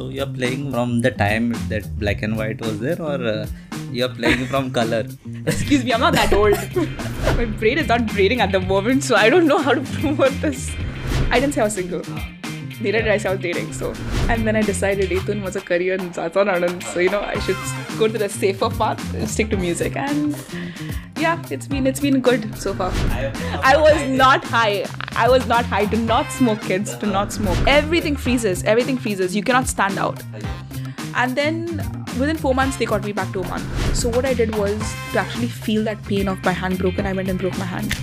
So 0.00 0.08
you're 0.08 0.26
playing 0.26 0.70
from 0.72 1.02
the 1.02 1.10
time 1.10 1.52
that 1.68 1.84
black 1.98 2.22
and 2.22 2.34
white 2.34 2.58
was 2.62 2.80
there, 2.80 2.98
or 3.02 3.22
uh, 3.32 3.46
you're 3.92 4.08
playing 4.08 4.46
from 4.46 4.70
color? 4.70 5.04
Excuse 5.46 5.84
me, 5.84 5.92
I'm 5.92 6.00
not 6.00 6.14
that 6.14 6.32
old. 6.32 6.56
My 7.36 7.44
brain 7.44 7.76
is 7.76 7.88
not 7.88 8.06
braiding 8.06 8.40
at 8.40 8.50
the 8.50 8.60
moment, 8.60 9.04
so 9.04 9.14
I 9.14 9.28
don't 9.28 9.46
know 9.46 9.58
how 9.58 9.74
to 9.74 9.82
promote 10.00 10.32
this. 10.40 10.74
I 11.30 11.38
didn't 11.38 11.52
say 11.52 11.60
I 11.60 11.64
was 11.64 11.74
single. 11.74 12.02
Neither 12.80 13.02
did 13.02 13.26
I 13.26 13.30
was 13.30 13.40
dating. 13.40 13.72
So, 13.72 13.92
and 14.28 14.46
then 14.46 14.56
I 14.56 14.62
decided 14.62 15.12
Ethan 15.12 15.42
was 15.42 15.56
a 15.56 15.60
career 15.60 15.94
in 15.94 16.10
Zatan 16.10 16.52
Anand. 16.54 16.82
So 16.82 17.00
you 17.00 17.10
know, 17.10 17.20
I 17.20 17.38
should 17.40 17.56
go 17.98 18.08
to 18.08 18.18
the 18.18 18.28
safer 18.28 18.70
path 18.70 19.14
and 19.14 19.28
stick 19.28 19.50
to 19.50 19.56
music. 19.56 19.96
And 19.96 20.34
yeah, 21.18 21.42
it's 21.50 21.66
been 21.66 21.86
it's 21.86 22.00
been 22.00 22.20
good 22.20 22.56
so 22.56 22.72
far. 22.74 22.90
I 23.62 23.76
was 23.76 24.08
not 24.08 24.44
high. 24.44 24.86
I 25.12 25.28
was 25.28 25.46
not 25.46 25.66
high. 25.66 25.84
Do 25.84 25.98
not 25.98 26.32
smoke, 26.32 26.62
kids. 26.62 26.94
Do 26.96 27.06
not 27.06 27.32
smoke. 27.32 27.58
Everything 27.66 28.16
freezes. 28.16 28.64
Everything 28.64 28.96
freezes. 28.96 29.36
You 29.36 29.42
cannot 29.42 29.66
stand 29.66 29.98
out. 29.98 30.22
And 31.14 31.36
then 31.36 31.76
within 32.18 32.36
four 32.36 32.54
months, 32.54 32.76
they 32.78 32.86
got 32.86 33.04
me 33.04 33.12
back 33.12 33.32
to 33.32 33.40
Oman. 33.40 33.60
So 33.94 34.08
what 34.08 34.24
I 34.24 34.32
did 34.32 34.56
was 34.56 34.78
to 35.12 35.18
actually 35.18 35.48
feel 35.48 35.84
that 35.84 36.02
pain 36.04 36.28
of 36.28 36.42
my 36.44 36.52
hand 36.52 36.78
broken. 36.78 37.04
I 37.04 37.12
went 37.12 37.28
and 37.28 37.38
broke 37.38 37.58
my 37.58 37.66
hand. 37.66 37.94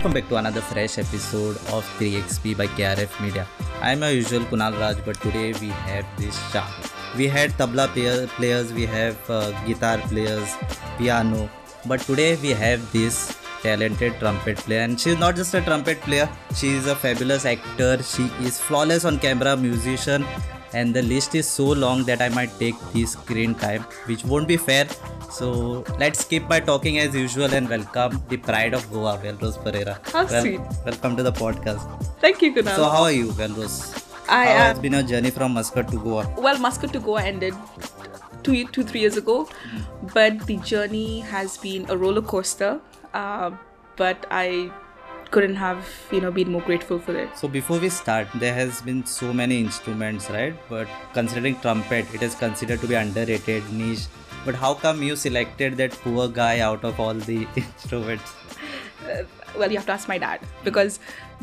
Welcome 0.00 0.14
back 0.14 0.28
to 0.30 0.36
another 0.36 0.62
fresh 0.62 0.96
episode 0.96 1.56
of 1.76 1.84
3XP 1.98 2.56
by 2.56 2.68
KRF 2.68 3.20
Media. 3.22 3.46
I 3.82 3.92
am 3.92 4.00
your 4.00 4.12
usual 4.12 4.46
Kunal 4.46 4.72
Raj, 4.80 4.96
but 5.04 5.20
today 5.20 5.52
we 5.60 5.68
have 5.88 6.06
this 6.16 6.34
star. 6.48 6.66
We 7.18 7.28
had 7.28 7.50
tabla 7.58 7.86
player, 7.88 8.26
players, 8.28 8.72
we 8.72 8.86
have 8.86 9.18
uh, 9.28 9.50
guitar 9.66 9.98
players, 9.98 10.56
piano, 10.96 11.50
but 11.84 12.00
today 12.00 12.36
we 12.36 12.48
have 12.48 12.90
this 12.94 13.36
talented 13.60 14.18
trumpet 14.20 14.56
player 14.56 14.80
and 14.80 14.98
she's 14.98 15.18
not 15.18 15.36
just 15.36 15.52
a 15.52 15.60
trumpet 15.60 16.00
player 16.00 16.26
she 16.54 16.70
is 16.70 16.86
a 16.86 16.96
fabulous 16.96 17.44
actor 17.44 18.02
she 18.02 18.22
is 18.40 18.58
flawless 18.58 19.04
on 19.04 19.18
camera 19.18 19.54
musician 19.54 20.24
and 20.72 20.94
the 20.94 21.02
list 21.02 21.34
is 21.34 21.46
so 21.46 21.66
long 21.84 22.04
that 22.04 22.20
i 22.22 22.28
might 22.28 22.52
take 22.58 22.74
the 22.92 23.04
screen 23.06 23.54
time 23.54 23.82
which 24.06 24.24
won't 24.24 24.48
be 24.48 24.56
fair. 24.56 24.86
So 25.30 25.84
let's 25.98 26.24
keep 26.24 26.48
my 26.48 26.58
talking 26.58 26.98
as 26.98 27.14
usual 27.14 27.54
and 27.54 27.68
welcome 27.68 28.20
the 28.28 28.36
pride 28.36 28.74
of 28.74 28.90
goa 28.92 29.16
velrose 29.22 29.62
pereira. 29.62 30.00
How 30.12 30.26
sweet. 30.26 30.60
welcome 30.84 31.16
to 31.16 31.22
the 31.22 31.32
podcast. 31.32 31.86
Thank 32.20 32.42
you, 32.42 32.52
Kunal. 32.52 32.74
so 32.74 32.88
how 32.88 33.02
are 33.04 33.12
you 33.12 33.28
velrose 33.28 33.76
I 34.28 34.46
how 34.46 34.58
has 34.64 34.78
been 34.78 34.92
your 34.92 35.02
journey 35.02 35.30
from 35.30 35.54
muscat 35.54 35.88
to 35.90 35.98
goa? 35.98 36.32
Well, 36.38 36.58
Muscat 36.58 36.92
to 36.92 37.00
Goa 37.00 37.22
ended 37.22 37.54
two, 38.44 38.64
two, 38.68 38.84
three 38.84 39.00
years 39.00 39.16
ago, 39.16 39.48
but 40.14 40.46
the 40.46 40.56
journey 40.58 41.20
has 41.20 41.56
been 41.58 41.86
a 41.90 41.96
roller 41.96 42.22
coaster. 42.22 42.80
Uh, 43.12 43.50
but 43.96 44.26
I 44.30 44.70
couldn't 45.30 45.56
have, 45.56 45.88
you 46.10 46.20
know, 46.20 46.30
been 46.30 46.50
more 46.50 46.62
grateful 46.62 46.98
for 46.98 47.16
it. 47.16 47.36
So 47.36 47.48
before 47.48 47.78
we 47.78 47.88
start, 47.88 48.28
there 48.34 48.54
has 48.54 48.80
been 48.82 49.04
so 49.06 49.32
many 49.32 49.60
instruments, 49.60 50.28
right? 50.30 50.54
But 50.68 50.88
considering 51.12 51.58
trumpet, 51.60 52.12
it 52.14 52.22
is 52.22 52.34
considered 52.34 52.80
to 52.80 52.86
be 52.86 52.94
underrated 52.94 53.72
niche. 53.72 54.06
But 54.44 54.54
how 54.54 54.74
come 54.74 55.02
you 55.02 55.16
selected 55.16 55.76
that 55.76 55.92
poor 55.92 56.28
guy 56.28 56.60
out 56.60 56.84
of 56.84 56.98
all 56.98 57.14
the 57.14 57.46
instruments? 57.56 58.32
Uh, 59.04 59.22
well, 59.56 59.70
you 59.70 59.76
have 59.76 59.86
to 59.86 59.92
ask 59.92 60.08
my 60.08 60.18
dad 60.18 60.40
because 60.64 60.98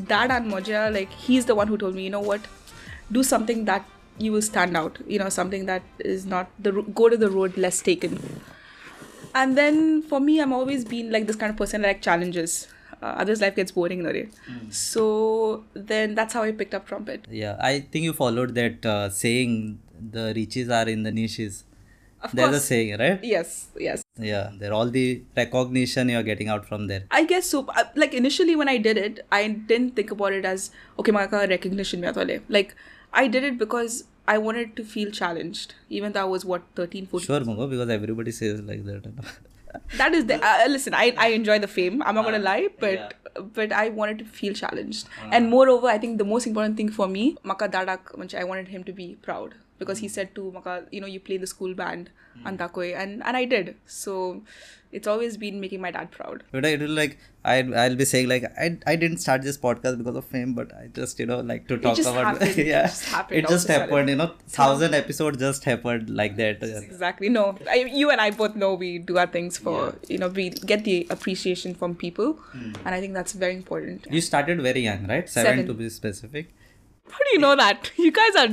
dad 0.06 0.32
and 0.32 0.52
Moja, 0.52 0.94
like, 0.94 1.12
he's 1.12 1.46
the 1.46 1.56
one 1.56 1.68
who 1.68 1.78
told 1.78 1.96
me, 1.96 2.04
you 2.04 2.10
know 2.10 2.20
what, 2.20 2.42
do 3.12 3.24
something 3.24 3.66
that 3.66 3.86
you 4.18 4.32
will 4.32 4.42
stand 4.42 4.76
out. 4.76 4.98
You 5.08 5.20
know, 5.20 5.30
something 5.30 5.66
that 5.66 5.84
is 6.00 6.26
not 6.26 6.50
the 6.60 6.74
ro- 6.74 6.84
go 6.84 7.10
to 7.10 7.18
the 7.18 7.30
road 7.30 7.58
less 7.58 7.82
taken. 7.82 8.42
And 9.36 9.58
then 9.58 10.02
for 10.02 10.20
me, 10.20 10.40
I'm 10.42 10.52
always 10.54 10.84
been 10.84 11.12
like 11.12 11.28
this 11.28 11.36
kind 11.36 11.52
of 11.52 11.58
person 11.58 11.84
like 11.84 12.02
challenges. 12.02 12.68
Uh, 13.02 13.14
others' 13.24 13.42
life 13.42 13.56
gets 13.56 13.72
boring, 13.72 14.04
no 14.04 14.10
way. 14.10 14.30
So 14.70 15.64
then 15.74 16.16
that's 16.16 16.34
how 16.34 16.44
I 16.44 16.52
picked 16.52 16.74
up 16.74 16.88
trumpet. 16.88 17.26
Yeah, 17.30 17.56
I 17.60 17.80
think 17.82 18.04
you 18.04 18.14
followed 18.14 18.56
that 18.56 18.86
uh, 18.86 19.10
saying 19.10 19.80
the 20.18 20.34
riches 20.36 20.70
are 20.70 20.88
in 20.88 21.04
the 21.04 21.12
niches. 21.12 21.64
Of 22.20 22.32
There's 22.32 22.48
a 22.50 22.52
course. 22.54 22.64
saying, 22.64 22.98
right? 23.00 23.24
Yes, 23.24 23.68
yes. 23.78 24.04
Yeah, 24.18 24.50
there 24.58 24.74
all 24.74 24.90
the 24.90 25.22
recognition 25.36 26.10
you're 26.10 26.24
getting 26.24 26.48
out 26.50 26.66
from 26.66 26.88
there. 26.88 27.04
I 27.12 27.24
guess 27.26 27.46
so. 27.46 27.68
Uh, 27.68 27.84
Like 27.96 28.16
initially 28.16 28.56
when 28.56 28.68
I 28.68 28.78
did 28.78 28.98
it, 28.98 29.26
I 29.32 29.48
didn't 29.50 29.96
think 29.96 30.10
about 30.10 30.34
it 30.34 30.44
as 30.44 30.72
okay, 30.98 31.12
maka 31.12 31.46
recognition 31.48 32.02
mein 32.02 32.14
aata. 32.14 32.42
Like 32.50 32.74
I 33.14 33.28
did 33.28 33.44
it 33.44 33.60
because 33.60 34.06
I 34.28 34.40
wanted 34.40 34.76
to 34.78 34.84
feel 34.84 35.12
challenged, 35.12 35.76
even 35.90 36.12
though 36.14 36.22
I 36.22 36.32
was 36.38 36.44
what 36.44 36.64
13, 36.76 37.06
14. 37.06 37.26
Sure, 37.28 37.46
Mungo, 37.46 37.68
because 37.68 37.90
everybody 37.90 38.32
says 38.32 38.62
like 38.62 38.84
that. 38.86 39.06
That 39.98 40.14
is 40.14 40.26
the 40.26 40.36
uh, 40.44 40.68
listen. 40.68 40.94
I 40.94 41.14
I 41.18 41.28
enjoy 41.30 41.60
the 41.60 41.68
fame. 41.68 42.02
I'm 42.04 42.16
not 42.16 42.26
gonna 42.26 42.40
lie, 42.40 42.68
but 42.80 43.14
but 43.54 43.72
I 43.72 43.90
wanted 43.90 44.20
to 44.20 44.26
feel 44.26 44.54
challenged. 44.54 45.08
And 45.32 45.50
moreover, 45.50 45.88
I 45.88 45.98
think 45.98 46.18
the 46.18 46.26
most 46.26 46.48
important 46.48 46.78
thing 46.78 46.90
for 46.90 47.08
me, 47.08 47.38
maka 47.44 47.70
dadak, 47.70 48.36
I 48.36 48.44
wanted 48.44 48.68
him 48.70 48.84
to 48.84 48.94
be 48.94 49.16
proud 49.22 49.56
because 49.80 50.00
he 50.00 50.08
said 50.08 50.34
to 50.36 50.52
maka, 50.52 50.86
you 50.92 51.02
know, 51.02 51.08
you 51.08 51.20
play 51.20 51.38
the 51.38 51.48
school 51.48 51.74
band, 51.74 52.10
hmm. 52.36 52.48
antakoi, 52.48 52.96
and 52.96 53.24
and 53.24 53.38
I 53.38 53.46
did. 53.46 53.76
So 53.86 54.42
it's 54.92 55.08
always 55.08 55.36
been 55.38 55.60
making 55.60 55.82
my 55.82 55.92
dad 55.92 56.12
proud. 56.12 56.44
But 56.52 56.66
I 56.66 56.76
do 56.76 56.88
like 56.88 57.18
I 57.44 57.58
I'll 57.84 57.96
be 57.96 58.06
saying 58.06 58.30
like 58.30 58.46
I 58.58 58.78
I 58.86 58.96
didn't 58.96 59.18
start 59.18 59.42
this 59.42 59.58
podcast 59.58 59.98
because 59.98 60.16
of 60.16 60.26
fame, 60.26 60.54
but 60.54 60.74
I 60.74 60.88
just 60.88 61.20
you 61.20 61.26
know 61.26 61.40
like 61.40 61.68
to 61.68 61.78
talk 61.78 61.96
just 61.96 62.10
about 62.10 62.26
happened. 62.26 62.58
It 62.64 62.68
yeah. 62.68 62.88
just 62.88 63.06
happened 63.06 63.38
it 63.40 63.48
just 63.48 63.66
of 63.66 63.70
a 63.70 63.74
sudden. 63.74 63.90
happened, 63.90 64.10
you 64.10 64.16
know. 64.16 64.32
Thousand 64.48 64.94
episodes 64.94 65.38
just 65.38 65.64
happened 65.64 66.10
like 66.10 66.38
that. 66.38 66.64
Exactly. 66.64 67.30
No, 67.30 67.58
I, 67.70 67.76
you 68.02 68.10
and 68.10 68.22
I 68.22 68.32
both 68.32 68.56
know 68.56 68.74
we 68.74 68.98
do 69.00 69.18
our 69.18 69.28
things 69.28 69.58
for 69.58 69.96
you 70.08 70.18
know 70.18 70.30
we 70.30 70.50
get 70.74 70.84
the 70.86 71.08
appreciation 71.10 71.76
from 71.76 71.96
people, 71.96 72.34
hmm. 72.34 72.72
and 72.86 72.96
I 72.96 73.02
think 73.02 73.14
that's 73.14 73.34
very 73.34 73.56
important. 73.56 74.08
You 74.10 74.22
started 74.22 74.62
very 74.62 74.82
young, 74.82 75.08
right? 75.08 75.30
Seven, 75.30 75.52
Seven. 75.52 75.68
to 75.68 75.74
be 75.74 75.90
specific. 75.90 76.54
How 77.10 77.18
do 77.18 77.32
you 77.34 77.40
know 77.40 77.56
that? 77.56 77.92
You 77.98 78.12
guys 78.12 78.36
are 78.36 78.50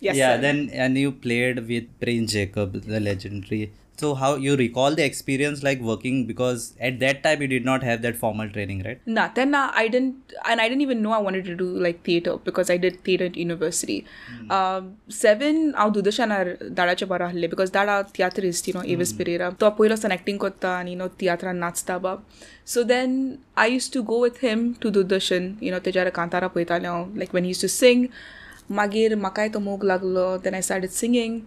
yes. 0.00 0.16
yeah. 0.16 0.36
sir. 0.36 0.40
Then 0.42 0.70
and 0.72 0.98
you 0.98 1.12
played 1.12 1.66
with 1.66 2.00
Prince 2.00 2.32
Jacob, 2.32 2.80
the 2.82 3.00
legendary. 3.00 3.72
So 4.00 4.14
how 4.14 4.36
you 4.36 4.54
recall 4.56 4.94
the 4.94 5.04
experience 5.04 5.64
like 5.64 5.80
working 5.80 6.24
because 6.24 6.74
at 6.80 7.00
that 7.00 7.24
time 7.24 7.42
you 7.42 7.48
did 7.48 7.64
not 7.64 7.82
have 7.82 8.02
that 8.02 8.14
formal 8.14 8.48
training, 8.48 8.84
right? 8.84 9.00
Nah, 9.06 9.26
then 9.34 9.56
uh, 9.56 9.72
I 9.74 9.88
didn't, 9.88 10.34
and 10.48 10.60
I 10.60 10.68
didn't 10.68 10.82
even 10.82 11.02
know 11.02 11.10
I 11.10 11.18
wanted 11.18 11.46
to 11.46 11.56
do 11.56 11.66
like 11.86 12.04
theater 12.04 12.36
because 12.36 12.70
I 12.70 12.76
did 12.76 13.02
theater 13.02 13.24
at 13.24 13.36
university. 13.36 14.04
Um, 14.50 14.98
seven, 15.08 15.74
I 15.74 15.90
Dudashan 15.90 16.30
are 16.30 16.56
Dadacha 16.68 17.08
Barahalle 17.08 17.50
because 17.50 17.70
Dada 17.70 18.08
theaterist, 18.14 18.68
you 18.68 18.74
know, 18.74 18.84
Avis 18.84 19.12
Pereira. 19.12 19.56
So 19.58 19.72
पहिला 19.72 19.96
सन 19.96 20.12
acting 20.12 20.38
करता 20.38 20.80
and 20.80 20.90
you 20.90 20.96
know 20.96 21.08
theater 21.08 21.52
नाचता 21.52 22.00
बा. 22.00 22.20
So 22.64 22.84
then 22.84 23.38
I 23.56 23.66
used 23.66 23.92
to 23.94 24.04
go 24.04 24.20
with 24.20 24.38
him 24.38 24.76
to 24.76 24.92
Dudashan, 24.92 25.60
you 25.60 25.72
know, 25.72 25.80
Tijara 25.80 26.10
Kantara 26.10 26.48
पळयतालें 26.54 27.18
like 27.18 27.32
when 27.32 27.42
he 27.42 27.48
used 27.48 27.62
to 27.62 27.68
sing. 27.68 28.10
मागीर 28.72 29.16
म्हाकाय 29.16 29.48
तो 29.48 29.60
मोग 29.60 29.84
लागलो 29.84 30.26
then 30.42 30.54
I 30.54 30.60
started 30.60 30.92
singing. 30.92 31.38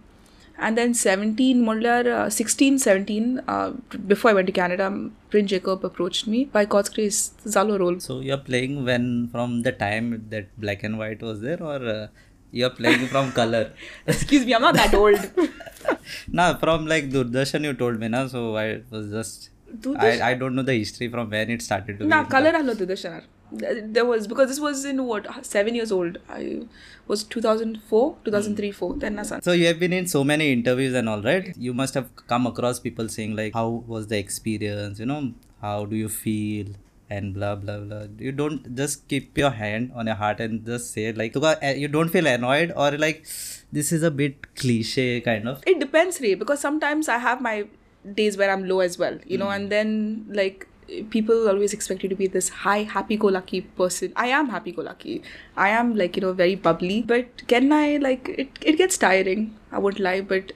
And 0.66 0.78
then 0.78 0.92
17, 0.94 1.62
म्हणल्यार 1.64 2.08
uh, 2.14 2.28
16, 2.30 2.78
17, 2.78 3.40
uh, 3.48 3.72
before 4.06 4.30
I 4.30 4.34
went 4.34 4.46
to 4.46 4.52
Canada, 4.52 4.88
Prince 5.30 5.50
Jacob 5.50 5.84
approached 5.84 6.26
me. 6.26 6.44
By 6.56 6.64
God's 6.74 6.90
grace, 6.90 7.32
Zalo 7.46 7.78
role. 7.80 7.98
So 8.00 8.20
you're 8.20 8.44
playing 8.50 8.84
when 8.84 9.28
from 9.32 9.62
the 9.62 9.72
time 9.72 10.12
that 10.30 10.52
black 10.58 10.84
and 10.84 10.98
white 10.98 11.22
was 11.22 11.40
there, 11.40 11.60
or 11.62 11.78
uh, 11.94 12.06
you're 12.52 12.70
playing 12.70 13.06
from 13.06 13.32
color? 13.32 13.72
Excuse 14.06 14.46
me, 14.46 14.54
I'm 14.54 14.62
not 14.62 14.74
that 14.74 14.94
old. 14.94 15.30
nah, 16.28 16.54
from 16.58 16.86
like 16.86 17.10
Durdarshan 17.10 17.64
you 17.64 17.74
told 17.74 17.98
me, 17.98 18.08
na. 18.08 18.26
So 18.26 18.56
I 18.56 18.82
was 18.90 19.10
just. 19.10 19.50
Doordarshan? 19.74 20.20
I, 20.20 20.30
I 20.30 20.34
don't 20.34 20.54
know 20.54 20.62
the 20.62 20.74
history 20.74 21.08
from 21.08 21.30
when 21.30 21.50
it 21.50 21.62
started 21.62 21.98
to 21.98 22.06
nah, 22.06 22.24
be. 22.24 22.30
color 22.30 22.50
allo 22.62 22.74
Dudashanar. 22.74 23.22
There 23.51 24.05
was, 24.05 24.27
because 24.27 24.49
this 24.49 24.59
was 24.59 24.83
in 24.85 25.05
what, 25.05 25.45
seven 25.45 25.75
years 25.75 25.91
old. 25.91 26.17
I 26.29 26.63
was 27.07 27.23
2004, 27.23 28.17
2003, 28.25 28.69
hmm. 28.69 28.73
4. 28.73 28.95
Then 28.95 29.15
na 29.15 29.23
son. 29.23 29.41
So 29.41 29.53
you 29.53 29.67
have 29.67 29.79
been 29.79 29.93
in 29.93 30.07
so 30.07 30.23
many 30.23 30.51
interviews 30.51 30.93
and 30.93 31.07
all, 31.07 31.21
right? 31.21 31.55
You 31.57 31.73
must 31.73 31.93
have 31.93 32.09
come 32.27 32.45
across 32.47 32.79
people 32.79 33.07
saying 33.07 33.35
like, 33.35 33.53
"How 33.53 33.67
was 33.87 34.07
the 34.07 34.17
experience? 34.17 34.99
You 34.99 35.05
know, 35.05 35.33
how 35.61 35.85
do 35.85 35.95
you 35.95 36.09
feel?" 36.09 36.67
And 37.09 37.33
blah 37.33 37.55
blah 37.55 37.77
blah. 37.79 38.07
You 38.19 38.33
don't 38.33 38.75
just 38.75 39.07
keep 39.07 39.37
your 39.37 39.51
hand 39.51 39.93
on 39.95 40.07
your 40.07 40.15
heart 40.15 40.41
and 40.41 40.65
just 40.65 40.91
say 40.91 41.13
like, 41.13 41.35
you 41.35 41.87
don't 41.87 42.09
feel 42.09 42.27
annoyed 42.27 42.73
or 42.75 42.91
like, 42.97 43.25
this 43.71 43.93
is 43.93 44.03
a 44.03 44.11
bit 44.11 44.55
cliche 44.57 45.21
kind 45.21 45.47
of. 45.47 45.63
It 45.65 45.79
depends, 45.79 46.19
Ray, 46.19 46.33
because 46.33 46.59
sometimes 46.59 47.07
I 47.07 47.17
have 47.19 47.39
my 47.39 47.65
days 48.13 48.35
where 48.35 48.51
I'm 48.51 48.67
low 48.67 48.81
as 48.81 48.97
well, 48.97 49.17
you 49.25 49.37
know, 49.37 49.45
hmm. 49.45 49.53
and 49.53 49.71
then 49.71 50.25
like 50.27 50.67
people 51.09 51.47
always 51.49 51.73
expect 51.73 52.03
you 52.03 52.09
to 52.09 52.15
be 52.15 52.27
this 52.27 52.49
high, 52.49 52.83
happy 52.83 53.17
go 53.17 53.27
lucky 53.27 53.61
person. 53.61 54.13
I 54.15 54.27
am 54.27 54.49
happy 54.49 54.71
go 54.71 54.81
lucky. 54.81 55.21
I 55.55 55.69
am 55.69 55.95
like, 55.95 56.15
you 56.15 56.21
know, 56.21 56.33
very 56.33 56.55
bubbly. 56.55 57.01
But 57.01 57.47
can 57.47 57.71
I 57.71 57.97
like 57.97 58.29
it 58.29 58.49
it 58.61 58.77
gets 58.77 58.97
tiring, 58.97 59.55
I 59.71 59.79
won't 59.79 59.99
lie, 59.99 60.21
but 60.21 60.53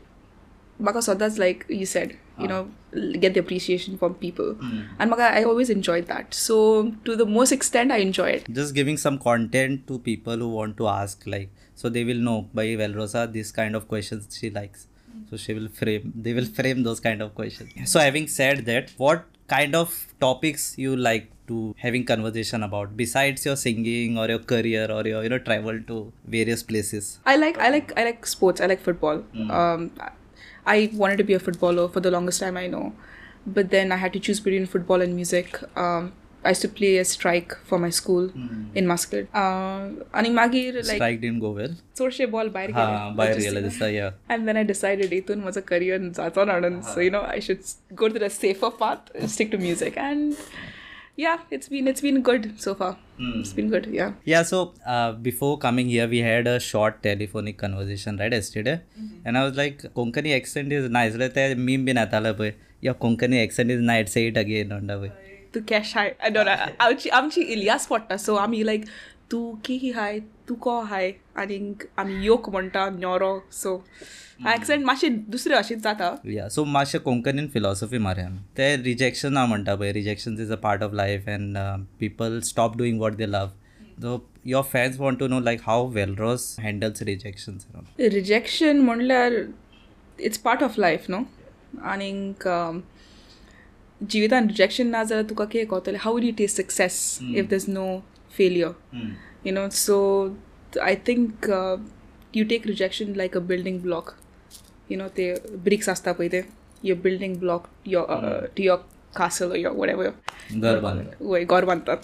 Maka 0.79 1.15
that's 1.15 1.37
like 1.37 1.65
you 1.69 1.85
said, 1.85 2.17
you 2.39 2.47
know, 2.47 2.67
ah. 2.95 3.17
get 3.19 3.33
the 3.35 3.39
appreciation 3.39 3.97
from 3.97 4.15
people. 4.15 4.53
Hmm. 4.53 4.79
And 4.99 5.09
Maka, 5.09 5.23
I 5.23 5.43
always 5.43 5.69
enjoyed 5.69 6.07
that. 6.07 6.33
So 6.33 6.93
to 7.05 7.15
the 7.15 7.25
most 7.25 7.51
extent 7.51 7.91
I 7.91 7.97
enjoy 7.97 8.29
it. 8.37 8.47
just 8.51 8.73
giving 8.73 8.97
some 8.97 9.17
content 9.17 9.85
to 9.87 9.99
people 9.99 10.37
who 10.37 10.49
want 10.49 10.77
to 10.77 10.87
ask 10.87 11.23
like 11.25 11.51
so 11.75 11.89
they 11.89 12.03
will 12.03 12.23
know 12.29 12.49
by 12.53 12.65
Velrosa 12.81 13.31
this 13.33 13.51
kind 13.51 13.75
of 13.75 13.87
questions 13.87 14.37
she 14.39 14.49
likes 14.49 14.87
hmm. 15.11 15.21
so 15.29 15.37
she 15.37 15.53
will 15.53 15.69
frame 15.79 16.11
they 16.15 16.33
will 16.33 16.49
frame 16.59 16.83
those 16.83 16.99
kind 16.99 17.21
of 17.21 17.33
questions 17.35 17.91
so 17.93 17.99
having 17.99 18.27
said 18.27 18.65
that 18.65 18.91
what 18.97 19.25
kind 19.53 19.75
of 19.75 19.93
topics 20.19 20.65
you 20.77 20.95
like 20.95 21.29
to 21.47 21.75
having 21.83 22.05
conversation 22.05 22.63
about 22.63 22.95
besides 22.95 23.45
your 23.45 23.55
singing 23.55 24.17
or 24.17 24.27
your 24.33 24.39
career 24.51 24.87
or 24.97 25.01
your 25.11 25.23
you 25.23 25.29
know 25.33 25.39
travel 25.49 25.79
to 25.91 25.97
various 26.35 26.63
places 26.71 27.19
I 27.25 27.35
like 27.35 27.57
I 27.57 27.69
like 27.69 27.93
I 27.97 28.03
like 28.09 28.25
sports. 28.25 28.61
I 28.61 28.67
like 28.67 28.81
football. 28.81 29.23
Um, 29.49 29.91
I 30.65 30.89
wanted 30.93 31.17
to 31.17 31.23
be 31.23 31.33
a 31.33 31.39
footballer 31.39 31.87
for 31.89 31.99
the 31.99 32.11
longest 32.11 32.39
time 32.39 32.57
I 32.57 32.67
know, 32.67 32.93
but 33.45 33.71
then 33.71 33.91
I 33.91 33.97
had 33.97 34.13
to 34.13 34.19
choose 34.19 34.39
between 34.39 34.65
football 34.65 35.01
and 35.01 35.15
music. 35.15 35.59
Um, 35.75 36.13
I 36.44 36.50
used 36.50 36.62
to 36.62 36.68
play 36.78 36.90
a 36.98 37.04
strike 37.04 37.54
for 37.68 37.76
my 37.84 37.88
school 37.90 38.26
in 38.80 38.86
Muscat. 38.90 39.24
Uh, 39.34 39.86
आणि 40.14 40.28
मागीर 40.34 40.74
like 40.74 40.98
strike 40.98 41.20
didn't 41.22 41.40
go 41.44 41.50
well 41.58 41.72
चडशे 41.98 42.26
ball 42.34 42.48
भायर 42.56 42.70
हा 42.74 42.84
गेले. 42.84 43.16
by 43.20 43.26
Just, 43.32 43.46
you 43.46 43.52
know. 43.54 43.60
realize 43.62 43.94
yeah 43.96 44.34
And 44.34 44.48
then 44.48 44.60
I 44.60 44.64
decided 44.70 45.12
हितून 45.12 45.40
माझं 45.44 45.60
career 45.72 45.98
जातो 46.18 46.44
म्हणून 46.44 46.80
so 46.92 47.00
you 47.06 47.14
know 47.16 47.24
I 47.34 47.40
should 47.48 47.64
go 48.02 48.08
to 48.14 48.22
the 48.24 48.30
safer 48.36 48.70
path 48.84 49.10
and 49.14 49.30
stick 49.34 49.50
to 49.56 49.58
music 49.66 49.98
and 50.06 50.36
yeah 51.24 51.44
it's 51.56 51.68
been 51.74 51.86
it's 51.94 52.06
been 52.06 52.22
good 52.30 52.48
so 52.66 52.74
far 52.84 52.90
it's 53.18 53.52
been 53.58 53.68
good 53.74 53.86
yeah 53.98 54.10
Yeah, 54.32 54.42
so 54.52 54.58
uh, 54.94 55.12
before 55.28 55.52
coming 55.58 55.88
here, 55.96 56.06
we 56.14 56.18
had 56.30 56.46
a 56.54 56.56
short 56.64 56.98
telephonic 57.06 57.56
conversation, 57.62 58.18
right, 58.22 58.34
yesterday. 58.38 58.74
And 59.24 59.38
I 59.38 59.44
was 59.46 59.56
like, 59.60 59.78
Konkani 60.00 60.34
accent 60.38 60.72
is 60.78 60.88
nice. 60.96 61.14
Like, 61.22 61.32
that 61.38 61.56
meme 61.68 61.86
bin 61.86 62.00
atala 62.02 62.32
boy. 62.40 62.50
Yeah, 62.88 62.92
Konkani 63.04 63.40
accent 63.44 63.70
is 63.76 63.80
nice. 63.92 64.12
Say 64.16 64.26
it 64.32 64.36
again, 64.42 64.74
onda 64.78 64.98
boy. 65.04 65.10
to 65.55 65.59
cash 65.69 65.95
हाय 65.95 66.13
आमची 66.79 67.09
आमची 67.09 67.41
इलियास 67.41 67.87
पडटा 67.87 68.17
सो 68.17 68.35
आमी 68.35 68.65
लायक 68.65 68.85
तू 69.31 69.51
की 69.65 69.91
हाय 69.95 70.19
तू 70.49 70.55
को 70.55 70.79
हाय 70.81 71.11
आनीक 71.39 71.83
आमी 71.97 72.23
योक 72.25 72.49
म्हणटा 72.49 72.89
न्योरो 72.89 73.37
सो 73.51 73.75
एक्सेंट 74.49 74.83
मातशे 74.85 75.07
दुसरे 75.07 75.53
भाशेन 75.55 75.79
जाता 75.79 76.09
Yeah, 76.25 76.49
so 76.55 76.65
मातशें 76.67 76.99
कोंकणीन 77.01 77.47
फिलॉसॉफी 77.47 77.97
आमी 77.97 78.37
ते 78.57 78.75
रिजेक्शन 78.83 79.33
ना 79.33 79.45
म्हणटा 79.45 79.75
पळय 79.75 79.91
rejection 79.93 80.37
is 80.41 80.51
a 80.51 80.55
part 80.63 80.83
of 80.83 80.93
life 80.93 81.27
and 81.27 81.57
people 81.99 82.39
stop 82.43 82.77
doing 82.77 82.99
what 83.01 83.15
they 83.15 83.31
love 83.31 83.49
so 84.01 84.17
your 84.45 84.63
fans 84.71 84.99
want 84.99 85.19
to 85.19 85.27
know 85.27 85.39
like 85.39 85.61
how 85.65 85.87
वेलरॉस 85.93 86.55
handles 86.59 87.01
rejections 87.01 87.99
rejection 87.99 88.79
म्हणल्यार 88.79 89.33
इट्स 90.19 90.37
पार्ट 90.37 90.63
ऑफ 90.63 90.79
लायफ 90.79 91.09
न्हू 91.09 91.23
आनीक 91.83 92.47
ಜೀವಿತ 94.09 94.33
rejection 94.51 94.87
nazara 94.95 95.23
tukake 95.23 95.65
kotale 95.65 95.97
how 96.03 96.11
would 96.13 96.25
you 96.29 96.35
taste 96.39 96.55
success 96.55 96.95
mm. 97.23 97.35
if 97.39 97.49
there's 97.49 97.67
no 97.79 97.87
failure? 98.37 98.73
mm. 98.93 99.11
you 99.45 99.51
know 99.55 99.67
so 99.69 99.95
i 100.91 100.95
think 101.07 101.49
uh, 101.49 101.77
you 102.33 102.45
take 102.45 102.65
rejection 102.65 103.13
like 103.13 103.35
a 103.35 103.41
building 103.41 103.79
block. 103.79 104.17
You 104.89 104.97
know 104.97 105.09
the 105.09 105.39
bricks 105.65 105.87
asta 105.87 106.13
paide 106.13 106.45
your 106.81 106.95
building 106.95 107.37
block 107.37 107.69
your 107.83 108.05
uh, 108.11 108.47
to 108.55 108.61
your 108.61 108.79
castle 109.15 109.53
or 109.53 109.57
your 109.57 109.73
whatever. 109.73 110.13
ghar 110.59 111.65
banta 111.65 111.99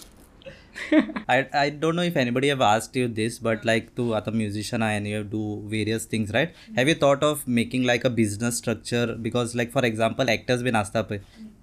I, 1.28 1.46
I 1.52 1.70
don't 1.70 1.96
know 1.96 2.02
if 2.02 2.16
anybody 2.16 2.48
have 2.48 2.60
asked 2.60 2.94
you 2.96 3.08
this, 3.08 3.38
but 3.38 3.64
like 3.64 3.94
to 3.96 4.14
a 4.14 4.30
musician 4.30 4.82
and 4.82 5.06
you 5.06 5.24
do 5.24 5.62
various 5.66 6.04
things, 6.04 6.32
right? 6.32 6.54
Have 6.76 6.88
you 6.88 6.94
thought 6.94 7.22
of 7.22 7.46
making 7.46 7.84
like 7.84 8.04
a 8.04 8.10
business 8.10 8.58
structure? 8.58 9.16
Because 9.20 9.54
like 9.54 9.72
for 9.72 9.84
example, 9.84 10.30
actors 10.30 10.62
been 10.62 10.76
asked 10.76 10.96
up, 10.96 11.12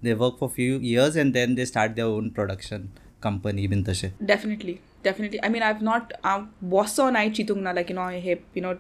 they 0.01 0.13
work 0.13 0.39
for 0.39 0.50
few 0.50 0.77
years 0.79 1.15
and 1.15 1.33
then 1.33 1.56
they 1.56 1.65
start 1.65 1.95
their 1.95 2.06
own 2.06 2.31
production 2.31 2.91
company 3.21 3.65
bin 3.65 3.83
tashe. 3.83 4.12
definitely 4.31 4.79
definitely 5.01 5.39
i 5.44 5.50
mean 5.50 5.63
i've 5.67 5.81
not 5.81 6.12
um, 6.23 6.51
was 6.62 7.00
on 7.06 7.15
i 7.21 7.29
chitung 7.38 7.63
na 7.67 7.71
like 7.77 7.89
you 7.89 7.95
know 7.95 8.09
i 8.15 8.19
have 8.19 8.44
you 8.53 8.62
know 8.62 8.77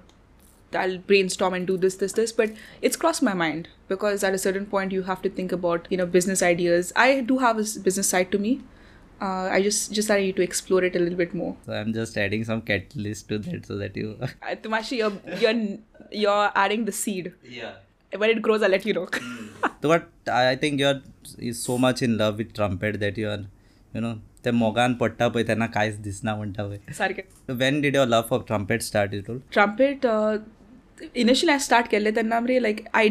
I'll 0.73 0.97
brainstorm 0.97 1.53
and 1.53 1.65
do 1.67 1.77
this, 1.77 1.95
this, 1.95 2.13
this, 2.13 2.31
but 2.31 2.51
it's 2.81 2.97
crossed 2.97 3.23
my 3.23 3.33
mind 3.33 3.67
because 3.87 4.23
at 4.23 4.33
a 4.33 4.37
certain 4.37 4.65
point 4.65 4.91
you 4.91 5.03
have 5.03 5.21
to 5.21 5.29
think 5.29 5.51
about 5.51 5.87
you 5.89 5.97
know 5.97 6.05
business 6.05 6.41
ideas. 6.41 6.91
I 6.95 7.21
do 7.21 7.37
have 7.37 7.57
a 7.57 7.65
business 7.79 8.09
side 8.09 8.31
to 8.31 8.37
me. 8.37 8.61
Uh, 9.25 9.45
I 9.57 9.61
just 9.67 9.93
just 9.99 10.13
I 10.15 10.19
need 10.25 10.35
to 10.41 10.45
explore 10.47 10.83
it 10.89 10.95
a 10.99 11.03
little 11.05 11.19
bit 11.23 11.33
more. 11.41 11.51
So 11.65 11.73
I'm 11.79 11.93
just 11.97 12.17
adding 12.25 12.45
some 12.51 12.61
catalyst 12.69 13.29
to 13.29 13.39
that 13.47 13.71
so 13.71 13.77
that 13.81 13.97
you. 14.03 14.11
Uh, 14.21 14.55
Tumashi, 14.67 14.97
you're 15.01 15.17
you're 15.43 15.57
you're 16.25 16.51
adding 16.65 16.85
the 16.91 16.95
seed. 17.01 17.33
yeah. 17.57 17.73
When 18.23 18.29
it 18.29 18.41
grows, 18.41 18.61
I'll 18.65 18.69
let 18.71 18.85
you 18.85 18.93
know. 18.93 19.07
But 19.81 20.31
I 20.33 20.55
think 20.55 20.79
you're 20.79 21.01
is 21.49 21.61
so 21.61 21.77
much 21.85 22.01
in 22.01 22.17
love 22.17 22.37
with 22.43 22.53
trumpet 22.59 22.99
that 23.01 23.17
you 23.23 23.29
are, 23.29 23.41
you 23.97 24.01
know, 24.05 24.15
ते 24.45 24.51
मोगान 24.51 24.93
पडटा 24.93 25.27
पळय 25.27 25.43
तेन्ना 25.43 25.65
कांयच 25.75 25.97
दिसना 26.01 26.35
म्हणटा 26.35 26.63
पळय 26.67 26.93
सारकें 26.93 27.53
when 27.57 27.79
did 27.81 27.95
your 27.95 28.07
love 28.07 28.21
for 28.29 28.41
trumpet 28.47 28.81
start 28.81 29.13
it 29.13 30.05
uh, 30.05 30.37
initially 31.23 31.53
i 31.53 31.59
start 31.67 31.89
केल्ले 31.91 32.11
तेन्ना 32.15 32.39
मरे 32.39 32.59
like 32.65 32.83
i 33.01 33.07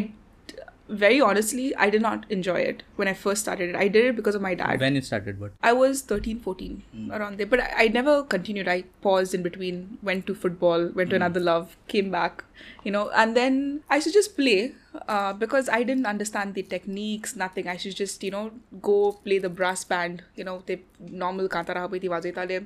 very 0.87 1.19
honestly, 1.19 1.75
I 1.75 1.89
did 1.89 2.01
not 2.01 2.25
enjoy 2.29 2.59
it 2.59 2.83
when 2.95 3.07
I 3.07 3.13
first 3.13 3.41
started 3.41 3.69
it. 3.69 3.75
I 3.75 3.87
did 3.87 4.05
it 4.05 4.15
because 4.15 4.35
of 4.35 4.41
my 4.41 4.53
dad. 4.53 4.79
When 4.79 4.95
you 4.95 5.01
started 5.01 5.39
what? 5.39 5.51
I 5.63 5.73
was 5.73 6.01
13, 6.01 6.39
14, 6.39 6.83
mm. 6.95 7.17
around 7.17 7.37
there. 7.37 7.47
But 7.47 7.61
I, 7.61 7.85
I, 7.85 7.87
never 7.87 8.23
continued. 8.23 8.67
I 8.67 8.83
paused 9.01 9.33
in 9.33 9.41
between, 9.41 9.97
went 10.03 10.27
to 10.27 10.35
football, 10.35 10.89
went 10.89 11.09
to 11.09 11.15
mm. 11.15 11.17
another 11.17 11.39
love, 11.39 11.75
came 11.87 12.11
back, 12.11 12.43
you 12.83 12.91
know. 12.91 13.09
And 13.15 13.35
then 13.35 13.81
I 13.89 13.99
should 13.99 14.13
just 14.13 14.35
play 14.35 14.73
uh, 15.07 15.33
because 15.33 15.69
I 15.69 15.81
didn't 15.81 16.05
understand 16.05 16.53
the 16.53 16.61
techniques, 16.61 17.35
nothing. 17.35 17.67
I 17.67 17.77
should 17.77 17.95
just, 17.95 18.23
you 18.23 18.31
know, 18.31 18.51
go 18.81 19.13
play 19.13 19.39
the 19.39 19.49
brass 19.49 19.83
band, 19.83 20.23
you 20.35 20.43
know, 20.43 20.61
the 20.67 20.79
normal 20.99 21.49
kantara 21.49 22.65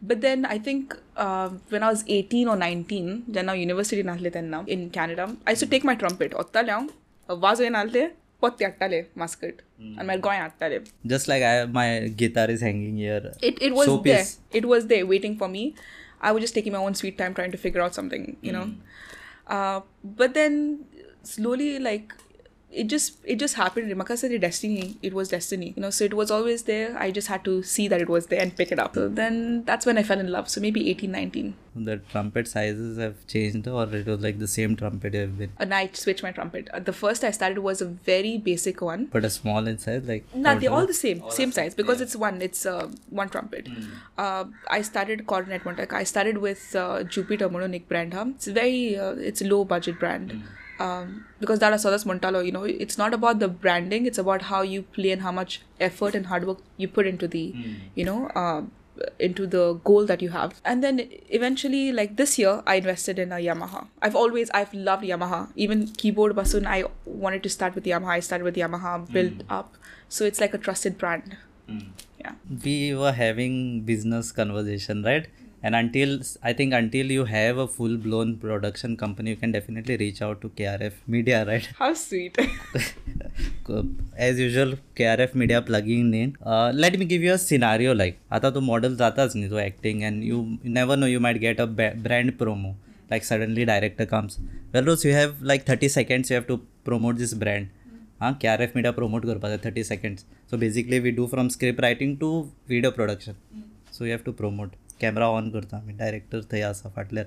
But 0.00 0.20
then 0.22 0.46
I 0.46 0.58
think 0.58 0.96
uh, 1.16 1.50
when 1.68 1.82
I 1.82 1.90
was 1.90 2.04
18 2.06 2.48
or 2.48 2.56
19, 2.56 3.24
then 3.28 3.46
now 3.46 3.52
university 3.52 4.00
in 4.00 4.90
Canada, 4.90 5.36
I 5.46 5.50
used 5.50 5.60
to 5.60 5.66
take 5.66 5.84
my 5.84 5.94
trumpet. 5.94 6.32
वत्ताले 7.29 7.33
हांव 7.33 7.39
वाजोयन 7.43 7.75
आसले 7.75 8.07
पत्ते 8.41 8.65
हाडटाले 8.65 9.01
mascot 9.17 9.61
आनी 9.81 10.05
मागीर 10.05 10.21
गोंय 10.23 10.37
हाडटाले 10.37 10.79
just 11.13 11.27
like 11.31 11.43
I, 11.49 11.65
my 11.65 12.07
guitar 12.21 12.47
is 12.55 12.61
hanging 12.61 12.97
here 12.97 13.31
it 13.41 13.61
it 13.67 13.73
was 13.73 13.87
Showpiece. 13.87 14.03
there. 14.03 14.61
It 14.61 14.65
was 14.73 14.87
there 14.87 15.05
waiting 15.13 15.37
for 15.43 15.47
me. 15.55 15.63
I 16.21 16.31
was 16.31 16.41
just 16.45 16.55
taking 16.57 16.73
my 16.73 16.81
own 16.87 16.95
sweet 16.95 17.17
time 17.21 17.33
trying 17.37 17.51
to 17.53 17.57
figure 17.61 17.81
out 17.85 17.95
something, 17.99 18.27
you 18.41 18.51
know. 18.55 18.67
Uh, 19.55 19.79
but 20.19 20.33
then 20.33 20.85
slowly, 21.31 21.79
like 21.87 22.13
it 22.70 22.84
just 22.84 23.16
it 23.24 23.36
just 23.36 23.54
happened. 23.54 23.90
Rimaka 23.90 24.16
said 24.18 24.30
it 24.30 24.40
destiny. 24.40 24.98
It 25.02 25.14
was 25.14 25.28
destiny, 25.28 25.72
you 25.76 25.82
know. 25.82 25.90
So 25.90 26.04
it 26.04 26.14
was 26.14 26.30
always 26.30 26.64
there. 26.64 26.96
I 26.98 27.10
just 27.10 27.28
had 27.28 27.44
to 27.44 27.62
see 27.62 27.88
that 27.88 28.00
it 28.00 28.08
was 28.08 28.26
there 28.26 28.42
and 28.42 28.54
pick 28.54 28.70
it 28.72 28.78
up. 28.78 28.94
So 28.94 29.08
then 29.08 29.64
that's 29.64 29.86
when 29.86 29.96
I 29.96 30.02
fell 30.02 30.20
in 30.20 30.30
love. 30.30 30.48
So 30.50 30.60
maybe 30.60 30.90
18, 30.90 31.10
19. 31.10 31.54
the 31.86 31.96
trumpet 32.12 32.48
sizes 32.48 32.98
have 32.98 33.14
changed 33.32 33.66
or 33.68 33.82
it 33.94 34.06
was 34.06 34.20
like 34.20 34.38
the 34.38 34.48
same 34.48 34.74
trumpet 34.76 35.14
you 35.14 35.20
have 35.20 35.38
been 35.38 35.52
And 35.58 35.72
I 35.72 35.88
switched 35.92 36.24
my 36.24 36.32
trumpet. 36.32 36.68
Uh, 36.74 36.80
the 36.80 36.92
first 36.92 37.24
I 37.24 37.30
started 37.30 37.60
was 37.60 37.80
a 37.80 37.86
very 37.86 38.36
basic 38.36 38.80
one. 38.82 39.06
but 39.12 39.24
a 39.24 39.30
small 39.30 39.66
in 39.66 39.78
size 39.78 40.04
like 40.12 40.24
No, 40.34 40.58
they're 40.58 40.72
all 40.72 40.86
the 40.86 40.94
same, 40.94 41.22
same 41.30 41.52
size 41.52 41.74
because 41.74 42.00
it's 42.00 42.16
one. 42.16 42.42
It's 42.42 42.66
uh, 42.66 42.88
one 43.10 43.28
trumpet. 43.28 43.68
Uh, 44.18 44.44
I 44.68 44.82
started 44.82 45.26
Coronet 45.26 45.64
one. 45.64 45.76
Like 45.76 45.92
I 45.92 46.04
started 46.04 46.38
with 46.38 46.74
uh, 46.74 47.04
Jupiter 47.04 47.48
Mononic 47.48 47.86
brand. 47.88 48.12
Huh? 48.14 48.26
It's 48.34 48.48
very, 48.48 48.98
uh, 48.98 49.12
it's 49.12 49.40
low 49.40 49.64
budget 49.64 49.98
brand. 50.00 50.42
Um, 50.78 51.24
because 51.40 51.58
that 51.58 51.72
is 51.72 51.82
Sodas 51.82 52.04
Montalo, 52.04 52.44
you 52.46 52.52
know, 52.52 52.62
it's 52.64 52.96
not 52.98 53.12
about 53.14 53.38
the 53.40 53.48
branding. 53.48 54.06
It's 54.06 54.18
about 54.18 54.42
how 54.42 54.62
you 54.62 54.82
play 54.82 55.10
and 55.10 55.22
how 55.22 55.32
much 55.32 55.62
effort 55.80 56.14
and 56.14 56.26
hard 56.26 56.46
work 56.46 56.58
you 56.76 56.88
put 56.88 57.06
into 57.06 57.26
the, 57.26 57.54
you 57.96 58.04
know, 58.04 58.26
uh, 58.28 58.62
into 59.18 59.46
the 59.46 59.74
goal 59.84 60.06
that 60.06 60.22
you 60.22 60.28
have. 60.30 60.60
And 60.64 60.82
then 60.84 61.08
eventually, 61.30 61.92
like 61.92 62.16
this 62.16 62.38
year, 62.38 62.62
I 62.66 62.76
invested 62.76 63.18
in 63.18 63.32
a 63.32 63.36
Yamaha. 63.36 63.86
I've 64.02 64.16
always, 64.16 64.50
I've 64.50 64.72
loved 64.74 65.04
Yamaha. 65.04 65.50
Even 65.56 65.86
keyboard 65.88 66.34
basun, 66.36 66.66
I 66.66 66.84
wanted 67.04 67.42
to 67.44 67.48
start 67.48 67.74
with 67.74 67.84
Yamaha. 67.84 68.08
I 68.08 68.20
started 68.20 68.44
with 68.44 68.56
Yamaha, 68.56 69.12
built 69.12 69.42
up. 69.48 69.76
So 70.08 70.24
it's 70.24 70.40
like 70.40 70.54
a 70.54 70.58
trusted 70.58 70.98
brand. 70.98 71.36
Yeah. 72.20 72.32
we 72.64 72.94
were 72.94 73.12
having 73.12 73.82
business 73.82 74.32
conversation 74.32 75.02
right 75.04 75.26
and 75.62 75.74
until 75.74 76.10
i 76.48 76.52
think 76.58 76.72
until 76.80 77.10
you 77.16 77.24
have 77.24 77.58
a 77.58 77.66
full 77.76 77.96
blown 78.06 78.36
production 78.44 78.96
company 79.02 79.30
you 79.30 79.38
can 79.42 79.52
definitely 79.56 79.96
reach 80.02 80.20
out 80.26 80.40
to 80.42 80.48
krf 80.60 80.94
media 81.06 81.44
right? 81.50 81.68
How 81.78 81.92
sweet. 81.94 82.36
As 84.28 84.38
usual 84.38 84.74
krf 84.96 85.34
media 85.34 85.62
plugging 85.62 86.12
in. 86.14 86.36
Uh, 86.44 86.72
let 86.74 86.98
me 86.98 87.04
give 87.04 87.22
you 87.22 87.32
a 87.34 87.38
scenario 87.38 87.94
like 88.02 88.18
आता 88.32 88.50
तो 88.50 88.60
model 88.72 88.96
जाताच 88.96 89.36
नाही 89.36 89.64
acting 89.68 90.04
and 90.10 90.28
you 90.30 90.44
never 90.78 90.96
know 91.00 91.10
you 91.14 91.24
might 91.28 91.40
get 91.46 91.60
a 91.60 91.68
a 91.68 91.94
brand 92.06 92.38
promo. 92.42 92.74
like 93.10 93.24
suddenly 93.24 93.64
director 93.64 94.06
comes. 94.06 94.38
Velrose, 94.72 95.04
you 95.04 95.12
have 95.12 95.40
like 95.50 95.64
30 95.64 95.88
seconds 95.88 96.30
you 96.30 96.36
have 96.36 96.46
to 96.46 96.60
promote 96.88 97.16
this 97.24 97.34
brand. 97.44 97.74
हाँ 98.20 98.32
क्या 98.40 98.52
R 98.52 98.62
F 98.62 98.72
media 98.76 98.90
promote 98.92 99.24
कर 99.26 99.38
पाता 99.38 99.56
thirty 99.64 99.82
seconds 99.84 100.24
so 100.50 100.56
basically 100.58 100.98
we 101.00 101.10
do 101.18 101.26
from 101.34 101.48
script 101.48 101.80
writing 101.80 102.16
to 102.18 102.30
video 102.68 102.90
production 102.90 103.34
so 103.92 104.04
you 104.04 104.10
have 104.10 104.20
to 104.24 104.32
promote 104.40 104.72
camera 105.01 105.25
on 105.37 105.49
करता 105.51 105.77
आमी 105.77 105.93
director 105.97 106.41
थंय 106.51 106.61
आसा 106.63 106.89
फाटल्यार 106.95 107.25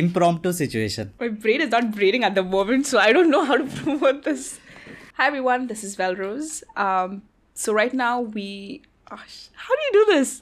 इम्प्रॉम 0.00 0.38
to 0.44 0.52
situation 0.52 1.10
My 1.22 1.28
brain 1.46 1.64
is 1.66 1.72
not 1.74 1.90
braining 1.96 2.24
at 2.28 2.38
the 2.40 2.44
moment, 2.54 2.86
so 2.92 3.00
I 3.06 3.12
don't 3.16 3.34
know 3.36 3.44
how 3.50 3.58
to 3.62 3.66
promote 3.80 4.22
this. 4.28 4.46
Hi 5.18 5.26
everyone, 5.32 5.66
this 5.72 5.84
is 5.88 5.96
Velrose. 5.96 6.52
Um, 6.84 7.18
so 7.64 7.74
right 7.80 7.98
now 8.02 8.12
we, 8.20 8.46
gosh, 9.10 9.40
how 9.66 9.76
do 9.80 9.88
you 9.88 9.92
do 9.98 10.06
this? 10.12 10.32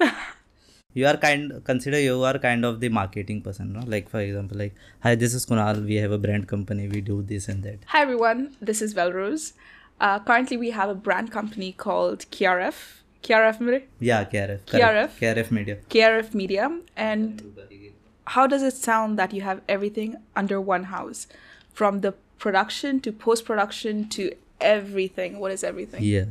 you 0.99 1.07
are 1.07 1.17
kind 1.17 1.53
consider 1.65 1.99
you 2.01 2.15
are 2.29 2.39
kind 2.45 2.65
of 2.69 2.79
the 2.85 2.89
marketing 2.95 3.41
person 3.43 3.69
no 3.75 3.83
like 3.93 4.09
for 4.15 4.21
example 4.21 4.59
like 4.63 4.81
hi 5.05 5.13
this 5.21 5.37
is 5.39 5.45
kunal 5.51 5.83
we 5.91 5.99
have 6.05 6.15
a 6.17 6.19
brand 6.25 6.49
company 6.53 6.87
we 6.95 7.03
do 7.11 7.19
this 7.29 7.47
and 7.53 7.63
that 7.63 7.85
Hi 7.93 8.01
everyone, 8.03 8.57
this 8.61 8.83
is 8.83 8.95
Velrose. 8.95 9.53
Uh, 10.01 10.19
currently, 10.19 10.57
we 10.57 10.71
have 10.71 10.89
a 10.89 10.95
brand 10.95 11.31
company 11.31 11.73
called 11.73 12.25
KRF. 12.31 12.77
KRF 13.26 13.60
Media. 13.60 13.82
Yeah, 14.00 14.24
KRF. 14.24 14.60
KRF? 14.66 15.10
KRF 15.20 15.52
Media. 15.52 15.78
KRF 15.90 16.34
Media. 16.34 16.80
And 16.96 17.42
how 18.28 18.46
does 18.46 18.62
it 18.62 18.74
sound 18.74 19.18
that 19.20 19.34
you 19.34 19.42
have 19.42 19.62
everything 19.68 20.16
under 20.36 20.62
one 20.62 20.86
house? 20.86 21.28
From 21.74 22.02
the 22.02 22.14
production 22.38 23.00
to 23.02 23.12
post 23.12 23.46
production 23.46 24.08
to 24.10 24.32
everything. 24.62 25.40
What 25.40 25.52
is 25.52 25.64
everything? 25.64 26.04
Yeah, 26.04 26.26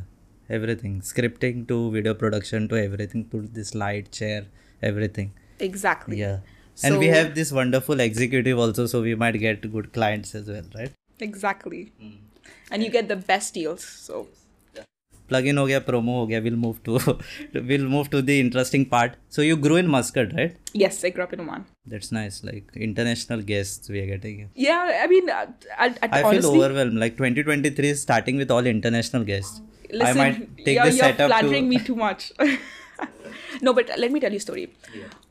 everything. 0.49 1.01
Scripting 1.01 1.67
to 1.67 1.91
video 1.91 2.13
production 2.13 2.67
to 2.69 2.81
everything 2.81 3.27
to 3.29 3.41
this 3.41 3.75
light, 3.75 4.11
chair, 4.11 4.45
everything. 4.81 5.33
Exactly. 5.59 6.19
Yeah. 6.19 6.39
And 6.83 6.97
we 6.97 7.07
have 7.07 7.35
this 7.35 7.51
wonderful 7.51 7.99
executive 7.99 8.57
also, 8.59 8.85
so 8.85 9.01
we 9.01 9.15
might 9.15 9.39
get 9.39 9.71
good 9.71 9.93
clients 9.93 10.35
as 10.35 10.47
well, 10.47 10.63
right? 10.75 10.91
Exactly. 11.19 11.91
Mm. 12.01 12.17
And 12.71 12.83
you 12.83 12.89
get 12.89 13.07
the 13.07 13.15
best 13.15 13.53
deals. 13.53 13.83
So 13.83 14.27
Plug 15.27 15.47
in 15.47 15.57
ho 15.57 15.65
gaya, 15.67 15.81
promo 15.81 16.17
ho 16.19 16.25
gaya. 16.25 16.41
We'll 16.41 16.55
move 16.55 16.83
to 16.83 16.99
we'll 17.53 17.87
move 17.95 18.09
to 18.11 18.21
the 18.21 18.39
interesting 18.39 18.85
part. 18.85 19.15
So 19.29 19.41
you 19.41 19.57
grew 19.57 19.77
in 19.77 19.87
Muscat, 19.87 20.33
right? 20.33 20.55
yes, 20.73 21.03
I 21.03 21.09
grew 21.09 21.23
up 21.23 21.33
in 21.33 21.39
Oman. 21.39 21.65
That's 21.85 22.11
nice. 22.11 22.43
Like 22.43 22.71
international 22.75 23.41
guests 23.41 23.89
we 23.89 23.99
are 24.01 24.05
getting. 24.05 24.37
here. 24.39 24.49
Yeah, 24.55 25.01
I 25.03 25.07
mean, 25.07 25.29
uh, 25.29 25.45
I, 25.77 25.87
I, 25.87 26.09
I 26.11 26.23
honestly, 26.23 26.41
feel 26.41 26.63
overwhelmed. 26.63 26.97
Like 27.05 27.17
2023 27.17 27.89
is 27.89 28.01
starting 28.01 28.37
with 28.37 28.51
all 28.51 28.65
international 28.65 29.23
guests. 29.23 29.61
Listen, 29.91 30.07
I 30.07 30.13
might 30.13 30.57
take 30.57 30.75
you're, 30.75 30.85
this 30.85 30.97
you're 30.97 31.05
setup 31.05 31.29
flattering 31.29 31.63
to. 31.65 31.69
me 31.69 31.79
too 31.79 31.95
much. 31.95 32.31
no, 33.61 33.73
but 33.73 33.89
let 33.97 34.11
me 34.11 34.19
tell 34.19 34.31
you 34.31 34.37
a 34.37 34.41
story. 34.41 34.71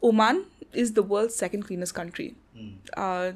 Oman 0.03 0.45
is 0.73 0.93
the 0.95 1.03
world's 1.03 1.35
second 1.37 1.65
cleanest 1.65 1.95
country. 1.95 2.35
Hmm. 2.57 2.69
Uh, 2.97 3.33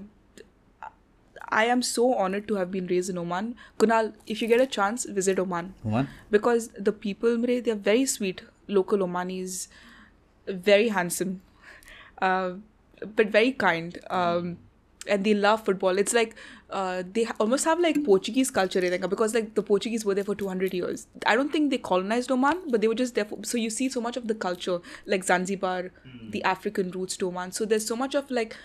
I 1.48 1.64
am 1.66 1.82
so 1.82 2.14
honored 2.14 2.46
to 2.48 2.54
have 2.56 2.70
been 2.70 2.86
raised 2.86 3.10
in 3.10 3.18
Oman. 3.18 3.54
Kunal, 3.78 4.12
if 4.26 4.42
you 4.42 4.48
get 4.48 4.60
a 4.60 4.66
chance, 4.66 5.04
visit 5.06 5.38
Oman 5.38 5.74
Oman? 5.84 6.08
because 6.30 6.68
the 6.78 6.92
people, 6.92 7.36
Mire, 7.38 7.60
they're 7.60 7.74
very 7.74 8.06
sweet. 8.06 8.42
Local 8.68 8.98
Omanis, 8.98 9.68
very 10.46 10.88
handsome, 10.88 11.40
uh, 12.20 12.52
but 13.16 13.28
very 13.28 13.52
kind. 13.52 13.98
Um, 14.10 14.58
and 15.08 15.24
they 15.24 15.32
love 15.32 15.64
football. 15.64 15.98
It's 15.98 16.12
like 16.12 16.34
uh, 16.70 17.02
they 17.12 17.26
almost 17.40 17.64
have 17.64 17.80
like 17.80 18.04
Portuguese 18.04 18.50
culture 18.50 18.80
because 19.08 19.34
like 19.34 19.54
the 19.54 19.62
Portuguese 19.62 20.04
were 20.04 20.14
there 20.14 20.24
for 20.24 20.34
200 20.34 20.74
years. 20.74 21.06
I 21.26 21.34
don't 21.34 21.50
think 21.50 21.70
they 21.70 21.78
colonized 21.78 22.30
Oman, 22.30 22.64
but 22.68 22.82
they 22.82 22.88
were 22.88 22.94
just 22.94 23.14
there. 23.14 23.24
For, 23.24 23.38
so 23.42 23.56
you 23.56 23.70
see 23.70 23.88
so 23.88 24.00
much 24.02 24.16
of 24.18 24.28
the 24.28 24.34
culture, 24.34 24.80
like 25.06 25.24
Zanzibar, 25.24 25.90
the 26.30 26.42
African 26.44 26.90
roots 26.90 27.16
to 27.18 27.28
Oman. 27.28 27.52
So 27.52 27.64
there's 27.64 27.86
so 27.86 27.96
much 27.96 28.14
of 28.14 28.30
like 28.30 28.56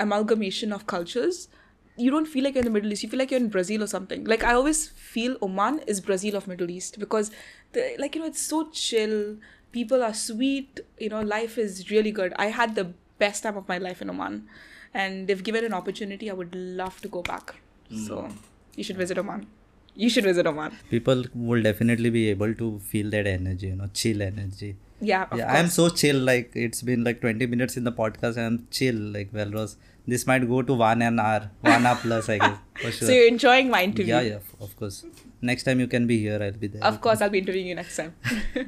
amalgamation 0.00 0.72
of 0.72 0.86
cultures. 0.86 1.48
You 1.96 2.10
don't 2.10 2.26
feel 2.26 2.44
like 2.44 2.54
you're 2.54 2.62
in 2.62 2.66
the 2.66 2.70
Middle 2.70 2.92
East. 2.92 3.02
You 3.02 3.08
feel 3.08 3.18
like 3.18 3.30
you're 3.30 3.40
in 3.40 3.48
Brazil 3.48 3.82
or 3.82 3.86
something. 3.86 4.24
Like 4.24 4.44
I 4.44 4.54
always 4.54 4.88
feel 4.88 5.36
Oman 5.42 5.80
is 5.86 6.00
Brazil 6.00 6.36
of 6.36 6.48
Middle 6.48 6.70
East 6.70 6.98
because, 6.98 7.30
the, 7.72 7.96
like 7.98 8.14
you 8.14 8.22
know, 8.22 8.26
it's 8.26 8.40
so 8.40 8.70
chill. 8.70 9.36
People 9.72 10.02
are 10.02 10.14
sweet. 10.14 10.80
You 10.98 11.10
know, 11.10 11.20
life 11.20 11.58
is 11.58 11.90
really 11.90 12.10
good. 12.10 12.32
I 12.36 12.46
had 12.46 12.74
the 12.74 12.92
best 13.18 13.42
time 13.42 13.56
of 13.56 13.68
my 13.68 13.78
life 13.78 14.00
in 14.00 14.10
Oman, 14.10 14.48
and 14.94 15.30
if 15.30 15.42
given 15.42 15.64
an 15.64 15.74
opportunity, 15.74 16.30
I 16.30 16.34
would 16.34 16.54
love 16.54 17.00
to 17.02 17.08
go 17.08 17.22
back. 17.22 17.56
So 17.90 18.22
mm. 18.22 18.32
you 18.74 18.84
should 18.84 18.96
visit 18.96 19.18
Oman. 19.18 19.46
You 19.94 20.08
should 20.08 20.24
visit 20.24 20.46
Oman. 20.46 20.72
People 20.90 21.24
will 21.34 21.62
definitely 21.62 22.10
be 22.10 22.28
able 22.30 22.54
to 22.54 22.78
feel 22.80 23.10
that 23.10 23.26
energy, 23.26 23.68
you 23.68 23.76
know, 23.76 23.88
chill 23.92 24.22
energy. 24.22 24.76
Yeah, 25.00 25.26
yeah, 25.34 25.52
I'm 25.52 25.66
so 25.68 25.88
chill. 25.88 26.16
Like 26.18 26.52
it's 26.54 26.80
been 26.80 27.02
like 27.04 27.20
20 27.20 27.46
minutes 27.46 27.76
in 27.76 27.84
the 27.84 27.92
podcast, 27.92 28.36
and 28.36 28.46
I'm 28.46 28.66
chill. 28.70 28.94
Like 28.94 29.32
Velrose, 29.32 29.76
this 30.06 30.26
might 30.28 30.48
go 30.48 30.62
to 30.62 30.74
one 30.74 31.02
an 31.02 31.18
hour, 31.18 31.50
one 31.60 31.84
hour 31.84 31.98
plus, 32.00 32.28
I 32.28 32.38
guess 32.38 32.56
for 32.80 32.90
sure. 32.98 33.08
So 33.08 33.12
you're 33.12 33.26
enjoying 33.26 33.68
my 33.68 33.82
interview. 33.82 34.14
yeah, 34.14 34.20
yeah, 34.20 34.38
of- 34.60 34.76
course. 34.76 35.04
Next 35.44 35.64
time 35.64 35.80
you 35.80 35.88
can 35.88 36.06
be 36.06 36.18
here, 36.18 36.40
I'll 36.40 36.52
be 36.52 36.68
there. 36.68 36.84
Of 36.84 37.00
course, 37.00 37.20
I'll 37.20 37.28
be 37.30 37.38
interviewing 37.38 37.66
you 37.66 37.74
next 37.74 37.96
time. 37.96 38.14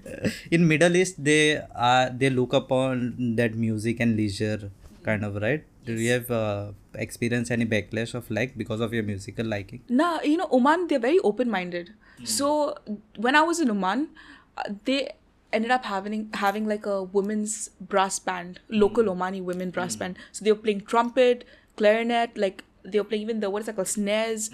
in 0.51 0.67
Middle 0.67 0.97
East, 0.97 1.23
they 1.23 1.63
are 1.75 2.11
they 2.11 2.31
look 2.31 2.53
upon 2.53 3.37
that 3.37 3.55
music 3.55 4.01
and 4.01 4.17
leisure 4.17 4.71
kind 5.05 5.25
of 5.25 5.37
right. 5.37 5.63
Do 5.87 5.95
we 5.95 6.07
have 6.07 6.29
uh, 6.33 6.73
experienced 6.97 7.51
any 7.51 7.67
backlash 7.67 8.15
of 8.15 8.31
like 8.31 8.57
because 8.57 8.81
of 8.81 8.93
your 8.93 9.03
musical 9.03 9.47
liking? 9.47 9.83
Nah, 9.89 10.21
you 10.23 10.37
know, 10.37 10.49
Oman, 10.53 10.87
they're 10.89 10.99
very 10.99 11.19
open 11.21 11.51
minded. 11.51 11.93
Hmm. 12.19 12.25
So 12.25 12.77
when 13.17 13.37
I 13.37 13.43
was 13.43 13.61
in 13.61 13.71
Oman, 13.71 14.09
uh, 14.57 14.63
they 14.85 15.13
ended 15.53 15.71
up 15.71 15.85
having 15.85 16.31
having 16.35 16.67
like 16.67 16.87
a 16.87 17.03
women's 17.03 17.69
brass 17.81 18.19
band, 18.19 18.61
local 18.69 19.05
hmm. 19.05 19.11
Omani 19.11 19.43
women 19.43 19.71
brass 19.71 19.95
hmm. 19.95 20.01
band. 20.01 20.19
So 20.33 20.45
they 20.45 20.53
were 20.53 20.59
playing 20.59 20.83
trumpet, 20.83 21.45
clarinet, 21.77 22.37
like 22.37 22.65
they 22.85 22.99
were 22.99 23.05
playing 23.05 23.23
even 23.23 23.41
the 23.41 23.51
what 23.51 23.61
is 23.61 23.67
that 23.67 23.77
called 23.77 23.89
snares. 23.89 24.51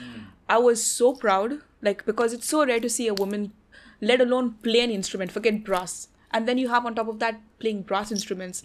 I 0.48 0.58
was 0.58 0.82
so 0.84 1.14
proud, 1.14 1.60
like 1.82 2.04
because 2.04 2.32
it's 2.32 2.48
so 2.48 2.66
rare 2.66 2.80
to 2.80 2.88
see 2.88 3.08
a 3.08 3.14
woman, 3.14 3.52
let 4.00 4.20
alone 4.20 4.54
play 4.62 4.80
an 4.80 4.90
instrument, 4.90 5.30
forget 5.32 5.62
brass. 5.64 6.08
And 6.32 6.46
then 6.46 6.58
you 6.58 6.68
have 6.68 6.86
on 6.86 6.94
top 6.94 7.08
of 7.08 7.18
that 7.18 7.40
playing 7.58 7.82
brass 7.82 8.12
instruments, 8.12 8.62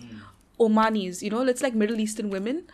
Omanis, 0.59 1.21
you 1.21 1.29
know, 1.29 1.41
it's 1.41 1.61
like 1.61 1.73
Middle 1.73 1.99
Eastern 1.99 2.29
women 2.29 2.65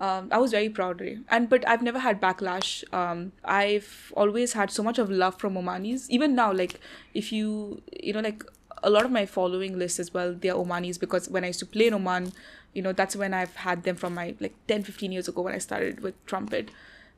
um, 0.00 0.28
I 0.30 0.38
was 0.38 0.50
very 0.50 0.68
proud, 0.68 1.00
Ray. 1.00 1.18
and 1.30 1.48
but 1.48 1.66
I've 1.66 1.82
never 1.82 1.98
had 1.98 2.20
backlash. 2.20 2.84
Um, 2.92 3.32
I've 3.44 4.12
always 4.16 4.52
had 4.52 4.70
so 4.70 4.82
much 4.82 4.98
of 4.98 5.10
love 5.10 5.38
from 5.38 5.54
Omanis. 5.54 6.08
Even 6.10 6.34
now, 6.34 6.52
like 6.52 6.80
if 7.14 7.32
you 7.32 7.82
you 8.02 8.12
know 8.12 8.20
like 8.20 8.44
a 8.82 8.90
lot 8.90 9.04
of 9.04 9.10
my 9.10 9.24
following 9.26 9.78
list 9.78 9.98
as 9.98 10.12
well, 10.12 10.34
they're 10.34 10.54
Omanis 10.54 11.00
because 11.00 11.28
when 11.30 11.44
I 11.44 11.48
used 11.48 11.60
to 11.60 11.66
play 11.66 11.86
in 11.86 11.94
Oman, 11.94 12.32
you 12.74 12.82
know 12.82 12.92
that's 12.92 13.16
when 13.16 13.32
I've 13.32 13.56
had 13.56 13.84
them 13.84 13.96
from 13.96 14.14
my 14.14 14.34
like 14.38 14.54
10, 14.68 14.82
15 14.82 15.12
years 15.12 15.28
ago 15.28 15.42
when 15.42 15.54
I 15.54 15.58
started 15.58 16.00
with 16.00 16.14
trumpet, 16.26 16.70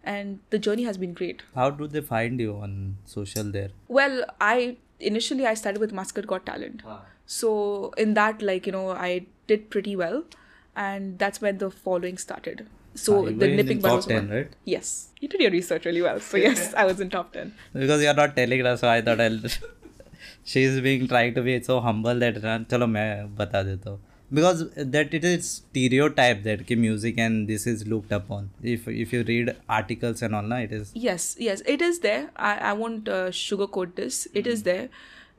and 0.04 0.38
the 0.50 0.58
journey 0.58 0.84
has 0.84 0.96
been 0.96 1.14
great. 1.14 1.42
How 1.56 1.70
do 1.70 1.88
they 1.88 2.00
find 2.00 2.38
you 2.38 2.56
on 2.56 2.98
social 3.04 3.50
there? 3.50 3.70
Well, 3.88 4.24
I 4.40 4.76
initially 5.00 5.46
I 5.46 5.54
started 5.54 5.80
with 5.80 5.92
Muscat 5.92 6.26
Got 6.28 6.46
Talent. 6.46 6.82
So 7.26 7.92
in 7.98 8.14
that, 8.14 8.40
like 8.40 8.66
you 8.66 8.72
know, 8.72 8.90
I 8.90 9.26
did 9.48 9.68
pretty 9.68 9.96
well, 9.96 10.22
and 10.77 11.19
that's 11.19 11.41
when 11.41 11.57
the 11.57 11.69
following 11.71 12.17
started. 12.17 12.65
So 12.95 13.13
Ah, 13.17 13.19
you 13.29 13.31
the 13.31 13.45
were 13.45 13.51
in 13.51 13.55
nipping 13.57 13.79
bud 13.81 13.89
top 13.89 13.95
was 13.97 14.05
10, 14.05 14.17
one. 14.27 14.35
right? 14.37 14.51
Yes, 14.65 15.07
you 15.19 15.27
did 15.27 15.41
your 15.41 15.51
research 15.51 15.85
really 15.85 16.01
well. 16.01 16.19
So 16.19 16.37
yes, 16.37 16.73
I 16.75 16.85
was 16.85 16.99
in 16.99 17.09
top 17.09 17.33
ten. 17.33 17.53
Because 17.73 18.03
you're 18.03 18.13
not 18.13 18.35
telling 18.35 18.65
us, 18.71 18.81
so 18.81 18.89
I 18.89 19.01
thought 19.01 19.21
I'll. 19.27 19.39
She's 20.45 20.79
being 20.81 21.07
trying 21.07 21.33
to 21.35 21.41
be 21.41 21.61
so 21.63 21.79
humble 21.79 22.19
that 22.25 22.35
"हाँ, 22.43 22.57
चलो 22.69 22.87
मैं 22.87 23.35
बता 23.37 23.63
देता 23.63 23.89
हूँ. 23.89 23.99
Because 24.37 24.61
that 24.93 25.13
it 25.13 25.25
is 25.29 25.47
stereotype 25.49 26.43
that 26.43 26.65
कि 26.67 26.77
music 26.83 27.19
and 27.25 27.47
this 27.47 27.65
is 27.71 27.83
looked 27.87 28.11
upon. 28.11 28.49
If 28.75 28.87
if 28.87 29.13
you 29.13 29.23
read 29.23 29.51
articles 29.79 30.21
and 30.27 30.35
all, 30.35 30.41
na, 30.53 30.57
it 30.67 30.71
is 30.77 30.91
Yes, 30.95 31.27
yes, 31.47 31.61
it 31.75 31.81
is 31.89 31.99
there. 32.05 32.29
I 32.35 32.53
I 32.71 32.73
won't 32.73 33.09
uh, 33.17 33.27
sugarcoat 33.41 33.95
this. 34.01 34.21
It 34.43 34.47
is 34.55 34.63
there. 34.69 34.87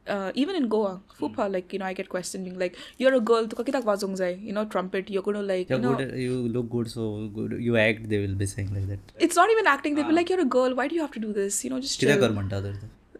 uh, 0.07 0.31
even 0.35 0.55
in 0.55 0.67
Goa, 0.67 1.01
Fupa, 1.19 1.45
hmm. 1.45 1.53
like, 1.53 1.73
you 1.73 1.79
know, 1.79 1.85
I 1.85 1.93
get 1.93 2.09
questioned 2.09 2.45
being 2.45 2.59
like, 2.59 2.77
you're 2.97 3.13
a 3.13 3.19
girl, 3.19 3.47
you 3.47 4.53
know, 4.53 4.65
trumpet, 4.65 5.09
you're 5.09 5.21
gonna 5.21 5.41
like, 5.41 5.69
you 5.69 5.77
know. 5.77 5.95
Good, 5.95 6.17
you 6.17 6.47
look 6.47 6.69
good, 6.69 6.89
so 6.89 7.27
good. 7.27 7.53
you 7.59 7.77
act, 7.77 8.09
they 8.09 8.19
will 8.19 8.35
be 8.35 8.45
saying 8.45 8.73
like 8.73 8.87
that. 8.87 8.99
It's 9.17 9.35
not 9.35 9.49
even 9.49 9.67
acting, 9.67 9.95
they'll 9.95 10.05
ah. 10.05 10.09
be 10.09 10.13
like, 10.15 10.29
you're 10.29 10.41
a 10.41 10.45
girl, 10.45 10.75
why 10.75 10.87
do 10.87 10.95
you 10.95 11.01
have 11.01 11.11
to 11.11 11.19
do 11.19 11.33
this? 11.33 11.63
You 11.63 11.69
know, 11.71 11.79
just 11.79 11.99
chill. 11.99 12.09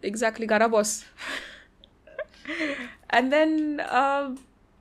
Exactly, 0.02 0.46
gara 0.46 0.68
boss. 0.68 1.04
and 3.10 3.32
then, 3.32 3.80
uh, 3.80 4.34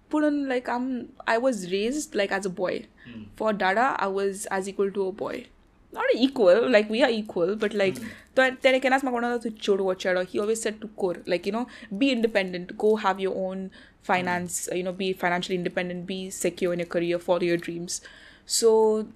put 0.09 0.23
on 0.23 0.47
like, 0.49 0.67
I'm, 0.67 1.09
I 1.27 1.37
was 1.37 1.71
raised 1.71 2.15
like 2.15 2.31
as 2.31 2.45
a 2.45 2.49
boy. 2.49 2.85
Hmm. 3.05 3.23
For 3.35 3.53
Dada, 3.53 3.95
I 3.99 4.07
was 4.07 4.45
as 4.47 4.67
equal 4.67 4.91
to 4.91 5.07
a 5.07 5.11
boy 5.11 5.45
not 5.91 6.05
equal 6.13 6.69
like 6.69 6.89
we 6.89 7.01
are 7.03 7.09
equal 7.09 7.55
but 7.55 7.73
like 7.73 7.95
mm. 7.95 8.07
then, 8.35 8.75
I 8.75 8.79
can 8.79 8.93
ask 8.93 9.03
my 9.03 9.11
grandmother 9.11 9.49
to 9.49 9.55
chodu 9.55 9.85
chado 10.03 10.25
he 10.25 10.39
always 10.39 10.61
said 10.61 10.79
to 10.81 10.87
kor 10.89 11.17
like 11.25 11.45
you 11.45 11.51
know 11.51 11.67
be 11.97 12.11
independent. 12.11 12.77
Go 12.77 12.95
have 12.95 13.19
your 13.19 13.35
own 13.35 13.71
finance 14.01 14.67
hmm. 14.69 14.77
you 14.77 14.83
know 14.83 14.93
be 14.93 15.13
financially 15.13 15.55
independent 15.55 16.05
be 16.05 16.29
secure 16.29 16.73
in 16.73 16.79
your 16.79 16.87
career 16.87 17.19
follow 17.19 17.41
your 17.41 17.57
dreams. 17.57 18.01
So 18.45 19.07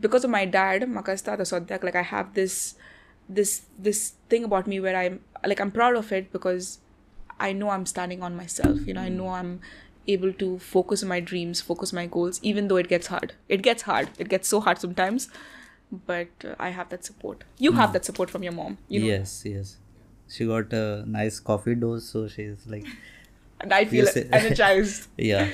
because 0.00 0.24
of 0.24 0.30
my 0.30 0.44
dad 0.44 0.82
makasta 0.82 1.36
the 1.36 1.78
like 1.82 1.94
I 1.94 2.02
have 2.02 2.34
this 2.34 2.74
this 3.28 3.62
this 3.78 4.14
thing 4.28 4.44
about 4.44 4.66
me 4.66 4.80
where 4.80 4.96
I'm 4.96 5.20
like 5.46 5.60
I'm 5.60 5.70
proud 5.70 5.96
of 5.96 6.12
it 6.12 6.32
because 6.32 6.78
I 7.38 7.52
know 7.52 7.70
I'm 7.70 7.86
standing 7.86 8.22
on 8.22 8.36
myself. 8.36 8.86
You 8.86 8.94
know 8.94 9.02
I 9.02 9.08
know 9.08 9.28
hmm. 9.28 9.40
I'm 9.40 9.60
able 10.08 10.32
to 10.32 10.58
focus 10.58 11.02
on 11.04 11.08
my 11.08 11.20
dreams 11.20 11.60
focus 11.60 11.92
my 11.92 12.06
goals 12.06 12.40
even 12.42 12.68
though 12.68 12.76
it 12.76 12.88
gets 12.88 13.06
hard. 13.06 13.34
It 13.48 13.62
gets 13.62 13.82
hard. 13.82 14.10
It 14.18 14.28
gets 14.28 14.48
so 14.48 14.60
hard 14.60 14.78
sometimes 14.78 15.28
but 16.06 16.28
uh, 16.44 16.54
i 16.58 16.70
have 16.70 16.88
that 16.90 17.04
support. 17.04 17.44
You 17.58 17.72
have 17.72 17.92
that 17.92 18.04
support 18.04 18.30
from 18.30 18.42
your 18.42 18.52
mom 18.52 18.78
you 18.88 19.00
know? 19.00 19.06
Yes, 19.06 19.42
yes. 19.44 19.76
She 20.28 20.46
got 20.46 20.72
a 20.72 21.04
nice 21.06 21.38
coffee 21.40 21.74
dose, 21.74 22.04
so 22.08 22.26
she's 22.28 22.66
like, 22.66 22.86
and 23.60 23.72
i 23.78 23.84
feel 23.84 24.06
say- 24.06 24.28
energized. 24.40 25.08
Yeah. 25.18 25.48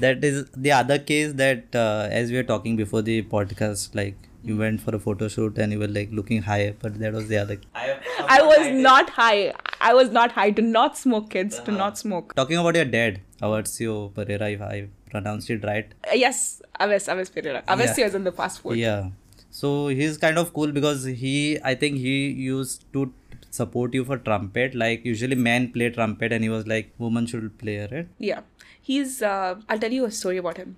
That 0.00 0.24
is 0.24 0.44
the 0.56 0.72
other 0.72 0.98
case 0.98 1.34
that 1.34 1.74
uh, 1.86 2.08
as 2.10 2.30
we 2.32 2.36
were 2.38 2.42
talking 2.54 2.76
before 2.76 3.02
the 3.02 3.22
podcast, 3.22 3.94
like 3.94 4.16
you 4.42 4.56
went 4.56 4.80
for 4.80 4.94
a 4.96 4.98
photo 4.98 5.28
shoot 5.28 5.56
and 5.56 5.72
you 5.72 5.78
were 5.78 5.86
like 5.98 6.10
looking 6.12 6.42
high, 6.42 6.74
but 6.80 6.98
that 6.98 7.12
was 7.12 7.28
the 7.28 7.38
other. 7.38 7.58
i 7.74 8.42
was 8.42 8.66
not 8.88 9.10
high. 9.10 9.52
I 9.80 9.94
was 9.94 10.10
not 10.10 10.32
high. 10.32 10.50
Do 10.50 10.62
not 10.62 10.98
smoke 10.98 11.30
kids. 11.30 11.60
Do 11.60 11.72
not 11.72 11.96
smoke. 11.96 12.34
Talking 12.34 12.58
about 12.58 12.74
your 12.74 12.84
dad, 12.96 13.20
Avarcio 13.40 14.12
Pereira, 14.14 14.50
if 14.50 14.60
I 14.62 14.88
pronounced 15.10 15.48
it 15.50 15.64
right. 15.64 15.86
Uh, 16.10 16.14
yes. 16.14 16.60
Aves 16.80 17.08
aves 17.08 17.30
pereira. 17.30 17.62
Aves 17.68 17.96
Yeah. 17.98 18.06
is 18.06 18.14
in 18.16 18.24
the 18.24 18.32
fast 18.32 18.60
food 18.62 18.76
Yeah. 18.78 19.10
So 19.56 19.86
he's 19.86 20.16
kind 20.18 20.36
of 20.36 20.52
cool 20.52 20.72
because 20.72 21.04
he, 21.04 21.60
I 21.62 21.74
think 21.76 21.98
he 21.98 22.16
used 22.30 22.92
to 22.92 23.12
support 23.50 23.94
you 23.94 24.04
for 24.04 24.18
trumpet? 24.18 24.74
Like 24.74 25.04
usually 25.04 25.36
men 25.36 25.70
play 25.72 25.90
trumpet, 25.90 26.32
and 26.32 26.42
he 26.42 26.50
was 26.50 26.66
like, 26.66 26.92
women 26.98 27.26
should 27.26 27.56
play, 27.58 27.78
right? 27.90 28.08
Yeah. 28.18 28.40
He's, 28.82 29.22
uh, 29.22 29.54
I'll 29.68 29.78
tell 29.78 29.92
you 29.92 30.04
a 30.04 30.10
story 30.10 30.38
about 30.38 30.56
him. 30.56 30.76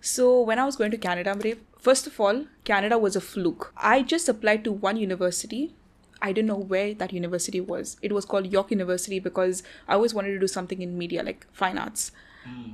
So, 0.00 0.40
when 0.40 0.58
I 0.58 0.64
was 0.64 0.76
going 0.76 0.90
to 0.90 0.98
Canada, 0.98 1.34
Brave, 1.34 1.60
first 1.78 2.06
of 2.06 2.20
all, 2.20 2.44
Canada 2.64 2.98
was 2.98 3.16
a 3.16 3.20
fluke. 3.20 3.72
I 3.76 4.02
just 4.02 4.28
applied 4.28 4.64
to 4.64 4.72
one 4.72 4.96
university. 4.96 5.74
I 6.20 6.32
didn't 6.32 6.48
know 6.48 6.64
where 6.74 6.94
that 6.94 7.12
university 7.12 7.60
was. 7.60 7.96
It 8.02 8.12
was 8.12 8.24
called 8.24 8.50
York 8.52 8.70
University 8.70 9.18
because 9.18 9.62
I 9.88 9.94
always 9.94 10.14
wanted 10.14 10.32
to 10.32 10.38
do 10.38 10.46
something 10.46 10.82
in 10.82 10.98
media, 10.98 11.22
like 11.22 11.46
fine 11.52 11.78
arts. 11.78 12.12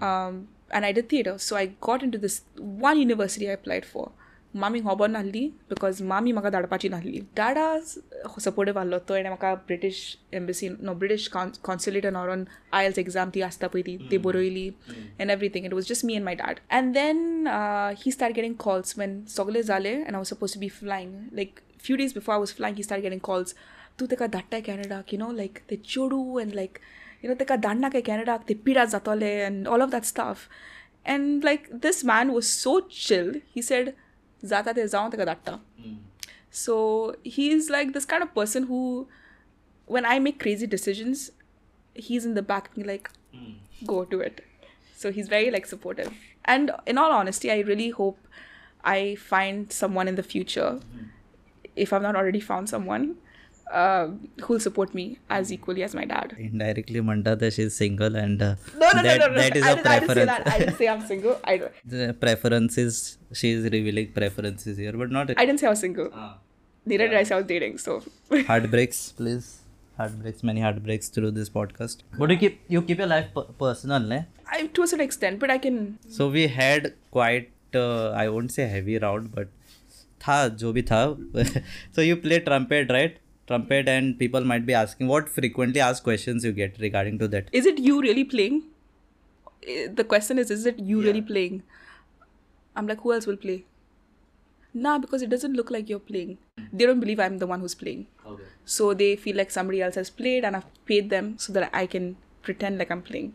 Um, 0.03 0.49
and 0.73 0.85
I 0.85 0.91
did 0.93 1.09
theater. 1.09 1.39
So, 1.39 1.57
I 1.57 1.67
got 1.81 2.03
into 2.03 2.19
this 2.19 2.43
one 2.57 2.99
university 2.99 3.49
I 3.49 3.53
applied 3.53 3.85
for. 3.85 4.11
मामी 4.54 4.80
खबर 4.80 5.08
नासली 5.08 5.48
because 5.70 6.02
मामी 6.02 6.32
म्हाका 6.32 6.50
धाडपाची 6.50 6.90
नासली 6.90 7.20
डाडा 7.38 7.78
supportive 8.40 8.78
आहलो 8.80 8.98
तो 9.10 9.16
एणे 9.16 9.30
म्हाका 9.30 9.54
British 9.68 9.98
embassy 10.34 10.70
no 10.82 10.94
British 10.94 11.28
कॉन्सुलेटान 11.64 12.16
व्हरोन 12.16 12.44
आयल्स 12.74 13.00
एग्जाम 13.00 13.30
ती 13.36 13.42
आसता 13.42 13.68
पळय 13.68 13.82
ती 13.82 13.98
ती 14.12 14.18
बरयली 14.18 14.68
and 15.20 15.32
everything 15.32 15.66
it 15.66 15.74
was 15.74 15.88
just 15.90 16.06
me 16.06 16.16
and 16.16 16.26
my 16.26 16.36
dad 16.36 16.60
and 16.72 16.94
then 16.94 17.48
he 17.98 18.12
start 18.12 18.36
getting 18.36 18.54
calls 18.60 18.98
when 19.00 19.20
सगळे 19.30 19.64
जाले 19.64 19.92
and 19.92 20.08
I 20.08 20.18
was 20.18 20.28
suppose 20.28 20.54
to 20.54 20.60
be 20.60 20.70
flying 20.70 21.18
like 21.34 21.60
few 21.86 21.98
days 21.98 22.14
before 22.14 22.34
I 22.34 22.40
was 22.40 22.54
flying 22.56 22.78
he 22.78 22.84
start 22.84 23.04
getting 23.04 23.22
calls 23.24 23.56
तूं 24.00 24.08
तेका 24.12 24.28
धाडटाय 24.28 24.62
कॅनडाक 24.62 25.14
you 25.14 25.20
know 25.20 25.32
like 25.32 25.60
ते 25.70 25.76
चेडू 25.86 26.40
and 26.40 26.54
like 26.54 26.80
you 27.24 27.30
know 27.30 27.36
तेका 27.40 27.56
धाडना 27.58 27.90
काय 27.90 28.02
कॅनडाक 28.04 28.48
ते 28.50 28.54
पिडा 28.66 28.86
जातले 28.86 29.36
and 29.36 29.68
all 29.68 29.82
of 29.82 29.90
that 29.90 30.06
stuff 30.06 30.48
and 31.06 31.44
like 31.44 31.70
this 31.84 32.04
man 32.06 32.30
was 32.30 32.44
so 32.46 32.80
chilled 32.92 33.38
he 33.56 33.62
said 33.62 33.90
जाता 34.44 34.72
ते 34.74 34.88
जावं 34.88 35.10
तेका 35.12 35.26
धाडटा 35.26 35.60
so 36.64 36.76
he 37.28 37.50
is 37.52 37.70
like 37.72 37.92
this 37.94 38.06
kind 38.06 38.24
of 38.24 38.34
person 38.36 38.64
who 38.72 38.82
when 39.88 40.06
I 40.06 40.20
make 40.20 40.40
crazy 40.40 40.68
decisions, 40.68 41.32
he's 41.94 42.26
in 42.26 42.34
the 42.34 42.42
back 42.42 42.70
me 42.78 42.84
like, 42.84 43.10
go 43.86 44.06
do 44.06 44.20
it. 44.20 44.42
So 44.96 45.12
he's 45.12 45.28
very 45.28 45.52
like 45.52 45.66
supportive. 45.66 46.14
And 46.54 46.72
in 46.86 46.98
all 46.98 47.12
honesty, 47.12 47.52
I 47.52 47.60
really 47.60 47.90
hope 47.90 48.18
I 48.84 49.16
find 49.16 49.72
someone 49.72 50.08
in 50.08 50.16
the 50.16 50.24
future, 50.24 50.80
if 51.76 51.94
I've 51.94 52.02
not 52.02 52.16
already 52.16 52.40
found 52.40 52.70
someone, 52.70 53.16
uh, 53.82 54.08
who'll 54.44 54.60
support 54.60 54.94
me 55.00 55.06
as 55.30 55.52
equally 55.56 55.84
as 55.88 55.94
my 56.00 56.06
dad. 56.14 56.34
Indirectly, 56.48 57.02
म्हणतात 57.10 57.38
that 57.44 57.54
she's 57.58 57.74
single, 57.84 58.16
and 58.24 58.42
uh, 58.48 58.54
No, 58.82 58.88
no, 58.98 59.02
that, 59.08 59.20
no, 59.22 59.28
no, 59.28 59.34
no. 59.34 59.42
that 59.42 59.56
is 59.62 59.64
I, 59.64 59.72
a 59.72 59.76
didn't, 59.76 59.88
I 59.94 60.00
didn't 60.00 60.10
say 60.10 60.16
preference. 60.16 60.32
that. 60.34 60.48
I 60.54 60.58
didn't 60.62 60.78
say 60.82 60.88
I'm 60.94 61.04
single. 61.14 61.36
I, 61.54 61.58
don't- 61.62 61.78
the 61.96 62.08
preferences 62.26 63.00
she 63.42 63.52
is 63.58 63.64
revealing 63.78 64.10
preferences 64.20 64.78
here, 64.84 64.94
but 65.04 65.12
not 65.18 65.32
I 65.38 65.46
didn't 65.50 65.60
say 65.64 65.68
I 65.72 65.74
was 65.76 65.80
single. 65.88 66.10
Neither 66.92 67.08
did 67.12 67.18
I 67.18 67.24
say 67.30 67.36
I 67.36 67.40
was 67.42 67.48
dating. 67.54 67.78
So 67.88 67.94
heartbreaks, 68.52 69.00
please. 69.20 69.48
Heartbreaks, 69.98 70.42
many 70.50 70.62
heartbreaks 70.62 71.08
through 71.10 71.32
this 71.40 71.50
podcast. 71.50 71.98
But 72.22 72.30
you 72.34 72.38
keep 72.38 72.56
you 72.74 72.82
keep 72.88 73.00
your 73.04 73.08
life 73.08 73.28
per- 73.36 73.50
personal, 73.66 74.00
ne? 74.14 74.20
I, 74.56 74.68
to 74.78 74.84
a 74.84 74.88
certain 74.92 75.06
extent, 75.10 75.40
but 75.44 75.50
I 75.50 75.58
can. 75.66 75.78
So 76.18 76.28
we 76.38 76.44
had 76.62 76.94
quite 77.18 77.50
uh, 77.84 78.10
I 78.24 78.26
won't 78.30 78.52
say 78.58 78.66
heavy 78.78 78.98
round, 79.06 79.32
but 79.38 79.48
था 80.26 80.38
जो 80.64 80.74
भी 80.74 80.84
था. 80.92 81.02
so 81.96 82.02
you 82.02 82.18
play 82.18 82.40
trumpet, 82.50 82.92
right? 82.98 83.18
Trumpet, 83.51 83.89
and 83.89 84.17
people 84.17 84.45
might 84.45 84.65
be 84.65 84.75
asking 84.75 85.09
what 85.09 85.29
frequently 85.29 85.81
asked 85.81 86.05
questions 86.05 86.45
you 86.45 86.53
get 86.53 86.77
regarding 86.79 87.19
to 87.19 87.27
that. 87.29 87.49
Is 87.53 87.67
it 87.67 87.79
you 87.79 88.01
really 88.01 88.23
playing? 88.23 88.63
Eh, 89.67 89.89
The 89.93 90.05
question 90.05 90.39
is, 90.39 90.53
is 90.53 90.67
it 90.67 90.79
you 90.79 91.03
really 91.03 91.21
playing? 91.21 91.65
I'm 92.77 92.87
like, 92.87 93.01
who 93.01 93.13
else 93.13 93.27
will 93.27 93.37
play? 93.37 93.65
Nah, 94.73 94.99
because 94.99 95.23
it 95.23 95.31
doesn't 95.31 95.55
look 95.55 95.73
like 95.73 95.89
you're 95.89 95.99
playing. 96.11 96.39
They 96.73 96.87
don't 96.87 97.01
believe 97.01 97.19
I'm 97.19 97.39
the 97.39 97.49
one 97.49 97.59
who's 97.59 97.75
playing. 97.75 98.07
Okay. 98.25 98.45
So 98.65 98.95
they 98.95 99.17
feel 99.17 99.37
like 99.37 99.51
somebody 99.51 99.83
else 99.83 99.97
has 99.97 100.11
played 100.11 100.45
and 100.45 100.55
I've 100.55 100.85
paid 100.85 101.11
them 101.11 101.37
so 101.39 101.53
that 101.55 101.71
I 101.73 101.87
can 101.87 102.17
pretend 102.43 102.79
like 102.79 102.93
I'm 102.93 103.03
playing. 103.03 103.33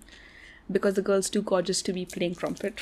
Because 0.72 0.93
the 0.93 1.01
girl's 1.01 1.29
too 1.29 1.41
gorgeous 1.41 1.81
to 1.81 1.91
be 1.91 2.05
playing 2.05 2.36
trumpet. 2.36 2.79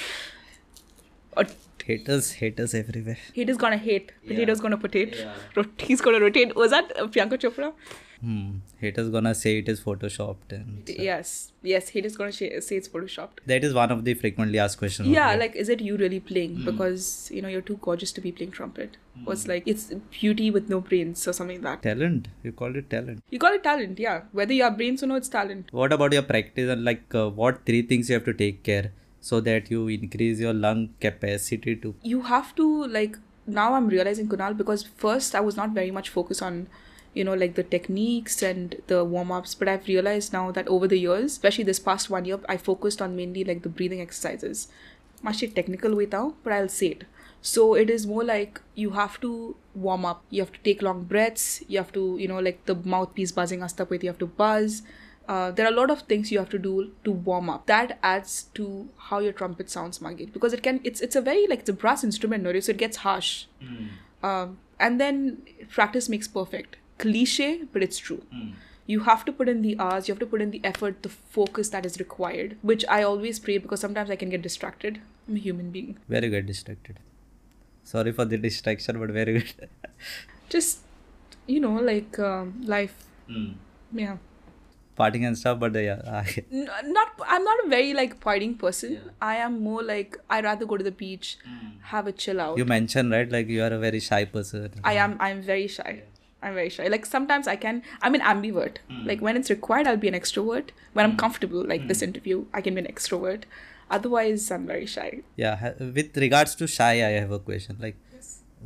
Or 1.38 1.46
Haters, 1.86 2.32
haters 2.32 2.74
everywhere. 2.74 3.18
haters 3.34 3.58
gonna 3.58 3.76
hate, 3.78 4.12
potato's 4.26 4.62
gonna 4.62 4.78
potato, 4.78 5.30
rot- 5.58 5.82
he's 5.82 6.00
gonna 6.00 6.20
rotate. 6.22 6.56
Was 6.56 6.72
that 6.72 6.94
Priyanka 6.96 7.38
Chopra? 7.38 7.74
Hmm. 8.22 8.60
Haters 8.80 9.10
gonna 9.10 9.36
say 9.36 9.58
it 9.58 9.68
is 9.68 9.82
photoshopped, 9.82 10.54
and 10.58 10.88
Yes, 10.88 11.52
yes, 11.62 11.90
haters 11.90 12.16
gonna 12.16 12.32
say 12.32 12.46
it's 12.46 12.88
photoshopped. 12.88 13.40
that 13.48 13.66
is 13.66 13.74
one 13.74 13.92
of 13.92 14.06
the 14.06 14.14
frequently 14.14 14.60
asked 14.60 14.78
questions. 14.78 15.10
Yeah, 15.10 15.36
like, 15.36 15.58
is 15.58 15.68
it 15.68 15.82
you 15.82 15.98
really 15.98 16.22
playing? 16.22 16.64
Because, 16.64 17.30
you 17.34 17.42
know, 17.42 17.50
you're 17.50 17.60
too 17.74 17.78
gorgeous 17.82 18.14
to 18.14 18.22
be 18.22 18.32
playing 18.32 18.52
trumpet. 18.52 18.96
Or 19.26 19.34
it's 19.34 19.46
like, 19.50 19.64
it's 19.66 19.92
beauty 20.22 20.50
with 20.52 20.70
no 20.70 20.80
brains 20.80 21.28
or 21.28 21.34
something 21.34 21.62
like 21.62 21.82
that. 21.84 21.90
talent. 21.90 22.30
You 22.44 22.54
call 22.54 22.74
it 22.78 22.90
talent. 22.90 23.22
You 23.30 23.40
call 23.40 23.52
it 23.52 23.64
talent, 23.64 24.00
yeah. 24.00 24.22
Whether 24.32 24.54
you 24.54 24.64
have 24.64 24.78
brains 24.78 25.04
or 25.04 25.08
no, 25.08 25.16
it's 25.16 25.28
talent. 25.28 25.68
What 25.74 25.92
about 25.92 26.14
your 26.14 26.24
practice 26.24 26.70
and 26.70 26.86
like 26.86 27.14
uh, 27.14 27.30
what 27.30 27.66
three 27.66 27.82
things 27.82 28.10
you 28.10 28.14
have 28.16 28.24
to 28.26 28.34
take 28.34 28.64
care 28.64 28.94
so 29.30 29.40
that 29.40 29.72
you 29.72 29.88
increase 29.88 30.40
your 30.46 30.54
lung 30.54 30.90
capacity 31.00 31.76
to 31.78 31.96
You 32.04 32.24
have 32.24 32.54
to, 32.56 32.66
like, 32.88 33.18
now 33.48 33.74
I'm 33.74 33.88
realizing, 33.88 34.28
Kunal, 34.28 34.56
because 34.58 34.84
first 34.84 35.34
I 35.34 35.40
was 35.40 35.56
not 35.56 35.70
very 35.70 35.92
much 35.92 36.10
focused 36.10 36.42
on, 36.42 36.68
you 37.14 37.24
know, 37.24 37.34
like 37.34 37.56
the 37.56 37.64
techniques 37.64 38.42
and 38.44 38.76
the 38.88 39.04
warm 39.06 39.32
ups. 39.32 39.56
But 39.56 39.70
I've 39.70 39.88
realized 39.88 40.34
now 40.34 40.52
that 40.52 40.68
over 40.68 40.90
the 40.90 41.00
years, 41.00 41.32
especially 41.32 41.64
this 41.64 41.80
past 41.80 42.10
one 42.10 42.26
year, 42.26 42.40
I 42.50 42.58
focused 42.58 43.02
on 43.02 43.16
mainly 43.16 43.46
like 43.46 43.62
the 43.64 43.70
breathing 43.70 44.02
exercises. 44.02 44.68
Much 45.22 45.40
technical 45.56 45.96
way 45.96 46.08
now, 46.12 46.34
but 46.44 46.52
I'll 46.52 46.68
say 46.68 46.88
it. 46.88 47.06
So 47.42 47.76
it 47.76 47.90
is 47.90 48.06
more 48.06 48.26
like 48.26 48.60
you 48.76 48.90
have 48.92 49.22
to 49.22 49.56
warm 49.74 50.04
up. 50.04 50.24
You 50.32 50.42
have 50.42 50.52
to 50.52 50.60
take 50.60 50.82
long 50.82 51.04
breaths. 51.04 51.64
You 51.70 51.78
have 51.78 51.94
to, 51.94 52.18
you 52.20 52.28
know, 52.28 52.40
like 52.40 52.66
the 52.66 52.76
mouthpiece 52.76 53.32
buzzing 53.32 53.64
asta 53.64 53.88
you 53.90 54.10
have 54.10 54.20
to 54.20 54.28
buzz. 54.28 54.82
Uh, 55.28 55.52
there 55.52 55.66
are 55.66 55.72
a 55.72 55.76
lot 55.76 55.90
of 55.90 56.02
things 56.02 56.32
you 56.32 56.38
have 56.40 56.50
to 56.50 56.60
do 56.60 56.92
to 57.04 57.12
warm 57.12 57.50
up. 57.50 57.66
That 57.68 57.98
adds 58.04 58.44
to 58.56 58.90
how 58.98 59.20
your 59.20 59.32
trumpet 59.32 59.70
sounds, 59.70 60.00
Magit, 60.00 60.34
because 60.34 60.52
it 60.54 60.62
can. 60.64 60.82
It's 60.84 61.00
it's 61.02 61.16
a 61.16 61.22
very 61.22 61.48
like 61.48 61.60
it's 61.60 61.70
a 61.70 61.74
brass 61.74 62.04
instrument, 62.04 62.44
no? 62.44 62.60
so 62.60 62.72
it 62.72 62.78
gets 62.78 62.98
harsh. 62.98 63.46
Um, 64.22 64.58
and 64.80 65.00
then 65.00 65.44
practice 65.70 66.10
makes 66.10 66.28
perfect. 66.28 66.76
Cliche, 66.98 67.64
but 67.72 67.82
it's 67.84 67.98
true. 67.98 68.22
You 68.86 69.02
have 69.02 69.24
to 69.26 69.32
put 69.32 69.48
in 69.48 69.62
the 69.62 69.78
hours, 69.80 70.08
you 70.10 70.14
have 70.14 70.20
to 70.20 70.26
put 70.26 70.42
in 70.42 70.52
the 70.52 70.60
effort, 70.64 71.04
the 71.04 71.10
focus 71.10 71.70
that 71.70 71.86
is 71.86 72.00
required, 72.00 72.58
which 72.62 72.84
I 72.90 73.02
always 73.04 73.40
pray 73.40 73.58
because 73.58 73.80
sometimes 73.80 74.10
I 74.10 74.18
can 74.18 74.30
get 74.30 74.42
distracted. 74.42 75.00
I'm 75.28 75.38
a 75.38 75.40
human 75.40 75.72
being. 75.72 75.98
very 76.10 76.30
good 76.30 76.46
distracted. 76.46 77.00
Sorry 77.86 78.12
for 78.12 78.26
the 78.26 78.38
distraction, 78.38 79.00
but 79.00 79.10
very 79.12 79.34
good. 79.40 79.70
Just, 80.50 80.80
you 81.48 81.60
know, 81.62 81.76
like 81.76 82.20
um, 82.20 82.62
life. 82.66 83.06
Yeah. 83.94 84.18
Partying 84.98 85.26
and 85.28 85.38
stuff, 85.38 85.60
but 85.60 85.76
uh, 85.76 85.80
yeah, 85.80 86.02
I- 86.06 86.44
N- 86.52 86.70
not 86.98 87.12
i'm 87.28 87.44
not 87.44 87.66
a 87.66 87.70
very 87.70 87.94
like 87.94 88.20
partying 88.20 88.58
person. 88.64 88.98
I 89.22 89.36
am 89.38 89.60
more 89.68 89.84
like 89.84 90.18
i 90.30 90.42
rather 90.42 90.66
go 90.66 90.78
to 90.78 90.84
the 90.84 90.92
beach 90.92 91.38
mm. 91.50 91.72
have 91.94 92.08
a 92.08 92.12
chill 92.12 92.42
out. 92.42 92.58
You 92.58 92.66
mentioned 92.66 93.12
right 93.12 93.32
like 93.38 93.48
you 93.48 93.64
are 93.64 93.74
a 93.74 93.80
very 93.80 94.00
shy 94.00 94.26
person. 94.26 94.72
i 94.84 94.94
am 95.06 95.18
i'm 95.20 95.42
very 95.42 95.68
shy. 95.68 96.04
I'm 96.42 96.56
very 96.56 96.70
shy. 96.70 96.88
Like 96.96 97.06
sometimes 97.06 97.48
i 97.48 97.56
can 97.56 97.82
i'm 98.02 98.16
an 98.16 98.22
ambivert. 98.22 98.78
Mm. 98.92 99.06
Like 99.12 99.22
when 99.22 99.38
it's 99.38 99.50
required 99.50 99.88
i'll 99.88 100.04
be 100.06 100.14
an 100.14 100.20
extrovert. 100.22 100.70
When 100.94 101.06
i'm 101.06 101.14
mm. 101.14 101.20
comfortable 101.26 101.66
like 101.74 101.88
this 101.88 102.02
interview 102.10 102.46
i 102.54 102.62
can 102.62 102.76
be 102.76 102.82
an 102.82 102.92
extrovert. 102.96 103.44
Otherwise 103.90 104.50
i'm 104.52 104.68
very 104.68 104.86
shy. 104.86 105.10
Yeah, 105.36 105.74
with 105.80 106.18
regards 106.18 106.56
to 106.56 106.68
shy, 106.68 106.94
I 107.08 107.12
have 107.24 107.32
a 107.32 107.40
question. 107.40 107.78
Like 107.80 107.98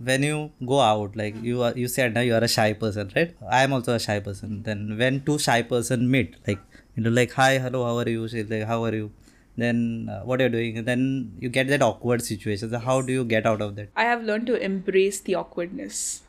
when 0.03 0.23
you 0.23 0.51
go 0.65 0.79
out, 0.79 1.15
like 1.15 1.35
you 1.41 1.61
are, 1.63 1.73
you 1.75 1.87
said 1.87 2.13
now 2.13 2.21
you 2.21 2.33
are 2.35 2.43
a 2.43 2.47
shy 2.47 2.73
person, 2.73 3.11
right? 3.15 3.35
I 3.49 3.63
am 3.63 3.73
also 3.73 3.93
a 3.95 3.99
shy 3.99 4.19
person. 4.19 4.63
Then 4.63 4.97
when 4.97 5.23
two 5.23 5.37
shy 5.39 5.61
person 5.61 6.09
meet, 6.09 6.35
like 6.47 6.59
you 6.95 7.03
know, 7.03 7.09
like 7.09 7.31
hi, 7.33 7.57
hello, 7.57 7.85
how 7.85 7.97
are 7.97 8.09
you? 8.09 8.27
She's 8.27 8.49
like, 8.49 8.65
how 8.65 8.83
are 8.83 8.93
you? 8.93 9.11
Then 9.55 10.09
uh, 10.11 10.21
what 10.21 10.39
are 10.39 10.45
you 10.45 10.49
doing? 10.49 10.83
Then 10.85 11.33
you 11.39 11.49
get 11.49 11.67
that 11.69 11.81
awkward 11.81 12.21
situation. 12.21 12.69
So 12.69 12.79
how 12.79 13.01
do 13.01 13.11
you 13.11 13.25
get 13.25 13.45
out 13.45 13.61
of 13.61 13.75
that? 13.75 13.89
i 13.95 14.03
have 14.03 14.23
learned 14.23 14.45
to 14.47 14.55
embrace 14.69 15.19
the 15.21 15.35
awkwardness 15.35 16.21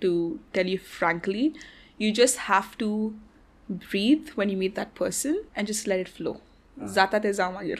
to 0.00 0.38
tell 0.52 0.66
you 0.66 0.78
frankly 0.78 1.54
you 1.98 2.12
just 2.12 2.36
have 2.48 2.76
to 2.78 3.14
breathe 3.68 4.28
when 4.34 4.48
you 4.50 4.56
meet 4.56 4.74
that 4.74 4.94
person 4.94 5.44
and 5.56 5.66
just 5.66 5.86
let 5.86 5.98
it 5.98 6.08
flow 6.08 6.40
Zata 6.87 7.19
te 7.19 7.29
zamayir. 7.41 7.79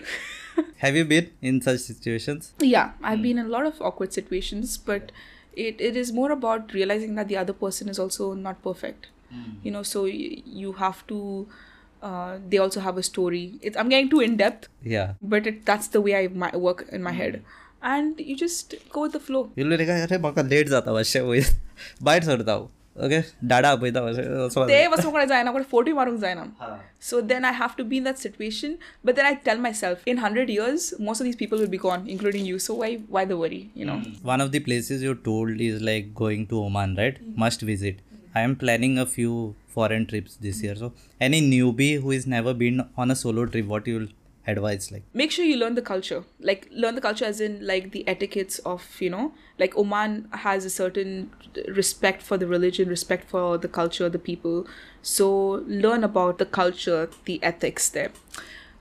Have 0.84 0.96
you 1.00 1.06
been 1.06 1.28
in 1.42 1.62
such 1.62 1.80
situations? 1.82 2.48
yeah 2.62 2.92
i've 3.10 3.22
been 3.26 3.38
in 3.42 3.46
a 3.46 3.54
lot 3.58 3.66
of 3.70 3.82
awkward 3.90 4.14
situations 4.14 4.74
but 4.90 5.12
it, 5.66 5.80
it 5.90 5.96
is 6.02 6.12
more 6.18 6.32
about 6.36 6.74
realizing 6.78 7.16
that 7.20 7.28
the 7.30 7.38
other 7.42 7.54
person 7.62 7.90
is 7.94 8.00
also 8.06 8.28
not 8.34 8.62
perfect 8.66 9.08
you 9.64 9.72
know 9.76 9.84
so 9.84 10.04
y- 10.04 10.42
you 10.64 10.74
have 10.82 11.00
to 11.14 11.20
uh, 12.02 12.38
they 12.50 12.58
also 12.66 12.80
have 12.88 12.98
a 12.98 13.04
story 13.04 13.42
it, 13.62 13.78
i'm 13.78 13.90
getting 13.96 14.10
too 14.10 14.20
in 14.28 14.36
depth 14.44 14.68
Yeah. 14.96 15.14
but 15.22 15.48
it, 15.54 15.66
that's 15.66 15.88
the 15.96 16.02
way 16.02 16.16
i 16.20 16.28
my, 16.28 16.52
work 16.56 16.86
in 16.92 17.04
my 17.04 17.12
head 17.22 17.42
and 17.94 18.20
you 18.20 18.36
just 18.36 18.76
go 18.98 19.02
with 19.08 19.14
the 19.14 19.20
flow 19.30 19.44
You 19.56 19.66
look 19.72 19.80
like 19.86 19.90
अरे 19.90 20.18
म्हाका 20.28 20.42
late 20.54 20.70
जाता 20.76 20.94
मातशें 20.94 21.22
वयर 21.32 21.54
भायर 22.10 22.24
सरता 22.32 22.52
हांव 22.52 22.68
okay 23.06 23.20
डाडा 23.48 23.70
आपयता 23.72 24.02
मातशें 24.04 24.46
असो 24.46 24.68
ते 24.68 24.86
वचूंक 24.94 25.12
कोणा 25.12 25.26
जायना 25.26 25.52
कोण 25.52 25.64
फोटो 25.72 25.94
मारूंक 25.96 26.20
जायना 26.20 26.44
so 27.10 27.20
then 27.32 27.46
i 27.50 27.52
have 27.60 27.76
to 27.76 27.84
be 27.92 28.00
in 28.02 28.08
that 28.08 28.18
situation 28.22 28.72
but 29.10 29.18
then 29.20 29.28
i 29.28 29.34
tell 29.44 29.62
myself 29.66 30.02
in 30.14 30.18
100 30.30 30.50
years 30.56 30.88
most 31.10 31.24
of 31.24 31.28
these 31.30 31.38
people 31.42 31.62
will 31.64 31.72
be 31.76 31.80
gone 31.84 32.04
including 32.16 32.50
you 32.50 32.58
so 32.66 32.76
why 32.82 32.90
why 33.18 33.24
the 33.30 33.38
worry 33.44 33.60
you 33.82 33.88
know 33.90 33.96
One 34.32 34.44
of 34.46 34.52
the 34.56 34.62
places 34.66 35.06
you 35.08 35.14
told 35.30 35.64
is 35.68 35.82
like 35.92 36.10
going 36.22 36.44
to 36.54 36.60
Oman, 36.64 36.96
right? 37.02 37.22
Must 37.44 37.64
visit. 37.70 38.02
I 38.36 38.44
am 38.48 38.56
planning 38.64 38.98
a 39.04 39.06
few 39.14 39.38
foreign 39.78 40.06
trips 40.12 40.36
this 40.48 40.62
year. 40.66 40.76
So 40.82 40.92
any 41.30 41.42
newbie 41.46 41.92
who 42.04 42.12
has 42.16 42.28
never 42.36 42.54
been 42.66 42.84
on 43.06 43.16
a 43.16 43.18
solo 43.22 43.46
trip, 43.56 43.72
what 43.76 43.88
you 43.94 44.02
will 44.47 44.53
advise 44.53 44.93
like? 44.93 45.03
make 45.13 45.31
sure 45.31 45.45
you 45.45 45.57
learn 45.57 45.75
the 45.75 45.83
culture. 45.83 46.25
Like 46.41 46.69
learn 46.73 46.95
the 46.95 47.01
culture 47.01 47.25
as 47.25 47.41
in 47.41 47.67
like 47.67 47.93
the 47.93 48.07
etiquettes 48.09 48.59
of 48.61 49.01
you 49.01 49.11
know 49.11 49.35
like 49.59 49.77
oman 49.77 50.29
has 50.33 50.65
a 50.65 50.71
certain 50.71 51.31
respect 51.69 52.23
for 52.23 52.37
the 52.37 52.47
religion 52.47 52.89
respect 52.89 53.29
for 53.29 53.59
the 53.59 53.69
culture 53.69 54.09
the 54.09 54.19
people. 54.19 54.67
So 55.03 55.65
learn 55.67 56.05
about 56.05 56.39
the 56.39 56.47
culture 56.47 57.11
the 57.25 57.43
ethics 57.43 57.89
there. 57.89 58.13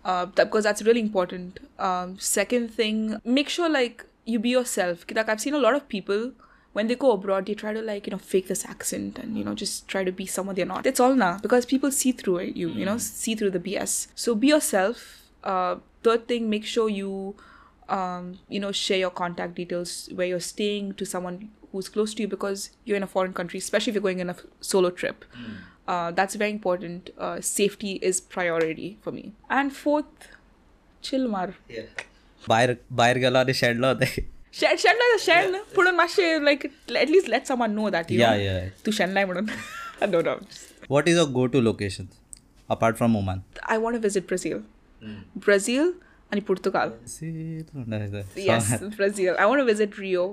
Uh, 0.05 0.25
that, 0.35 0.45
because 0.45 0.65
that's 0.65 0.81
really 0.81 0.99
important. 0.99 1.59
Um, 1.79 2.19
second 2.19 2.73
thing 2.73 3.17
make 3.23 3.49
sure 3.49 3.69
like 3.69 4.05
you 4.25 4.39
be 4.39 4.49
yourself. 4.49 5.05
Like 5.13 5.29
i've 5.29 5.41
seen 5.41 5.53
a 5.53 5.59
lot 5.59 5.75
of 5.75 5.87
people 5.87 6.31
when 6.73 6.87
they 6.87 6.95
go 6.95 7.11
abroad 7.11 7.45
they 7.45 7.53
try 7.53 7.71
to 7.71 7.81
like 7.81 8.07
you 8.07 8.11
know 8.11 8.17
fake 8.17 8.47
this 8.47 8.65
accent 8.65 9.19
and 9.19 9.37
you 9.37 9.43
know 9.43 9.53
just 9.53 9.87
try 9.87 10.03
to 10.03 10.11
be 10.11 10.25
someone 10.25 10.55
they're 10.55 10.65
not. 10.65 10.85
It's 10.85 10.99
all 10.99 11.15
now 11.15 11.37
because 11.37 11.65
people 11.65 11.91
see 11.91 12.11
through 12.11 12.37
it 12.37 12.55
you 12.57 12.69
you 12.69 12.85
know 12.85 12.97
see 12.97 13.35
through 13.35 13.51
the 13.51 13.59
bs 13.59 14.07
so 14.15 14.33
be 14.35 14.47
yourself 14.47 15.22
uh, 15.44 15.76
third 16.02 16.26
thing 16.32 16.48
make 16.50 16.64
sure 16.64 16.88
you 16.88 17.12
um, 17.98 18.26
you 18.48 18.60
know 18.64 18.72
share 18.72 18.98
your 18.98 19.10
contact 19.22 19.54
details 19.54 20.08
where 20.14 20.26
you're 20.26 20.46
staying 20.48 20.92
to 21.02 21.04
someone 21.14 21.38
who's 21.72 21.88
close 21.94 22.14
to 22.14 22.22
you 22.22 22.28
because 22.34 22.70
you're 22.84 22.96
in 22.96 23.02
a 23.02 23.12
foreign 23.14 23.32
country 23.40 23.58
especially 23.58 23.90
if 23.90 23.94
you're 24.00 24.06
going 24.08 24.20
on 24.26 24.30
a 24.30 24.36
f- 24.38 24.44
solo 24.72 24.90
trip 24.90 25.24
uh, 25.86 26.10
that's 26.18 26.34
very 26.42 26.50
important 26.50 27.10
uh, 27.18 27.40
safety 27.40 27.92
is 28.10 28.20
priority 28.36 28.90
for 29.02 29.12
me 29.18 29.32
and 29.58 29.72
fourth 29.84 30.28
chill 31.02 31.28
mar 31.36 31.48
बाहेर 32.48 32.74
बाहेर 32.98 33.18
गेलो 33.18 33.38
आणि 33.38 33.54
शेडलो 33.54 33.86
होते 33.88 34.06
shade 34.58 34.78
शेडला 34.78 35.16
शेड 35.20 35.54
पुढून 35.74 35.94
मातशें 35.94 36.44
like 36.48 36.64
at 37.00 37.10
least 37.14 37.28
let 37.34 37.50
someone 37.50 37.74
know 37.78 37.88
that 37.96 38.10
you 38.14 38.20
Yeah, 38.20 38.36
know, 38.36 38.44
yeah. 38.44 38.68
तू 38.86 38.90
शेणलाय 38.98 39.24
म्हणून 39.30 39.46
no 40.14 40.20
no 40.28 40.34
What 40.94 41.08
is 41.12 41.18
your 41.20 41.26
go-to 41.36 41.60
location 41.68 42.06
apart 42.74 42.98
from 43.00 43.16
Oman? 43.20 43.40
I 43.74 43.78
want 43.84 43.98
to 43.98 44.02
visit 44.06 44.26
Brazil 45.03 45.45
Brazil 45.47 45.93
आणि 46.33 46.41
Portugal 46.49 46.91
yes 48.49 48.69
brazil. 48.97 49.33
I 49.39 49.45
want 49.49 49.59
to 49.61 49.65
visit 49.65 49.97
rio. 50.03 50.23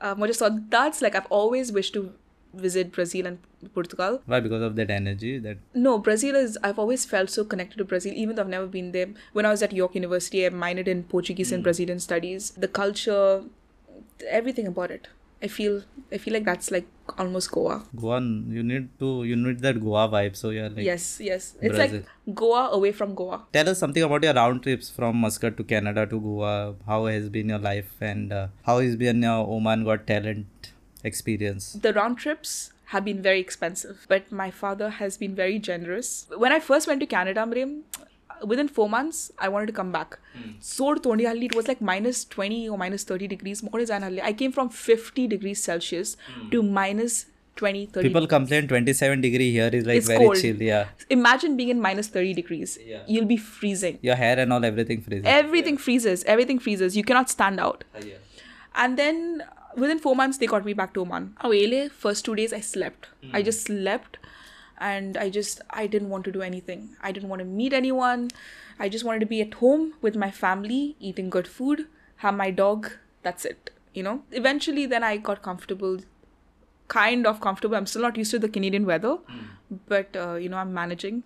Um, 0.00 0.22
I 0.22 0.26
just 0.30 0.40
thought 0.42 0.56
that's 0.70 1.00
like 1.04 1.14
i've 1.20 1.30
always 1.38 1.70
wished 1.76 1.94
to 1.98 2.02
visit 2.64 2.90
brazil 2.96 3.26
and 3.30 3.38
portugal. 3.76 4.18
Why? 4.32 4.40
Because 4.40 4.62
of 4.66 4.76
that 4.80 4.90
energy 4.96 5.32
that 5.46 5.58
no 5.86 5.98
brazil 6.08 6.36
is 6.42 6.58
i've 6.68 6.78
always 6.84 7.04
felt 7.12 7.30
so 7.36 7.44
connected 7.54 7.78
to 7.82 7.86
brazil 7.92 8.12
even 8.24 8.36
though 8.36 8.44
i've 8.46 8.54
never 8.56 8.66
been 8.66 8.92
there. 8.92 9.08
When 9.38 9.46
i 9.50 9.50
was 9.56 9.62
at 9.68 9.72
york 9.80 9.94
university 10.00 10.44
i 10.46 10.50
minored 10.64 10.90
in 10.94 11.02
portuguese 11.14 11.52
and 11.52 11.62
brazilian 11.68 12.00
studies. 12.08 12.50
The 12.66 12.68
culture 12.82 13.24
everything 14.40 14.66
about 14.66 14.90
it 14.98 15.08
i 15.42 15.48
feel 15.56 15.82
i 16.12 16.18
feel 16.18 16.34
like 16.34 16.44
that's 16.44 16.70
like 16.70 16.86
almost 17.18 17.50
goa 17.52 17.76
Goa 17.96 18.20
you 18.56 18.62
need 18.70 18.88
to 18.98 19.24
you 19.24 19.36
need 19.36 19.60
that 19.60 19.80
Goa 19.80 20.08
vibe. 20.08 20.36
So 20.36 20.50
you're 20.50 20.68
like 20.68 20.84
yes 20.84 21.20
yes 21.20 21.54
it's 21.60 21.76
Brazil. 21.76 22.02
like 22.02 22.34
goa 22.34 22.68
away 22.78 22.92
from 22.92 23.14
goa 23.14 23.38
Tell 23.52 23.68
us 23.68 23.78
something 23.78 24.02
about 24.02 24.22
your 24.22 24.34
round 24.34 24.62
trips 24.62 24.90
from 24.90 25.16
Muscat 25.16 25.56
to 25.56 25.64
Canada 25.64 26.06
to 26.06 26.20
Goa. 26.20 26.74
How 26.86 27.06
has 27.06 27.28
been 27.28 27.48
your 27.48 27.58
life 27.58 27.90
and 28.00 28.32
uh, 28.32 28.48
how 28.66 28.78
has 28.80 28.96
been 28.96 29.22
your 29.22 29.46
Oman 29.56 29.84
Got 29.84 30.06
Talent 30.06 30.72
experience? 31.04 31.72
the 31.72 31.92
round 31.94 32.18
trips 32.18 32.72
have 32.86 33.04
been 33.04 33.20
very 33.22 33.40
expensive, 33.40 34.06
but 34.08 34.30
my 34.32 34.50
father 34.50 34.88
has 34.90 35.16
been 35.18 35.34
very 35.34 35.58
generous. 35.58 36.26
When 36.36 36.52
I 36.52 36.58
first 36.58 36.86
went 36.88 37.00
to 37.00 37.06
Canada, 37.06 37.44
Miriam, 37.46 37.84
within 38.44 38.68
four 38.68 38.88
months, 38.88 39.30
I 39.38 39.48
wanted 39.48 39.66
to 39.66 39.72
come 39.72 39.92
back. 39.92 40.18
Hmm. 40.34 40.52
So 40.60 40.92
it 40.92 41.54
was 41.54 41.68
like 41.68 41.80
minus 41.80 42.24
20 42.24 42.68
or 42.68 42.78
minus 42.78 43.04
30 43.04 43.28
degrees. 43.28 43.62
I 43.64 44.32
came 44.32 44.52
from 44.52 44.68
50 44.68 45.26
degrees 45.26 45.62
Celsius 45.62 46.16
hmm. 46.34 46.50
to 46.50 46.62
minus 46.62 47.26
20, 47.56 47.86
30 47.86 48.08
People 48.08 48.26
complain 48.26 48.68
27 48.68 49.20
degree 49.20 49.50
here 49.50 49.68
is 49.72 49.84
like 49.84 49.96
It's 49.96 50.06
very 50.06 50.24
cold. 50.24 50.36
chill. 50.40 50.62
Yeah. 50.62 50.86
Imagine 51.10 51.56
being 51.56 51.68
in 51.70 51.80
minus 51.80 52.08
30 52.08 52.34
degrees. 52.34 52.78
Yeah. 52.84 53.02
You'll 53.06 53.26
be 53.26 53.36
freezing. 53.36 53.98
Your 54.00 54.14
hair 54.14 54.38
and 54.38 54.52
all 54.52 54.64
everything 54.64 55.02
freezes 55.02 55.26
Everything 55.26 55.76
freezes. 55.76 56.24
Everything 56.24 56.58
freezes. 56.58 56.96
You 56.96 57.02
cannot 57.02 57.28
stand 57.28 57.60
out. 57.60 57.84
Uh, 57.94 58.00
yeah. 58.06 58.14
And 58.74 58.96
then 58.96 59.42
uh, 59.42 59.52
within 59.76 59.98
four 59.98 60.14
months, 60.14 60.38
they 60.38 60.46
got 60.46 60.64
me 60.64 60.72
back 60.72 60.94
to 60.94 61.00
Oman. 61.00 61.34
Awele, 61.42 61.90
first 61.90 62.24
two 62.24 62.36
days, 62.36 62.52
I 62.52 62.60
slept. 62.60 63.08
Hmm. 63.22 63.34
I 63.34 63.42
just 63.42 63.62
slept 63.62 64.18
and 64.80 65.16
I 65.16 65.30
just, 65.30 65.60
I 65.70 65.86
didn't 65.86 66.08
want 66.08 66.24
to 66.24 66.32
do 66.32 66.42
anything. 66.42 66.96
I 67.02 67.12
didn't 67.12 67.28
want 67.28 67.40
to 67.40 67.44
meet 67.44 67.72
anyone. 67.72 68.28
I 68.78 68.88
just 68.88 69.04
wanted 69.04 69.20
to 69.20 69.26
be 69.26 69.40
at 69.40 69.54
home 69.54 69.94
with 70.02 70.16
my 70.16 70.30
family, 70.30 70.96
eating 71.00 71.30
good 71.30 71.48
food, 71.48 71.86
have 72.16 72.34
my 72.34 72.50
dog. 72.50 72.90
That's 73.22 73.44
it. 73.44 73.70
You 73.94 74.02
know, 74.02 74.22
eventually, 74.32 74.86
then 74.86 75.02
I 75.02 75.16
got 75.16 75.42
comfortable, 75.42 75.98
kind 76.88 77.26
of 77.26 77.40
comfortable. 77.40 77.76
I'm 77.76 77.86
still 77.86 78.02
not 78.02 78.16
used 78.16 78.30
to 78.30 78.38
the 78.38 78.48
Canadian 78.48 78.86
weather, 78.86 79.18
but 79.86 80.14
uh, 80.16 80.34
you 80.34 80.48
know, 80.48 80.58
I'm 80.58 80.72
managing. 80.72 81.24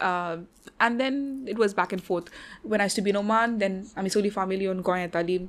Uh, 0.00 0.38
and 0.78 1.00
then 1.00 1.44
it 1.48 1.58
was 1.58 1.74
back 1.74 1.92
and 1.92 2.02
forth. 2.02 2.28
When 2.62 2.80
I 2.80 2.84
used 2.84 2.96
to 2.96 3.02
be 3.02 3.10
in 3.10 3.16
Oman, 3.16 3.58
then 3.58 3.86
Amisoli 3.96 4.32
family 4.32 4.68
on 4.68 4.82
Goya 4.82 5.08
Talim. 5.08 5.48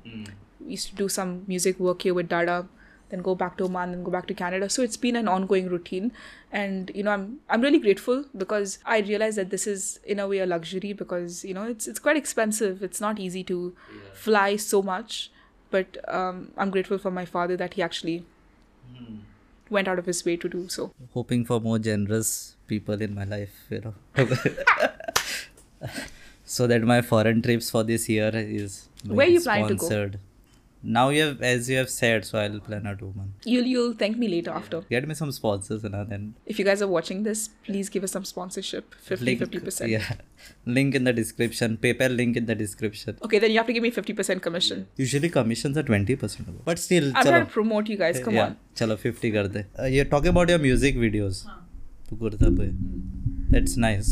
We 0.60 0.72
used 0.72 0.90
to 0.90 0.96
do 0.96 1.10
some 1.10 1.44
music 1.48 1.80
work 1.80 2.02
here 2.02 2.14
with 2.14 2.30
Dada, 2.30 2.68
then 3.10 3.22
go 3.22 3.36
back 3.36 3.58
to 3.58 3.66
Oman, 3.66 3.92
then 3.92 4.04
go 4.04 4.12
back 4.12 4.28
to 4.28 4.34
Canada. 4.34 4.70
So 4.70 4.82
it's 4.82 4.98
been 4.98 5.16
an 5.16 5.28
ongoing 5.28 5.68
routine. 5.68 6.12
And 6.52 6.92
you 6.94 7.04
know, 7.04 7.12
I'm 7.12 7.40
I'm 7.50 7.62
really 7.62 7.80
grateful 7.80 8.26
because 8.36 8.80
I 8.86 9.00
realize 9.00 9.36
that 9.36 9.50
this 9.50 9.68
is 9.68 10.00
in 10.06 10.20
a 10.20 10.28
way 10.28 10.40
a 10.40 10.46
luxury 10.46 10.94
because 10.94 11.44
you 11.46 11.54
know 11.54 11.64
it's 11.64 11.88
it's 11.88 12.00
quite 12.00 12.18
expensive. 12.18 12.84
It's 12.84 13.02
not 13.02 13.20
easy 13.20 13.44
to 13.46 13.76
fly 14.14 14.56
so 14.56 14.82
much. 14.82 15.32
But 15.70 15.98
um, 16.08 16.52
I'm 16.58 16.70
grateful 16.70 16.98
for 16.98 17.12
my 17.12 17.26
father 17.26 17.58
that 17.58 17.74
he 17.74 17.82
actually 17.82 18.24
went 19.70 19.88
out 19.88 20.00
of 20.00 20.06
his 20.06 20.24
way 20.26 20.38
to 20.38 20.48
do 20.48 20.70
so. 20.70 20.92
Hoping 21.14 21.44
for 21.46 21.60
more 21.60 21.80
generous 21.80 22.56
people 22.68 23.02
in 23.02 23.14
my 23.14 23.26
life, 23.26 23.66
you 23.70 23.82
know. 23.82 23.94
so 26.46 26.68
that 26.68 26.82
my 26.84 27.02
foreign 27.02 27.42
trips 27.42 27.70
for 27.70 27.84
this 27.84 28.08
year 28.08 28.32
is 28.34 28.88
Where 29.06 29.28
you 29.28 29.42
planning 29.42 29.68
to 29.68 29.76
go? 29.76 30.12
Now 30.96 31.10
you 31.10 31.24
have, 31.24 31.42
as 31.42 31.70
you 31.70 31.78
have 31.78 31.90
said, 31.90 32.26
so 32.26 32.40
I'll 32.40 32.62
plan 32.66 32.86
two 33.00 33.12
month. 33.14 33.48
You'll 33.54 33.66
you'll 33.66 33.94
thank 34.02 34.18
me 34.18 34.30
later 34.34 34.52
after. 34.52 34.80
Get 34.94 35.08
me 35.08 35.16
some 35.22 35.34
sponsors, 35.38 35.84
and 35.84 35.96
then 36.12 36.34
If 36.46 36.60
you 36.60 36.66
guys 36.68 36.84
are 36.86 36.88
watching 36.88 37.24
this, 37.24 37.50
please 37.66 37.90
give 37.96 38.06
us 38.06 38.14
some 38.18 38.24
sponsorship 38.30 38.96
50 39.08 39.26
link, 39.26 39.42
50%. 39.42 39.90
yeah, 39.94 40.14
link 40.78 40.96
in 40.96 41.04
the 41.10 41.14
description. 41.18 41.76
PayPal 41.88 42.16
link 42.16 42.38
in 42.38 42.46
the 42.46 42.56
description. 42.56 43.18
Okay, 43.22 43.38
then 43.38 43.52
you 43.52 43.58
have 43.58 43.68
to 43.68 43.74
give 43.74 43.84
me 43.84 43.92
50% 43.92 44.42
commission. 44.42 44.88
Usually 44.96 45.30
commissions 45.30 45.78
are 45.78 45.84
twenty 45.84 46.16
percent, 46.16 46.48
but 46.72 46.80
still, 46.80 47.10
I'm 47.10 47.26
chalo. 47.26 47.32
trying 47.32 47.46
to 47.48 47.52
promote 47.58 47.90
you 47.90 47.98
guys. 47.98 48.22
Come 48.30 48.40
yeah, 48.40 48.46
on. 48.46 48.56
चलो 48.78 48.96
50 49.04 49.32
कर 49.32 49.48
दे 49.54 49.64
uh, 49.80 49.86
you're 49.92 50.10
talking 50.10 50.32
about 50.36 50.50
your 50.50 50.60
music 50.64 50.98
videos 51.04 51.44
तो 52.10 52.18
पे 52.60 52.68
that's 53.52 53.78
nice 53.84 54.10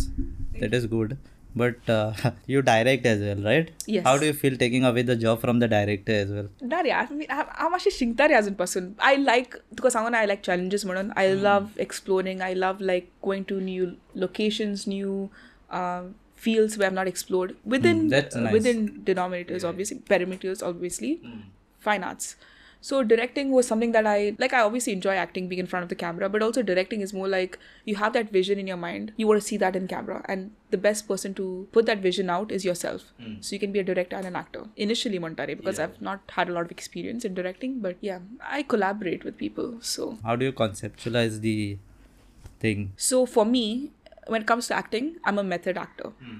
that 0.62 0.74
is 0.78 0.86
good 0.94 1.18
but 1.56 1.90
uh, 1.90 2.14
you 2.54 2.62
direct 2.62 3.06
as 3.06 3.20
well 3.28 3.42
right 3.50 3.72
Yes. 3.86 4.04
how 4.08 4.18
do 4.18 4.26
you 4.26 4.34
feel 4.34 4.56
taking 4.64 4.84
away 4.90 5.04
the 5.10 5.16
job 5.16 5.40
from 5.42 5.60
the 5.60 5.68
director 5.68 6.16
as 6.24 6.30
well 6.38 6.50
Dari, 6.74 6.92
I 6.92 7.06
mean, 7.10 7.28
I'm 7.30 7.74
actually 7.74 7.92
Shingtari 7.94 8.32
as 8.32 8.48
a 8.48 8.52
person. 8.52 8.96
I 9.00 9.16
like 9.16 9.56
because 9.74 9.94
someone 9.94 10.16
I 10.16 10.26
like 10.26 10.42
challenges. 10.44 10.84
Manan. 10.86 11.14
I 11.16 11.28
love 11.34 11.70
exploring. 11.78 12.42
I 12.42 12.54
love 12.54 12.82
like 12.82 13.10
going 13.22 13.46
to 13.52 13.60
new 13.62 13.96
locations, 14.14 14.86
new 14.88 15.30
um, 15.70 16.16
fields 16.36 16.78
where 16.78 16.88
I've 16.88 16.94
not 16.94 17.08
explored 17.08 17.56
within 17.76 18.10
that's 18.10 18.36
uh, 18.36 18.42
nice. 18.42 18.54
within 18.54 18.82
denominators, 19.12 19.64
obviously 19.70 19.98
perimeters, 20.12 20.62
obviously 20.72 21.22
fine 21.80 22.04
arts. 22.04 22.36
So 22.86 23.02
directing 23.02 23.52
was 23.52 23.68
something 23.68 23.94
that 23.94 24.06
I 24.06 24.36
like. 24.38 24.54
I 24.54 24.62
obviously 24.62 24.94
enjoy 24.94 25.16
acting, 25.20 25.48
being 25.52 25.62
in 25.62 25.66
front 25.70 25.86
of 25.86 25.90
the 25.90 25.96
camera, 26.02 26.28
but 26.34 26.44
also 26.48 26.62
directing 26.62 27.02
is 27.06 27.14
more 27.20 27.28
like 27.28 27.58
you 27.84 27.96
have 28.02 28.14
that 28.18 28.30
vision 28.36 28.60
in 28.64 28.68
your 28.72 28.78
mind. 28.78 29.12
You 29.18 29.26
want 29.30 29.42
to 29.42 29.48
see 29.48 29.58
that 29.64 29.76
in 29.80 29.88
camera, 29.94 30.18
and 30.34 30.52
the 30.76 30.80
best 30.84 31.08
person 31.08 31.34
to 31.40 31.48
put 31.78 31.88
that 31.88 32.04
vision 32.04 32.30
out 32.36 32.52
is 32.58 32.68
yourself. 32.68 33.08
Hmm. 33.24 33.34
So 33.40 33.56
you 33.56 33.60
can 33.64 33.72
be 33.72 33.80
a 33.80 33.88
director 33.88 34.20
and 34.20 34.28
an 34.32 34.38
actor. 34.44 34.62
Initially, 34.76 35.24
Montare, 35.26 35.58
because 35.64 35.82
I've 35.88 36.00
not 36.10 36.36
had 36.38 36.54
a 36.54 36.54
lot 36.60 36.70
of 36.70 36.76
experience 36.78 37.26
in 37.32 37.34
directing, 37.42 37.80
but 37.88 37.98
yeah, 38.12 38.20
I 38.60 38.62
collaborate 38.76 39.24
with 39.24 39.42
people. 39.42 39.74
So 39.96 40.20
how 40.30 40.36
do 40.36 40.52
you 40.52 40.54
conceptualize 40.62 41.42
the 41.50 41.80
thing 42.60 42.88
so 43.10 43.26
for 43.26 43.50
me, 43.56 43.92
when 44.28 44.42
it 44.44 44.48
comes 44.56 44.68
to 44.68 44.80
acting, 44.84 45.12
I'm 45.24 45.40
a 45.48 45.50
method 45.56 45.84
actor. 45.88 46.14
Hmm. 46.24 46.40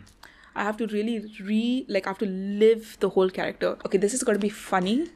I 0.56 0.64
have 0.64 0.78
to 0.78 0.94
really 0.96 1.20
re 1.52 1.86
like 2.00 2.08
I 2.08 2.18
have 2.18 2.26
to 2.30 2.34
live 2.66 2.98
the 3.00 3.14
whole 3.20 3.38
character. 3.44 3.78
Okay, 3.86 4.08
this 4.10 4.14
is 4.14 4.24
gonna 4.24 4.48
be 4.50 4.58
funny, 4.64 5.08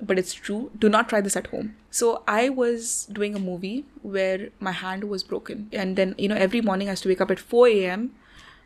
but 0.00 0.18
it's 0.18 0.34
true. 0.34 0.70
Do 0.78 0.88
not 0.88 1.08
try 1.08 1.20
this 1.20 1.36
at 1.36 1.48
home. 1.48 1.76
So 1.90 2.22
I 2.26 2.48
was 2.48 3.06
doing 3.12 3.34
a 3.34 3.38
movie 3.38 3.84
where 4.02 4.48
my 4.58 4.72
hand 4.72 5.04
was 5.04 5.22
broken, 5.22 5.68
and 5.72 5.96
then 5.96 6.14
you 6.18 6.28
know 6.28 6.36
every 6.36 6.60
morning 6.60 6.88
I 6.88 6.92
used 6.92 7.02
to 7.04 7.08
wake 7.08 7.20
up 7.20 7.30
at 7.30 7.38
4 7.38 7.68
a.m. 7.68 8.10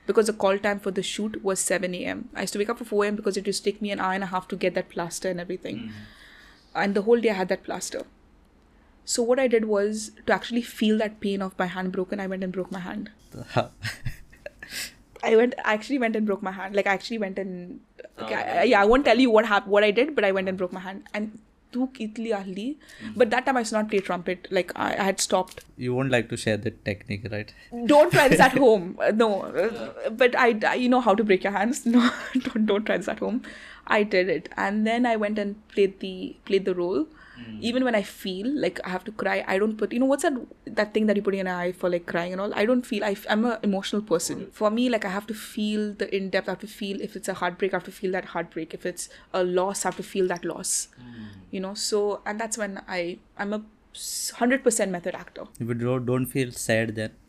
because 0.06 0.26
the 0.26 0.32
call 0.32 0.58
time 0.58 0.80
for 0.80 0.90
the 0.90 1.02
shoot 1.02 1.42
was 1.42 1.60
7 1.60 1.94
a.m. 1.94 2.28
I 2.34 2.42
used 2.42 2.52
to 2.54 2.58
wake 2.58 2.70
up 2.70 2.80
at 2.80 2.86
4 2.86 3.04
a.m. 3.04 3.16
because 3.16 3.36
it 3.36 3.46
used 3.46 3.64
to 3.64 3.70
take 3.70 3.82
me 3.82 3.90
an 3.90 4.00
hour 4.00 4.12
and 4.12 4.24
a 4.24 4.32
half 4.34 4.48
to 4.48 4.56
get 4.56 4.74
that 4.74 4.90
plaster 4.90 5.30
and 5.30 5.40
everything, 5.40 5.78
mm-hmm. 5.78 6.74
and 6.74 6.94
the 6.94 7.02
whole 7.02 7.20
day 7.20 7.30
I 7.30 7.34
had 7.34 7.48
that 7.48 7.64
plaster. 7.64 8.04
So 9.04 9.22
what 9.22 9.38
I 9.38 9.48
did 9.48 9.66
was 9.66 10.12
to 10.26 10.32
actually 10.32 10.62
feel 10.62 10.96
that 10.98 11.20
pain 11.20 11.42
of 11.42 11.58
my 11.58 11.66
hand 11.66 11.92
broken. 11.92 12.20
I 12.20 12.26
went 12.26 12.42
and 12.42 12.52
broke 12.52 12.72
my 12.72 12.80
hand. 12.80 13.10
I 15.30 15.36
went. 15.40 15.54
I 15.64 15.74
actually 15.78 15.98
went 16.04 16.16
and 16.20 16.26
broke 16.30 16.42
my 16.50 16.52
hand. 16.60 16.76
Like 16.80 16.86
I 16.92 16.94
actually 17.00 17.18
went 17.24 17.38
and 17.38 17.80
okay, 18.26 18.34
I, 18.34 18.62
yeah. 18.74 18.82
I 18.82 18.84
won't 18.92 19.04
tell 19.10 19.18
you 19.24 19.30
what 19.38 19.46
hap- 19.54 19.66
what 19.66 19.84
I 19.88 19.90
did, 19.98 20.14
but 20.20 20.24
I 20.24 20.32
went 20.38 20.48
and 20.52 20.58
broke 20.62 20.72
my 20.78 20.80
hand. 20.86 21.04
And 21.20 21.38
tuk 21.76 21.94
itli 22.06 22.32
ahli. 22.40 22.66
But 23.22 23.30
that 23.36 23.46
time 23.46 23.56
I 23.56 23.62
used 23.66 23.72
not 23.78 23.88
play 23.94 24.00
trumpet. 24.10 24.46
Like 24.58 24.72
I, 24.76 24.88
I 24.96 25.02
had 25.10 25.20
stopped. 25.28 25.64
You 25.86 25.94
won't 25.94 26.10
like 26.16 26.28
to 26.34 26.36
share 26.44 26.56
the 26.66 26.70
technique, 26.90 27.26
right? 27.32 27.52
Don't 27.94 28.12
try 28.18 28.28
this 28.34 28.44
at 28.48 28.52
home. 28.66 28.86
Uh, 29.08 29.10
no, 29.24 29.30
uh, 29.42 30.10
but 30.10 30.36
I, 30.46 30.48
I- 30.72 30.74
you 30.84 30.88
know 30.96 31.00
how 31.00 31.14
to 31.22 31.24
break 31.32 31.42
your 31.50 31.52
hands. 31.60 31.84
No, 31.96 32.04
don't 32.44 32.66
don't 32.72 32.84
try 32.92 32.96
this 33.02 33.08
at 33.16 33.18
home. 33.28 33.42
I 33.86 34.02
did 34.14 34.28
it, 34.38 34.48
and 34.66 34.86
then 34.92 35.04
I 35.14 35.16
went 35.26 35.38
and 35.46 35.56
played 35.76 36.00
the 36.00 36.14
played 36.50 36.64
the 36.72 36.74
role. 36.82 37.06
Hmm. 37.44 37.58
Even 37.60 37.84
when 37.84 37.94
I 37.94 38.02
feel 38.02 38.46
like 38.64 38.80
I 38.84 38.88
have 38.90 39.04
to 39.04 39.12
cry, 39.12 39.44
I 39.46 39.58
don't 39.58 39.76
put. 39.76 39.92
You 39.92 40.00
know 40.00 40.06
what's 40.06 40.22
that 40.22 40.32
that 40.66 40.94
thing 40.94 41.06
that 41.06 41.16
you 41.16 41.22
put 41.22 41.34
in 41.34 41.40
an 41.40 41.48
eye 41.48 41.72
for 41.72 41.90
like 41.90 42.06
crying 42.06 42.32
and 42.32 42.40
all? 42.40 42.54
I 42.54 42.64
don't 42.64 42.86
feel. 42.86 43.04
I, 43.04 43.10
f- 43.10 43.26
I'm 43.28 43.44
an 43.44 43.58
emotional 43.62 44.02
person. 44.02 44.48
For 44.52 44.70
me, 44.70 44.88
like 44.88 45.04
I 45.04 45.08
have 45.08 45.26
to 45.28 45.34
feel 45.34 45.92
the 45.94 46.14
in 46.14 46.30
depth. 46.30 46.48
I 46.48 46.52
have 46.52 46.60
to 46.60 46.66
feel 46.66 47.00
if 47.00 47.16
it's 47.16 47.28
a 47.28 47.34
heartbreak. 47.34 47.74
I 47.74 47.76
have 47.76 47.84
to 47.84 47.92
feel 47.92 48.12
that 48.12 48.26
heartbreak. 48.26 48.74
If 48.74 48.86
it's 48.86 49.08
a 49.32 49.44
loss, 49.44 49.84
I 49.84 49.88
have 49.88 49.96
to 49.96 50.02
feel 50.02 50.28
that 50.28 50.44
loss. 50.44 50.88
Hmm. 50.96 51.24
You 51.50 51.60
know. 51.60 51.74
So 51.74 52.20
and 52.26 52.40
that's 52.40 52.56
when 52.58 52.80
I 52.88 53.18
I'm 53.38 53.52
a 53.52 53.62
hundred 54.34 54.64
percent 54.64 54.90
method 54.90 55.14
actor. 55.14 55.44
If 55.60 55.68
you 55.68 55.74
don't, 55.74 56.06
don't 56.06 56.26
feel 56.26 56.50
sad, 56.52 56.96
then 56.96 57.10
how 57.10 57.23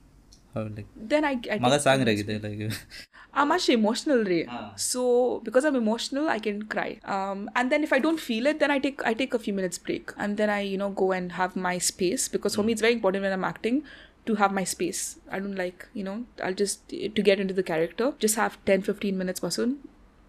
like, 0.63 0.85
then 0.95 1.25
I, 1.25 1.39
I 1.51 1.59
maga 1.59 1.79
sang 1.79 2.05
ragide 2.05 2.43
like 2.43 2.71
I'm 3.33 3.51
actually 3.51 3.73
emotional 3.73 4.23
re. 4.23 4.45
Ah. 4.47 4.71
So 4.75 5.41
because 5.43 5.65
I'm 5.65 5.75
emotional, 5.75 6.29
I 6.29 6.39
can 6.39 6.63
cry. 6.63 6.99
Um, 7.03 7.49
and 7.55 7.71
then 7.71 7.83
if 7.83 7.91
I 7.91 7.99
don't 7.99 8.19
feel 8.19 8.45
it, 8.45 8.59
then 8.59 8.71
I 8.71 8.79
take 8.79 9.05
I 9.05 9.13
take 9.13 9.33
a 9.33 9.39
few 9.39 9.53
minutes 9.53 9.77
break, 9.77 10.11
and 10.17 10.37
then 10.37 10.49
I 10.49 10.61
you 10.61 10.77
know 10.77 10.89
go 10.89 11.11
and 11.11 11.33
have 11.33 11.55
my 11.55 11.77
space 11.77 12.27
because 12.27 12.53
mm. 12.53 12.57
for 12.57 12.63
me 12.63 12.71
it's 12.73 12.81
very 12.81 12.93
important 12.93 13.23
when 13.23 13.33
I'm 13.33 13.43
acting 13.43 13.83
to 14.25 14.35
have 14.35 14.51
my 14.51 14.63
space. 14.63 15.19
I 15.29 15.39
don't 15.39 15.55
like 15.55 15.87
you 15.93 16.03
know 16.03 16.25
I'll 16.43 16.53
just 16.53 16.87
to 16.89 17.27
get 17.31 17.39
into 17.39 17.53
the 17.53 17.63
character 17.63 18.13
just 18.19 18.35
have 18.35 18.57
10-15 18.65 19.13
minutes 19.13 19.43
masoon 19.43 19.79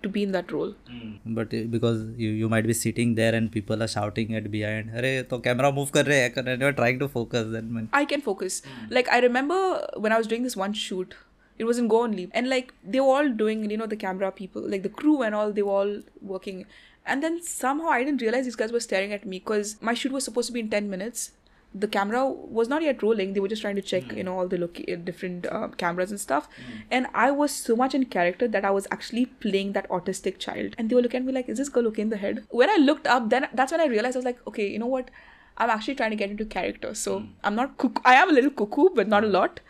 to 0.02 0.08
be 0.08 0.22
in 0.22 0.32
that 0.32 0.52
role. 0.52 0.74
Hmm. 0.88 1.34
But 1.38 1.52
eh, 1.52 1.64
because 1.64 2.02
you, 2.16 2.30
you 2.30 2.48
might 2.48 2.66
be 2.66 2.72
sitting 2.72 3.14
there 3.14 3.34
and 3.34 3.50
people 3.50 3.82
are 3.82 3.88
shouting 3.88 4.34
at 4.34 4.50
behind 4.50 4.90
hey 4.90 5.24
so 5.28 5.38
camera 5.38 5.72
move 5.72 5.92
kar 5.92 6.04
rahe 6.04 6.24
hai 6.24 6.42
and 6.52 6.66
you're 6.66 6.78
trying 6.80 6.98
to 7.04 7.08
focus 7.08 7.46
then 7.54 7.88
i 7.92 8.04
can 8.04 8.26
focus. 8.26 8.60
Mm. 8.60 8.90
like 8.98 9.08
i 9.16 9.18
remember 9.26 9.60
when 10.06 10.12
i 10.12 10.18
was 10.18 10.26
doing 10.32 10.42
this 10.48 10.56
one 10.56 10.72
shoot 10.72 11.16
it 11.58 11.64
was 11.64 11.78
in 11.78 11.88
go 11.88 12.02
only 12.02 12.28
and 12.32 12.48
like 12.48 12.74
they 12.84 13.00
were 13.00 13.14
all 13.18 13.28
doing 13.28 13.70
you 13.70 13.76
know 13.76 13.86
the 13.86 13.96
camera 13.96 14.30
people 14.30 14.68
like 14.74 14.82
the 14.82 14.94
crew 15.00 15.22
and 15.22 15.34
all 15.34 15.52
they 15.52 15.62
were 15.62 15.72
all 15.72 15.96
working. 16.20 16.66
And 17.12 17.22
then 17.22 17.40
somehow 17.40 17.90
i 17.94 18.02
didn't 18.02 18.20
realize 18.20 18.46
these 18.46 18.56
guys 18.60 18.72
were 18.72 18.80
staring 18.84 19.12
at 19.12 19.24
me 19.24 19.38
because 19.38 19.76
my 19.80 19.94
shoot 19.94 20.12
was 20.12 20.24
supposed 20.24 20.48
to 20.48 20.52
be 20.52 20.60
in 20.60 20.70
10 20.70 20.90
minutes 20.90 21.30
the 21.74 21.88
camera 21.88 22.26
was 22.28 22.68
not 22.68 22.82
yet 22.82 23.02
rolling. 23.02 23.32
They 23.34 23.40
were 23.40 23.48
just 23.48 23.62
trying 23.62 23.76
to 23.76 23.82
check 23.82 24.04
mm. 24.04 24.16
you 24.16 24.24
know 24.24 24.38
all 24.38 24.48
the 24.48 24.58
loca- 24.58 24.96
different 24.96 25.46
uh, 25.46 25.68
cameras 25.76 26.10
and 26.10 26.20
stuff. 26.20 26.48
Mm. 26.48 26.82
and 26.90 27.06
i 27.14 27.30
was 27.30 27.54
so 27.68 27.76
much 27.80 27.94
in 27.98 28.04
character 28.16 28.48
that 28.56 28.64
i 28.64 28.70
was 28.76 28.86
actually 28.96 29.26
playing 29.46 29.72
that 29.72 29.88
autistic 29.88 30.38
child. 30.38 30.74
And 30.78 30.90
they 30.90 30.94
were 30.94 31.02
looking 31.02 31.20
at 31.20 31.26
me 31.26 31.32
like 31.32 31.48
is 31.48 31.58
this 31.58 31.68
girl 31.68 31.88
okay 31.88 32.02
in 32.02 32.10
the 32.10 32.16
head? 32.24 32.44
When 32.50 32.70
i 32.70 32.76
looked 32.76 33.06
up 33.16 33.30
then 33.30 33.48
that's 33.52 33.72
when 33.72 33.80
i 33.86 33.86
realized 33.94 34.16
i 34.16 34.20
was 34.20 34.30
like 34.30 34.46
okay 34.46 34.68
you 34.68 34.78
know 34.78 34.92
what? 34.96 35.10
I'm 35.58 35.70
actually 35.70 35.94
trying 35.94 36.10
to 36.10 36.16
get 36.16 36.30
into 36.30 36.44
character. 36.44 36.94
So 36.94 37.20
mm. 37.20 37.28
i'm 37.44 37.54
not 37.54 37.76
cuck- 37.84 38.02
i 38.04 38.14
am 38.22 38.30
a 38.30 38.38
little 38.38 38.50
cuckoo 38.62 38.88
but 39.00 39.08
not 39.08 39.24
a 39.24 39.26
hmm. 39.26 39.34
lot. 39.34 39.60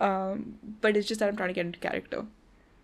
Um, 0.00 0.54
but 0.80 0.96
it's 0.96 1.08
just 1.08 1.20
that 1.20 1.28
i'm 1.28 1.36
trying 1.36 1.54
to 1.54 1.58
get 1.60 1.66
into 1.66 1.78
character. 1.78 2.24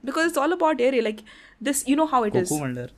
Because 0.04 0.26
it's 0.26 0.37
all 0.37 0.52
about 0.52 0.80
area 0.80 1.02
like 1.11 1.22
this 1.61 1.87
you 1.87 1.96
know 1.96 2.06
how 2.06 2.24
it 2.24 2.32
cuckoo 2.32 2.42
is. 2.42 2.61
Wonder. 2.66 2.90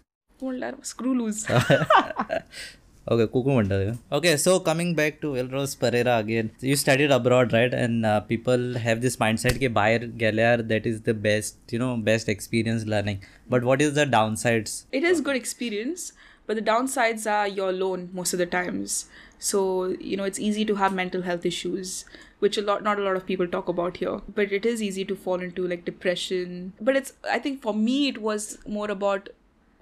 Screw 0.83 1.15
loose. 1.19 1.47
Okay, 3.07 3.27
Kuku 3.27 3.99
Okay, 4.11 4.37
so 4.39 4.61
coming 4.61 4.95
back 4.95 5.21
to 5.21 5.33
Velrose 5.33 5.79
Pereira 5.79 6.17
again, 6.17 6.51
you 6.61 6.75
studied 6.75 7.11
abroad, 7.11 7.53
right? 7.53 7.73
And 7.75 8.07
uh, 8.07 8.21
people 8.21 8.79
have 8.79 9.03
this 9.03 9.19
mindset 9.19 9.61
that 9.61 9.75
buyer 9.75 9.99
Galyar, 9.99 10.67
that 10.69 10.87
is 10.87 11.03
the 11.03 11.13
best, 11.13 11.57
you 11.71 11.79
know, 11.79 11.99
best 11.99 12.31
experience 12.31 12.87
learning. 12.87 13.23
But 13.47 13.63
what 13.63 13.83
is 13.83 13.93
the 13.93 14.07
downsides? 14.07 14.85
It 14.91 15.05
is 15.05 15.21
good 15.21 15.37
experience, 15.37 16.13
but 16.47 16.57
the 16.57 16.63
downsides 16.63 17.31
are 17.31 17.47
you're 17.47 17.69
alone 17.69 18.09
most 18.15 18.33
of 18.33 18.39
the 18.39 18.47
times. 18.47 19.07
So 19.39 19.89
you 20.01 20.17
know, 20.17 20.25
it's 20.25 20.39
easy 20.39 20.65
to 20.65 20.77
have 20.77 20.95
mental 20.95 21.21
health 21.21 21.45
issues, 21.45 22.07
which 22.39 22.57
a 22.57 22.63
lot, 22.63 22.83
not 22.83 22.99
a 22.99 23.03
lot 23.03 23.17
of 23.17 23.27
people 23.27 23.47
talk 23.47 23.69
about 23.69 23.99
here. 23.99 24.23
But 24.35 24.51
it 24.51 24.65
is 24.65 24.83
easy 24.83 25.05
to 25.05 25.15
fall 25.15 25.43
into 25.43 25.69
like 25.69 25.85
depression. 25.85 26.73
But 26.81 26.97
it's, 26.97 27.13
I 27.31 27.39
think, 27.39 27.61
for 27.61 27.75
me, 27.75 28.09
it 28.09 28.23
was 28.23 28.57
more 28.67 28.91
about 28.91 29.29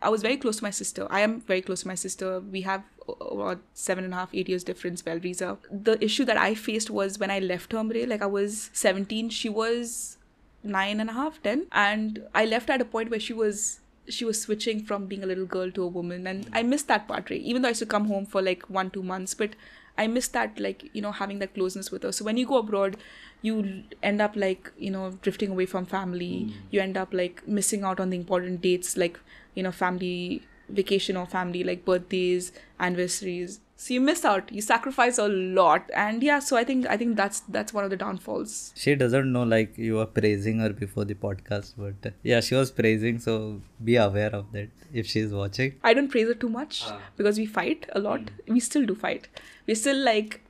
I 0.03 0.09
was 0.09 0.23
very 0.23 0.37
close 0.37 0.57
to 0.59 0.65
my 0.65 0.71
sister. 0.71 1.07
I 1.11 1.21
am 1.21 1.41
very 1.41 1.62
close 1.62 1.83
to 1.83 1.88
my 1.88 1.95
sister. 1.95 2.41
We 2.41 2.62
have 2.62 2.83
about 3.21 3.61
seven 3.75 4.05
and 4.05 4.12
a 4.12 4.17
half, 4.17 4.31
eight 4.35 4.49
years 4.49 4.65
difference, 4.65 5.03
Valriza. 5.03 5.59
The 5.71 6.03
issue 6.05 6.25
that 6.25 6.37
I 6.37 6.55
faced 6.55 6.91
was 6.91 7.19
when 7.19 7.31
I 7.31 7.38
left 7.38 7.73
Humbre, 7.73 8.07
like 8.07 8.23
I 8.23 8.27
was 8.27 8.71
17, 8.73 9.31
she 9.31 9.49
was 9.49 10.19
nine 10.65 11.01
and 11.01 11.11
a 11.11 11.12
half, 11.12 11.43
10. 11.43 11.67
And 11.73 12.23
I 12.35 12.45
left 12.45 12.71
at 12.71 12.81
a 12.81 12.85
point 12.85 13.11
where 13.11 13.21
she 13.21 13.33
was 13.33 13.81
she 14.09 14.25
was 14.25 14.41
switching 14.41 14.85
from 14.85 15.07
being 15.07 15.23
a 15.23 15.27
little 15.27 15.47
girl 15.47 15.71
to 15.71 15.83
a 15.83 15.87
woman 15.87 16.27
and 16.27 16.49
i 16.53 16.61
missed 16.61 16.88
that 16.88 17.07
part 17.07 17.31
right 17.31 17.41
even 17.41 17.62
though 17.62 17.69
i 17.69 17.71
used 17.71 17.79
to 17.79 17.87
come 17.87 18.07
home 18.07 18.27
for 18.27 18.43
like 18.43 18.69
one 18.69 18.91
two 18.91 19.03
months 19.03 19.33
but 19.33 19.51
i 19.97 20.09
missed 20.09 20.33
that 20.33 20.59
like 20.59 20.91
you 20.93 21.01
know 21.01 21.12
having 21.12 21.38
that 21.38 21.55
closeness 21.55 21.93
with 21.93 22.03
her 22.03 22.11
so 22.11 22.25
when 22.25 22.37
you 22.37 22.45
go 22.45 22.59
abroad 22.59 22.97
you 23.43 23.85
end 24.03 24.21
up 24.21 24.35
like 24.35 24.73
you 24.77 24.91
know 24.91 25.11
drifting 25.23 25.51
away 25.51 25.67
from 25.67 25.87
family 25.87 26.49
mm. 26.49 26.53
you 26.73 26.81
end 26.81 26.97
up 26.97 27.15
like 27.15 27.47
missing 27.47 27.85
out 27.85 28.01
on 28.01 28.11
the 28.11 28.17
important 28.17 28.61
dates 28.61 28.97
like 28.97 29.21
you 29.55 29.62
know 29.62 29.73
family 29.73 30.43
vacation 30.69 31.17
or 31.17 31.27
family 31.27 31.65
like 31.65 31.85
birthdays 31.85 32.53
anniversaries. 32.81 33.61
So 33.77 33.95
you 33.95 34.01
miss 34.01 34.25
out. 34.25 34.53
You 34.53 34.62
sacrifice 34.62 35.19
a 35.19 35.27
lot. 35.29 35.91
And 35.95 36.23
yeah 36.23 36.38
so 36.38 36.57
i 36.57 36.65
think 36.65 36.87
i 36.87 36.97
think 36.97 37.17
that's 37.17 37.41
that's 37.57 37.75
one 37.75 37.85
of 37.85 37.91
the 37.91 37.97
downfalls. 37.97 38.73
She 38.77 38.95
doesn't 38.95 39.33
know 39.33 39.43
like 39.43 39.77
you 39.77 39.97
were 39.97 40.07
praising 40.07 40.61
her 40.61 40.71
before 40.71 41.05
the 41.05 41.15
podcast 41.15 41.75
but 41.77 42.11
uh, 42.11 42.15
yeah 42.23 42.41
she 42.41 42.55
was 42.55 42.71
praising 42.71 43.19
so 43.19 43.61
be 43.85 43.97
aware 43.97 44.35
of 44.35 44.53
that 44.53 44.69
if 44.93 45.07
she's 45.07 45.33
watching. 45.33 45.75
I 45.83 45.95
don't 45.95 46.09
praise 46.09 46.29
her 46.29 46.35
too 46.35 46.49
much 46.49 46.85
because 47.17 47.38
we 47.38 47.47
fight 47.47 47.87
a 47.93 47.99
lot. 47.99 48.31
We 48.47 48.61
still 48.61 48.87
do 48.87 48.95
fight. 48.95 49.29
We're 49.67 49.77
still 49.77 49.97
like 50.05 50.41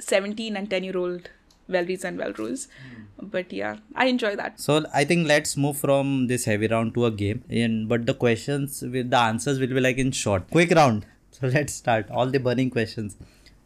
17 0.00 0.56
and 0.56 0.68
10 0.68 0.84
year 0.84 0.96
old 0.96 1.30
Velries 1.72 2.04
and 2.04 2.18
Velros. 2.18 2.68
But 3.20 3.52
yeah, 3.52 3.76
I 3.94 4.06
enjoy 4.06 4.34
that. 4.36 4.60
So 4.60 4.84
I 4.92 5.04
think 5.04 5.28
let's 5.28 5.56
move 5.56 5.76
from 5.78 6.26
this 6.26 6.44
heavy 6.44 6.66
round 6.66 6.94
to 6.94 7.06
a 7.06 7.10
game. 7.10 7.44
And 7.48 7.88
but 7.88 8.06
the 8.06 8.14
questions 8.14 8.82
with 8.82 9.10
the 9.10 9.18
answers 9.18 9.60
will 9.60 9.68
be 9.68 9.80
like 9.80 9.98
in 9.98 10.12
short. 10.12 10.50
Quick 10.50 10.72
round. 10.72 11.06
So 11.30 11.46
let's 11.58 11.72
start. 11.72 12.10
All 12.10 12.26
the 12.26 12.40
burning 12.40 12.70
questions. 12.70 13.16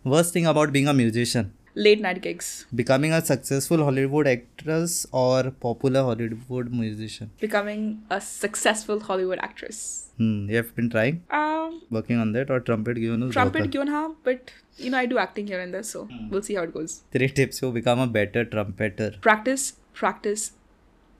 Worst 0.04 0.32
thing 0.32 0.46
about 0.46 0.72
being 0.72 0.88
a 0.88 0.94
musician 0.94 1.52
late 1.76 2.00
night 2.00 2.22
gigs. 2.22 2.66
Becoming 2.74 3.12
a 3.12 3.20
successful 3.24 3.84
Hollywood 3.84 4.26
actress 4.26 5.06
or 5.12 5.50
popular 5.50 6.02
Hollywood 6.02 6.72
musician? 6.72 7.30
Becoming 7.38 8.02
a 8.10 8.20
successful 8.20 9.00
Hollywood 9.00 9.38
actress. 9.40 10.08
Hmm, 10.16 10.48
you 10.48 10.56
have 10.56 10.74
been 10.74 10.88
trying? 10.90 11.22
Um, 11.30 11.82
Working 11.90 12.18
on 12.18 12.32
that 12.32 12.50
or 12.50 12.60
trumpet 12.60 12.96
given? 12.96 13.30
Trumpet 13.30 13.70
given, 13.70 13.88
huh? 13.88 14.10
But 14.24 14.50
you 14.78 14.90
know, 14.90 14.98
I 14.98 15.06
do 15.06 15.18
acting 15.18 15.46
here 15.46 15.60
and 15.60 15.72
there, 15.72 15.82
so 15.82 16.04
hmm. 16.06 16.30
we'll 16.30 16.42
see 16.42 16.54
how 16.54 16.62
it 16.62 16.72
goes. 16.72 17.02
Three 17.12 17.28
tips 17.28 17.60
to 17.60 17.70
become 17.70 18.00
a 18.00 18.06
better 18.06 18.44
trumpeter. 18.44 19.12
Practice, 19.20 19.74
practice, 19.92 20.52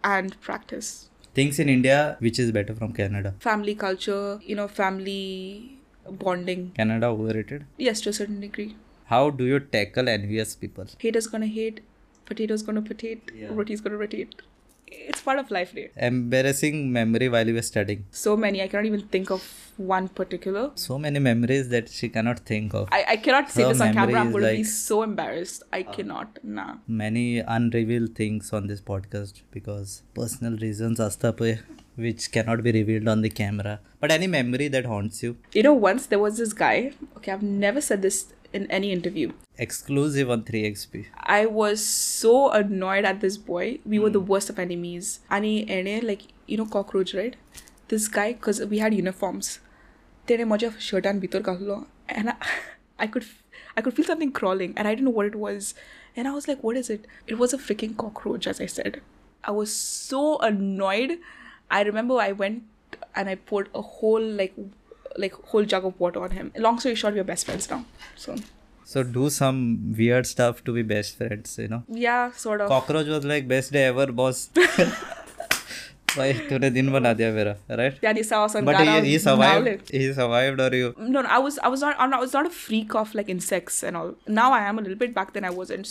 and 0.02 0.40
practice. 0.40 1.10
Things 1.34 1.58
in 1.58 1.68
India 1.68 2.16
which 2.20 2.38
is 2.38 2.50
better 2.50 2.74
from 2.74 2.94
Canada? 2.94 3.34
Family 3.40 3.74
culture, 3.74 4.40
you 4.42 4.56
know, 4.56 4.68
family 4.68 5.78
bonding. 6.10 6.72
Canada 6.74 7.08
overrated? 7.08 7.66
Yes, 7.76 8.00
to 8.02 8.08
a 8.08 8.12
certain 8.14 8.40
degree. 8.40 8.76
How 9.10 9.30
do 9.30 9.44
you 9.44 9.60
tackle 9.60 10.08
envious 10.08 10.56
people? 10.56 10.86
haters 10.98 11.26
gonna 11.32 11.46
hate, 11.46 11.80
potatoes 12.30 12.62
gonna 12.68 12.82
potato, 12.82 13.34
Yeah. 13.40 13.50
roti's 13.58 13.80
gonna 13.80 13.98
rotate. 14.04 14.42
It's 14.88 15.20
part 15.26 15.38
of 15.40 15.50
life, 15.50 15.74
right? 15.76 15.92
Embarrassing 16.08 16.92
memory 16.96 17.28
while 17.28 17.46
you 17.46 17.54
were 17.54 17.66
studying. 17.68 18.04
So 18.10 18.36
many, 18.36 18.62
I 18.62 18.68
cannot 18.68 18.86
even 18.86 19.02
think 19.14 19.30
of 19.30 19.44
one 19.76 20.08
particular. 20.08 20.70
So 20.74 20.98
many 20.98 21.18
memories 21.18 21.68
that 21.70 21.88
she 21.88 22.08
cannot 22.08 22.40
think 22.40 22.74
of. 22.74 22.88
I, 22.92 23.04
I 23.08 23.16
cannot 23.16 23.50
say 23.50 23.62
Her 23.62 23.68
this 23.70 23.80
on 23.80 23.92
camera. 23.92 24.20
I'm 24.20 24.30
going 24.30 24.44
to 24.44 24.52
be 24.52 24.64
so 24.64 25.02
embarrassed. 25.02 25.64
I 25.72 25.84
ah. 25.86 25.92
cannot. 25.92 26.38
Nah. 26.44 26.76
Many 26.86 27.40
unrevealed 27.40 28.14
things 28.14 28.52
on 28.52 28.68
this 28.68 28.80
podcast 28.80 29.42
because 29.50 30.02
personal 30.14 30.56
reasons 30.56 31.00
astape 31.00 31.58
which 31.96 32.30
cannot 32.30 32.62
be 32.62 32.72
revealed 32.72 33.08
on 33.08 33.22
the 33.22 33.30
camera. 33.30 33.80
But 34.00 34.10
any 34.10 34.26
memory 34.26 34.68
that 34.68 34.84
haunts 34.84 35.22
you, 35.22 35.36
You 35.52 35.62
know, 35.62 35.74
once 35.74 36.06
there 36.06 36.18
was 36.18 36.36
this 36.36 36.52
guy. 36.52 36.92
Okay, 37.16 37.32
I've 37.32 37.42
never 37.42 37.80
said 37.80 38.02
this 38.02 38.26
in 38.52 38.70
any 38.70 38.92
interview. 38.92 39.32
Exclusive 39.59 40.30
on 40.30 40.42
3XP. 40.42 41.06
I 41.16 41.46
was 41.46 41.85
so 41.85 42.50
annoyed 42.50 43.04
at 43.04 43.20
this 43.20 43.37
boy. 43.37 43.78
We 43.85 43.98
mm. 43.98 44.02
were 44.02 44.11
the 44.11 44.20
hmm. 44.20 44.26
worst 44.26 44.50
of 44.50 44.59
enemies. 44.59 45.20
Ani 45.30 45.70
ene, 45.70 46.06
like, 46.06 46.22
you 46.46 46.56
know, 46.56 46.66
cockroach, 46.66 47.14
right? 47.14 47.37
This 47.88 48.09
guy, 48.09 48.32
because 48.32 48.61
we 48.64 48.78
had 48.78 48.94
uniforms. 48.94 49.61
Then 50.26 50.52
I 50.52 50.59
shirt 50.78 51.06
and 51.06 51.22
bitor 51.22 51.40
kahlo. 51.40 51.87
And 52.09 52.35
I 52.98 53.06
could 53.06 53.24
I 53.76 53.82
could 53.82 53.94
feel 53.94 54.06
something 54.06 54.32
crawling 54.32 54.72
and 54.76 54.88
I 54.88 54.92
didn't 54.92 55.04
know 55.04 55.11
what 55.11 55.26
it 55.26 55.35
was. 55.35 55.74
And 56.16 56.26
I 56.26 56.32
was 56.32 56.48
like, 56.48 56.62
what 56.62 56.76
is 56.76 56.88
it? 56.88 57.06
It 57.26 57.38
was 57.38 57.52
a 57.52 57.59
freaking 57.59 57.96
cockroach, 57.96 58.46
as 58.46 58.61
I 58.61 58.66
said. 58.66 59.02
I 59.44 59.50
was 59.50 59.72
so 59.72 60.38
annoyed. 60.38 61.18
I 61.70 61.82
remember 61.82 62.16
I 62.16 62.32
went 62.32 62.62
and 63.14 63.28
I 63.28 63.35
poured 63.35 63.68
a 63.74 63.82
whole 63.82 64.22
like 64.22 64.54
like 65.25 65.34
whole 65.53 65.65
jug 65.75 65.86
of 65.91 65.99
water 66.05 66.23
on 66.29 66.31
him 66.39 66.51
long 66.65 66.79
story 66.86 66.95
short 67.03 67.13
we're 67.21 67.29
best 67.36 67.45
friends 67.51 67.69
now 67.75 67.84
so 68.25 68.36
So 68.91 69.01
do 69.15 69.25
some 69.34 69.60
weird 69.97 70.25
stuff 70.29 70.57
to 70.69 70.73
be 70.77 70.81
best 70.88 71.17
friends, 71.19 71.51
you 71.63 71.67
know. 71.73 71.77
yeah 72.05 72.31
sort 72.39 72.63
of 72.63 72.71
Cockroach 72.71 73.12
was 73.12 73.27
like 73.31 73.45
best 73.51 73.71
day 73.75 73.84
ever, 73.91 74.05
boss. 74.17 74.41
भाई 76.15 76.34
तूने 76.49 76.69
दिन 76.77 76.89
बना 76.91 77.12
दिया 77.19 77.29
मेरा 77.34 77.51
right 77.81 77.99
Yeah, 78.05 78.13
they 78.17 78.23
saw 78.29 78.39
us 78.47 78.55
on 78.60 78.65
but 78.69 78.77
Gara 78.79 78.95
he, 79.05 79.12
he 79.12 79.19
survived 79.25 79.67
Nowle. 79.69 79.77
he 79.99 80.07
survived 80.17 80.60
or 80.65 80.69
you 80.79 80.89
No, 80.97 81.21
no, 81.21 81.29
I 81.36 81.39
was, 81.45 81.60
I 81.69 81.69
was 81.75 81.86
not, 81.88 81.95
I'm 81.97 82.10
not, 82.13 82.19
I 82.19 82.21
was 82.25 82.34
not 82.38 82.49
a 82.49 82.53
freak 82.57 82.95
of 83.01 83.13
like 83.19 83.29
insects 83.36 83.77
and 83.89 83.95
all. 84.01 84.12
Now 84.41 84.47
I 84.57 84.62
am 84.71 84.81
a 84.81 84.86
little 84.88 84.99
bit. 85.05 85.13
Back 85.19 85.31
then 85.38 85.45
I 85.45 85.51
wasn't. 85.62 85.88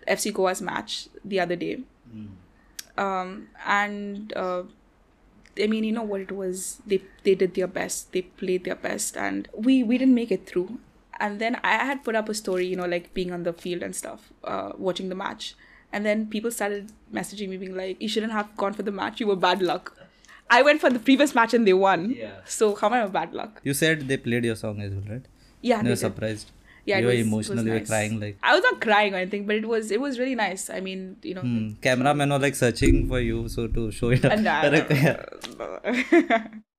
FC 0.08 0.32
Goa's 0.32 0.62
match 0.62 1.08
the 1.24 1.40
other 1.40 1.56
day, 1.56 1.80
um, 2.98 3.48
and 3.66 4.32
uh, 4.36 4.62
I 5.62 5.66
mean, 5.66 5.84
you 5.84 5.92
know 5.92 6.02
what 6.02 6.20
it 6.20 6.32
was. 6.32 6.80
They 6.86 7.00
they 7.24 7.34
did 7.34 7.54
their 7.54 7.66
best. 7.66 8.12
They 8.12 8.22
played 8.22 8.64
their 8.64 8.74
best, 8.76 9.16
and 9.16 9.48
we 9.54 9.82
we 9.82 9.98
didn't 9.98 10.14
make 10.14 10.30
it 10.30 10.46
through. 10.46 10.78
And 11.18 11.38
then 11.40 11.58
I 11.64 11.76
had 11.90 12.04
put 12.04 12.14
up 12.14 12.28
a 12.28 12.34
story, 12.34 12.66
you 12.66 12.76
know, 12.76 12.86
like 12.86 13.12
being 13.14 13.32
on 13.32 13.42
the 13.44 13.52
field 13.52 13.82
and 13.82 13.96
stuff, 13.96 14.32
uh, 14.44 14.72
watching 14.76 15.08
the 15.08 15.14
match. 15.14 15.54
And 15.92 16.04
then 16.04 16.26
people 16.26 16.50
started 16.50 16.92
messaging 17.12 17.48
me, 17.48 17.56
being 17.56 17.74
like, 17.76 18.02
"You 18.02 18.08
shouldn't 18.08 18.32
have 18.32 18.54
gone 18.56 18.74
for 18.74 18.82
the 18.82 18.92
match. 18.92 19.20
You 19.20 19.26
were 19.28 19.36
bad 19.36 19.62
luck." 19.62 19.96
I 20.48 20.62
went 20.62 20.80
for 20.80 20.90
the 20.90 20.98
previous 20.98 21.34
match 21.34 21.54
and 21.54 21.66
they 21.66 21.72
won. 21.72 22.10
Yeah. 22.16 22.34
So 22.44 22.74
how 22.74 22.88
am 22.88 22.92
I 22.92 23.06
bad 23.06 23.32
luck? 23.32 23.60
you 23.64 23.74
said 23.74 24.06
they 24.08 24.16
played 24.16 24.44
your 24.44 24.56
song 24.56 24.80
as 24.80 24.92
well 24.92 25.08
right 25.14 25.24
Yeah, 25.62 25.78
you 25.78 25.82
they 25.84 25.90
were 25.90 25.96
surprised 25.96 26.52
Yeah, 26.86 26.98
you 26.98 27.06
were 27.06 27.12
was- 27.12 27.26
emotional 27.26 27.56
was 27.58 27.66
you 27.66 27.72
were 27.72 27.78
nice. 27.80 27.88
crying 27.88 28.20
like 28.20 28.38
I 28.42 28.54
was 28.54 28.62
not 28.68 28.80
crying 28.80 29.14
or 29.14 29.18
anything, 29.18 29.46
but 29.46 29.56
it 29.56 29.68
was 29.74 29.90
it 29.90 30.00
was 30.00 30.18
really 30.18 30.36
nice. 30.36 30.70
I 30.70 30.80
mean, 30.80 31.16
you 31.22 31.34
know, 31.34 31.42
hmm. 31.42 31.72
cameraman 31.86 32.30
was 32.30 32.42
like 32.46 32.54
searching 32.54 33.08
for 33.08 33.20
you 33.20 33.48
so 33.48 33.66
to 33.66 33.90
show 33.90 34.10
it 34.10 34.24
and, 34.24 34.46
uh, 34.46 34.62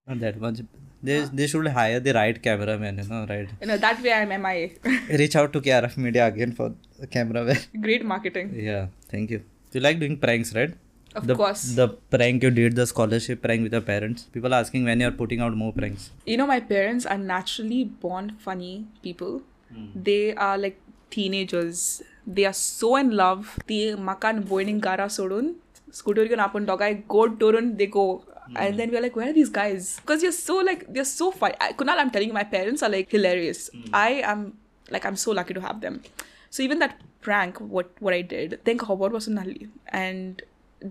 not 0.07 0.19
that 0.19 0.39
much 0.39 0.59
they, 1.03 1.19
they 1.33 1.47
should 1.47 1.67
hire 1.67 1.99
the 1.99 2.13
right 2.13 2.41
cameraman 2.41 2.97
you 2.97 3.07
know 3.09 3.25
right 3.29 3.49
you 3.61 3.67
know 3.67 3.77
that 3.77 4.01
way 4.01 4.13
I'm 4.13 4.29
MIA. 4.41 4.69
reach 5.21 5.35
out 5.35 5.53
to 5.53 5.61
KRF 5.61 5.97
Media 5.97 6.25
again 6.27 6.51
for 6.53 6.73
the 6.99 7.07
cameraman 7.07 7.57
Great 7.81 8.05
marketing, 8.05 8.53
yeah 8.55 8.87
thank 9.11 9.29
you 9.31 9.43
you 9.73 9.81
like 9.81 9.99
doing 9.99 10.17
pranks 10.17 10.55
right 10.55 10.73
of 11.15 11.27
the, 11.27 11.35
course. 11.35 11.75
the 11.75 11.87
prank 12.13 12.43
you 12.43 12.51
did 12.51 12.75
the 12.75 12.85
scholarship 12.85 13.41
prank 13.41 13.63
with 13.63 13.71
your 13.71 13.81
parents 13.81 14.23
people 14.33 14.53
are 14.53 14.59
asking 14.59 14.83
when 14.85 14.99
you're 14.99 15.11
putting 15.11 15.39
out 15.39 15.53
more 15.55 15.73
pranks 15.73 16.11
you 16.25 16.37
know, 16.37 16.47
my 16.47 16.59
parents 16.59 17.05
are 17.05 17.17
naturally 17.17 17.83
born 17.83 18.35
funny 18.39 18.85
people. 19.01 19.41
Hmm. 19.73 19.87
They 19.95 20.35
are 20.35 20.57
like 20.57 20.79
teenagers. 21.09 22.01
They 22.25 22.45
are 22.45 22.53
so 22.53 22.95
in 22.95 23.11
love. 23.11 23.59
The 23.67 23.95
makan 23.95 24.45
boiling 24.47 24.79
gara 24.79 25.07
sodun. 25.07 25.55
Scooter 25.91 26.27
can 26.27 26.39
upon 26.39 26.65
dog 26.65 26.81
I 26.81 26.93
go 27.15 27.29
turun 27.29 27.77
they 27.77 27.87
go. 27.87 28.23
Hmm. 28.47 28.57
And 28.57 28.79
then 28.79 28.91
we're 28.91 29.01
like, 29.01 29.15
where 29.15 29.29
are 29.29 29.33
these 29.33 29.49
guys? 29.49 29.99
Because 29.99 30.23
you're 30.23 30.31
so 30.31 30.57
like 30.57 30.85
they're 30.93 31.05
so 31.05 31.31
funny. 31.31 31.55
I, 31.61 31.73
Kunal, 31.73 31.97
I'm 31.97 32.11
telling 32.11 32.27
you, 32.29 32.33
my 32.33 32.43
parents 32.43 32.83
are 32.83 32.89
like 32.89 33.09
hilarious. 33.09 33.69
Hmm. 33.73 33.83
I 33.93 34.09
am 34.33 34.53
like 34.89 35.05
I'm 35.05 35.15
so 35.15 35.31
lucky 35.31 35.53
to 35.53 35.61
have 35.61 35.81
them. 35.81 36.01
So 36.49 36.63
even 36.63 36.79
that 36.79 37.01
prank, 37.21 37.59
what 37.59 37.91
what 37.99 38.13
I 38.13 38.21
did, 38.21 38.63
think 38.63 38.81
Hobart 38.81 39.11
was 39.11 39.27
Nali. 39.27 39.69
And 39.87 40.41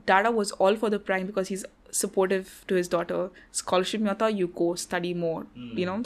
Dada 0.04 0.30
was 0.30 0.52
all 0.52 0.76
for 0.76 0.90
the 0.90 0.98
prank 0.98 1.26
because 1.26 1.48
he's 1.48 1.64
supportive 1.90 2.64
to 2.68 2.74
his 2.74 2.88
daughter. 2.88 3.30
Scholarship 3.52 4.00
mata, 4.00 4.30
you 4.30 4.48
go 4.48 4.74
study 4.74 5.14
more, 5.14 5.46
you 5.54 5.86
know. 5.86 6.02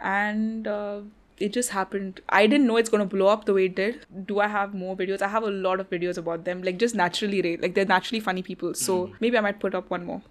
And 0.00 0.66
uh, 0.66 1.00
it 1.39 1.53
just 1.53 1.71
happened. 1.71 2.21
I 2.29 2.45
didn't 2.47 2.67
know 2.67 2.77
it's 2.77 2.89
gonna 2.89 3.05
blow 3.05 3.27
up 3.27 3.45
the 3.45 3.53
way 3.53 3.65
it 3.65 3.75
did. 3.75 4.05
Do 4.27 4.39
I 4.39 4.47
have 4.47 4.73
more 4.73 4.95
videos? 4.95 5.21
I 5.21 5.27
have 5.27 5.43
a 5.43 5.55
lot 5.65 5.79
of 5.79 5.89
videos 5.89 6.17
about 6.17 6.45
them. 6.45 6.61
Like 6.63 6.77
just 6.77 6.95
naturally, 6.95 7.41
right? 7.41 7.61
Like 7.61 7.75
they're 7.75 7.91
naturally 7.95 8.21
funny 8.29 8.43
people. 8.51 8.73
So 8.73 9.01
maybe 9.19 9.37
I 9.37 9.41
might 9.41 9.59
put 9.59 9.75
up 9.75 9.89
one 9.89 10.05
more. 10.05 10.21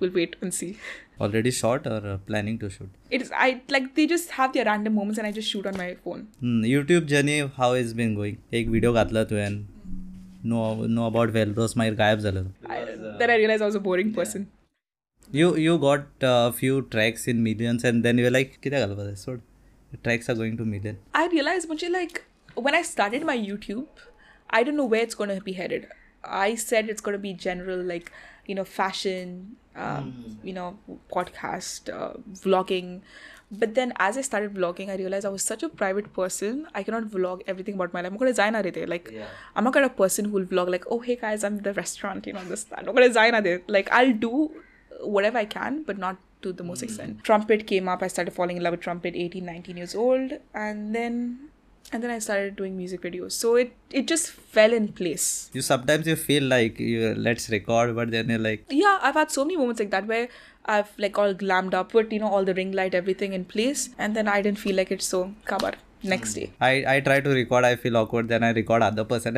We'll 0.00 0.16
wait 0.20 0.36
and 0.40 0.54
see. 0.54 0.76
already 1.20 1.50
shot 1.50 1.86
or 1.86 2.00
uh, 2.06 2.16
planning 2.26 2.58
to 2.58 2.68
shoot 2.68 2.88
It 3.10 3.22
is 3.22 3.30
I 3.34 3.62
like 3.74 3.94
they 3.94 4.06
just 4.06 4.32
have 4.32 4.52
their 4.52 4.64
random 4.64 4.94
moments 4.94 5.18
and 5.18 5.26
I 5.26 5.32
just 5.32 5.50
shoot 5.50 5.66
on 5.66 5.76
my 5.76 5.94
phone. 6.04 6.28
Hmm, 6.40 6.62
YouTube 6.64 7.06
journey 7.06 7.38
how 7.56 7.72
has 7.74 7.94
been 8.00 8.14
going 8.18 8.36
एक 8.54 8.68
video 8.68 8.92
घातला 8.92 9.24
तुवें 9.30 9.56
no 10.52 10.86
know 10.96 11.06
about 11.06 11.30
वेलरोस 11.38 11.76
मागीर 11.76 11.94
गायब 12.02 12.18
जालो 12.26 12.44
I, 12.76 12.78
then 13.20 13.30
I 13.30 13.36
realized 13.36 13.62
I 13.62 13.70
was 13.72 13.80
a 13.82 13.84
boring 13.88 14.14
person. 14.20 14.46
You 15.34 15.54
you 15.56 15.76
got 15.78 16.24
few 16.58 16.80
tracks 16.90 17.28
in 17.28 17.36
millions 17.42 17.84
and 17.84 18.02
then 18.02 18.18
you 18.18 18.28
like 18.30 18.52
कित्याक 18.62 18.86
घालपा 18.86 19.04
जाय 19.04 19.14
सोड 19.22 19.40
tracks 19.97 20.29
are 20.29 20.35
going 20.35 20.57
to 20.57 20.65
me 20.65 20.79
then. 20.79 20.99
I 21.13 21.27
realized, 21.27 21.69
Munchi, 21.69 21.91
like 21.91 22.25
when 22.55 22.75
I 22.75 22.81
started 22.81 23.25
my 23.25 23.37
YouTube, 23.37 23.87
I 24.49 24.63
don't 24.63 24.75
know 24.75 24.85
where 24.85 25.01
it's 25.01 25.15
going 25.15 25.35
to 25.35 25.41
be 25.41 25.53
headed. 25.53 25.87
I 26.23 26.55
said 26.55 26.89
it's 26.89 27.01
going 27.01 27.13
to 27.13 27.19
be 27.19 27.33
general, 27.33 27.81
like 27.81 28.11
you 28.45 28.55
know, 28.55 28.63
fashion, 28.65 29.55
um, 29.75 30.13
mm. 30.27 30.45
you 30.45 30.53
know, 30.53 30.77
podcast, 31.11 31.89
uh, 31.93 32.13
vlogging. 32.33 33.01
But 33.51 33.75
then 33.75 33.93
as 33.97 34.17
I 34.17 34.21
started 34.21 34.53
vlogging, 34.53 34.89
I 34.89 34.95
realized 34.95 35.25
I 35.25 35.29
was 35.29 35.43
such 35.43 35.61
a 35.61 35.69
private 35.69 36.13
person. 36.13 36.67
I 36.73 36.83
cannot 36.83 37.03
vlog 37.05 37.41
everything 37.47 37.75
about 37.75 37.93
my 37.93 38.01
life. 38.01 38.11
I'm 38.11 38.17
gonna 38.17 38.31
design 38.31 38.53
there. 38.53 38.87
Like 38.87 39.09
yeah. 39.11 39.25
I'm 39.55 39.65
not 39.65 39.73
kind 39.73 39.85
of 39.85 39.97
person 39.97 40.25
who 40.25 40.31
will 40.31 40.45
vlog 40.45 40.69
like, 40.69 40.85
oh 40.89 40.99
hey 40.99 41.17
guys, 41.17 41.43
I'm 41.43 41.59
the 41.59 41.73
restaurant, 41.73 42.27
you 42.27 42.33
know, 42.33 42.43
this 42.45 42.63
that. 42.65 42.79
I'm 42.79 42.85
gonna 42.85 43.07
design 43.07 43.43
there. 43.43 43.61
Like 43.67 43.91
I'll 43.91 44.13
do 44.13 44.51
whatever 45.01 45.37
I 45.37 45.45
can, 45.45 45.83
but 45.83 45.97
not 45.97 46.17
to 46.41 46.53
the 46.53 46.63
most 46.63 46.79
hmm. 46.79 46.85
extent. 46.85 47.23
Trumpet 47.23 47.67
came 47.67 47.87
up. 47.87 48.03
I 48.03 48.07
started 48.07 48.33
falling 48.33 48.57
in 48.57 48.63
love 48.63 48.71
with 48.71 48.81
trumpet 48.81 49.15
18, 49.15 49.45
19 49.45 49.77
years 49.77 49.95
old. 49.95 50.33
And 50.53 50.95
then 50.95 51.51
and 51.93 52.01
then 52.01 52.09
I 52.09 52.19
started 52.19 52.55
doing 52.55 52.77
music 52.77 53.01
videos. 53.01 53.33
So 53.33 53.55
it 53.55 53.73
it 53.89 54.07
just 54.07 54.29
fell 54.29 54.73
in 54.73 54.89
place. 54.93 55.49
You 55.53 55.61
sometimes 55.61 56.07
you 56.07 56.15
feel 56.15 56.43
like 56.43 56.79
you 56.79 57.13
let's 57.15 57.49
record, 57.49 57.95
but 57.95 58.11
then 58.11 58.29
you're 58.29 58.39
like 58.39 58.65
Yeah, 58.69 58.99
I've 59.01 59.15
had 59.15 59.31
so 59.31 59.45
many 59.45 59.57
moments 59.57 59.79
like 59.79 59.91
that 59.91 60.07
where 60.07 60.29
I've 60.65 60.91
like 60.97 61.17
all 61.17 61.33
glammed 61.33 61.73
up, 61.73 61.91
put 61.91 62.11
you 62.11 62.19
know 62.19 62.27
all 62.27 62.45
the 62.45 62.53
ring 62.53 62.71
light, 62.71 62.95
everything 62.95 63.33
in 63.33 63.45
place, 63.45 63.89
and 63.97 64.15
then 64.15 64.27
I 64.27 64.41
didn't 64.41 64.59
feel 64.59 64.75
like 64.75 64.91
it. 64.91 65.01
So 65.01 65.33
kabar 65.45 65.73
next 66.03 66.33
day 66.33 66.51
i 66.59 66.71
i 66.95 66.99
try 66.99 67.19
to 67.19 67.29
record 67.29 67.63
i 67.63 67.75
feel 67.75 67.97
awkward 67.97 68.27
then 68.27 68.43
i 68.43 68.51
record 68.51 68.81
other 68.81 69.03
person 69.03 69.33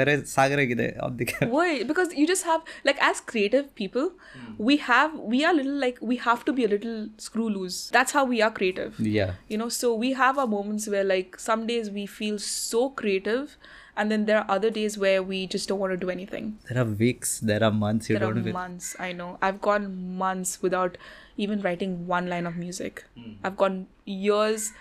Why? 1.41 1.83
because 1.83 2.13
you 2.13 2.25
just 2.25 2.43
have 2.45 2.61
like 2.83 3.01
as 3.01 3.19
creative 3.19 3.73
people 3.75 4.11
hmm. 4.33 4.53
we 4.57 4.77
have 4.77 5.13
we 5.19 5.43
are 5.43 5.53
little 5.53 5.73
like 5.73 5.97
we 6.01 6.17
have 6.17 6.45
to 6.45 6.53
be 6.53 6.65
a 6.65 6.67
little 6.67 7.09
screw 7.17 7.49
loose 7.49 7.89
that's 7.89 8.11
how 8.11 8.23
we 8.23 8.41
are 8.41 8.51
creative 8.51 8.99
yeah 8.99 9.33
you 9.47 9.57
know 9.57 9.69
so 9.69 9.93
we 9.93 10.13
have 10.13 10.37
our 10.37 10.47
moments 10.47 10.87
where 10.87 11.03
like 11.03 11.39
some 11.39 11.67
days 11.67 11.89
we 11.89 12.05
feel 12.05 12.39
so 12.39 12.89
creative 12.89 13.57
and 13.95 14.11
then 14.11 14.25
there 14.25 14.39
are 14.39 14.45
other 14.49 14.69
days 14.69 14.97
where 14.97 15.21
we 15.21 15.45
just 15.45 15.69
don't 15.69 15.79
want 15.79 15.91
to 15.93 15.97
do 15.97 16.09
anything. 16.09 16.57
There 16.67 16.81
are 16.81 16.85
weeks, 16.85 17.39
there 17.39 17.63
are 17.63 17.71
months. 17.71 18.09
You 18.09 18.17
don't 18.17 18.47
are 18.47 18.51
months. 18.51 18.95
I 18.99 19.11
know. 19.11 19.37
I've 19.41 19.61
gone 19.61 20.17
months 20.17 20.61
without 20.61 20.97
even 21.37 21.61
writing 21.61 22.07
one 22.07 22.27
line 22.27 22.47
of 22.47 22.55
music. 22.55 23.03
Hmm. 23.15 23.33
I've 23.43 23.55
gone 23.55 23.87
years 24.05 24.71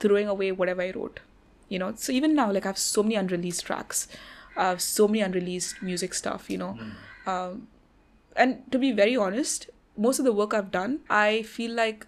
throwing 0.00 0.28
away 0.28 0.52
whatever 0.52 0.82
I 0.82 0.90
wrote 0.90 1.20
you 1.68 1.78
know 1.78 1.92
so 1.96 2.12
even 2.12 2.34
now 2.34 2.50
like 2.50 2.64
i 2.66 2.68
have 2.68 2.78
so 2.78 3.02
many 3.02 3.14
unreleased 3.14 3.64
tracks. 3.66 4.08
I 4.56 4.70
have 4.70 4.80
so 4.82 5.06
many 5.06 5.20
unreleased 5.20 5.82
music 5.82 6.14
stuff 6.14 6.50
you 6.50 6.58
know. 6.58 6.76
Um, 7.26 7.68
and 8.34 8.70
to 8.72 8.78
be 8.78 8.92
very 8.92 9.16
honest 9.16 9.70
most 9.96 10.18
of 10.18 10.24
the 10.24 10.32
work 10.32 10.54
i've 10.54 10.70
done 10.70 11.00
i 11.10 11.42
feel 11.42 11.72
like 11.72 12.06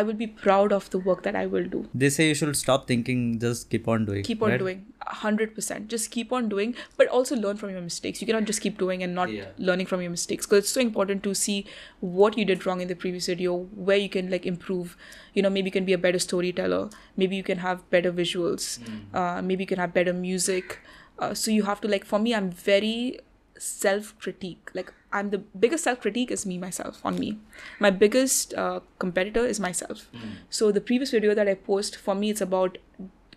i 0.00 0.02
will 0.08 0.18
be 0.20 0.26
proud 0.26 0.72
of 0.76 0.88
the 0.92 0.98
work 1.06 1.22
that 1.24 1.36
i 1.36 1.44
will 1.54 1.64
do. 1.72 1.80
They 2.02 2.08
say 2.10 2.28
you 2.28 2.34
should 2.34 2.56
stop 2.56 2.86
thinking, 2.88 3.38
just 3.38 3.68
keep 3.70 3.88
on 3.94 4.04
doing. 4.06 4.22
keep 4.28 4.42
on 4.42 4.50
right? 4.50 4.58
doing. 4.58 4.86
100% 5.12 5.88
just 5.88 6.10
keep 6.10 6.32
on 6.32 6.48
doing 6.48 6.74
but 6.96 7.08
also 7.08 7.36
learn 7.36 7.56
from 7.56 7.70
your 7.70 7.80
mistakes. 7.80 8.20
You 8.22 8.26
cannot 8.26 8.44
just 8.50 8.60
keep 8.66 8.78
doing 8.78 9.02
and 9.06 9.14
not 9.14 9.32
Yeah. 9.32 9.48
learning 9.70 9.86
from 9.92 10.00
your 10.06 10.10
mistakes 10.14 10.46
because 10.46 10.60
it's 10.64 10.70
so 10.78 10.80
important 10.80 11.22
to 11.28 11.34
see 11.42 11.56
what 12.00 12.38
you 12.38 12.44
did 12.52 12.64
wrong 12.66 12.80
in 12.86 12.88
the 12.92 12.98
previous 13.04 13.26
video 13.32 13.56
where 13.90 13.96
you 14.04 14.08
can 14.16 14.30
like 14.36 14.46
improve. 14.52 14.96
You 15.34 15.42
know 15.42 15.50
maybe 15.50 15.68
you 15.72 15.76
can 15.78 15.84
be 15.90 15.96
a 15.98 15.98
better 16.06 16.22
storyteller. 16.28 16.82
Maybe 17.16 17.36
you 17.36 17.42
can 17.50 17.58
have 17.66 17.84
better 17.96 18.12
visuals. 18.22 18.70
Uh, 19.12 19.42
maybe 19.42 19.64
you 19.64 19.70
can 19.74 19.78
have 19.86 19.92
better 20.00 20.12
music. 20.12 20.78
Uh, 21.18 21.34
so 21.34 21.50
you 21.50 21.64
have 21.64 21.80
to 21.80 21.88
like 21.88 22.04
for 22.12 22.18
me 22.18 22.34
i'm 22.34 22.50
very 22.50 23.18
self 23.58 24.08
critique 24.18 24.70
like 24.78 24.92
i'm 25.12 25.30
the 25.30 25.38
biggest 25.38 25.84
self 25.84 26.00
critique 26.00 26.30
is 26.30 26.44
me 26.46 26.58
myself 26.58 27.00
on 27.04 27.18
me. 27.18 27.38
My 27.78 27.90
biggest 27.90 28.54
uh, 28.54 28.80
competitor 28.98 29.44
is 29.46 29.60
myself. 29.60 30.10
So 30.50 30.72
the 30.72 30.80
previous 30.80 31.10
video 31.10 31.34
that 31.34 31.48
i 31.48 31.54
post 31.54 31.96
for 31.96 32.14
me 32.14 32.30
it's 32.30 32.40
about 32.40 32.78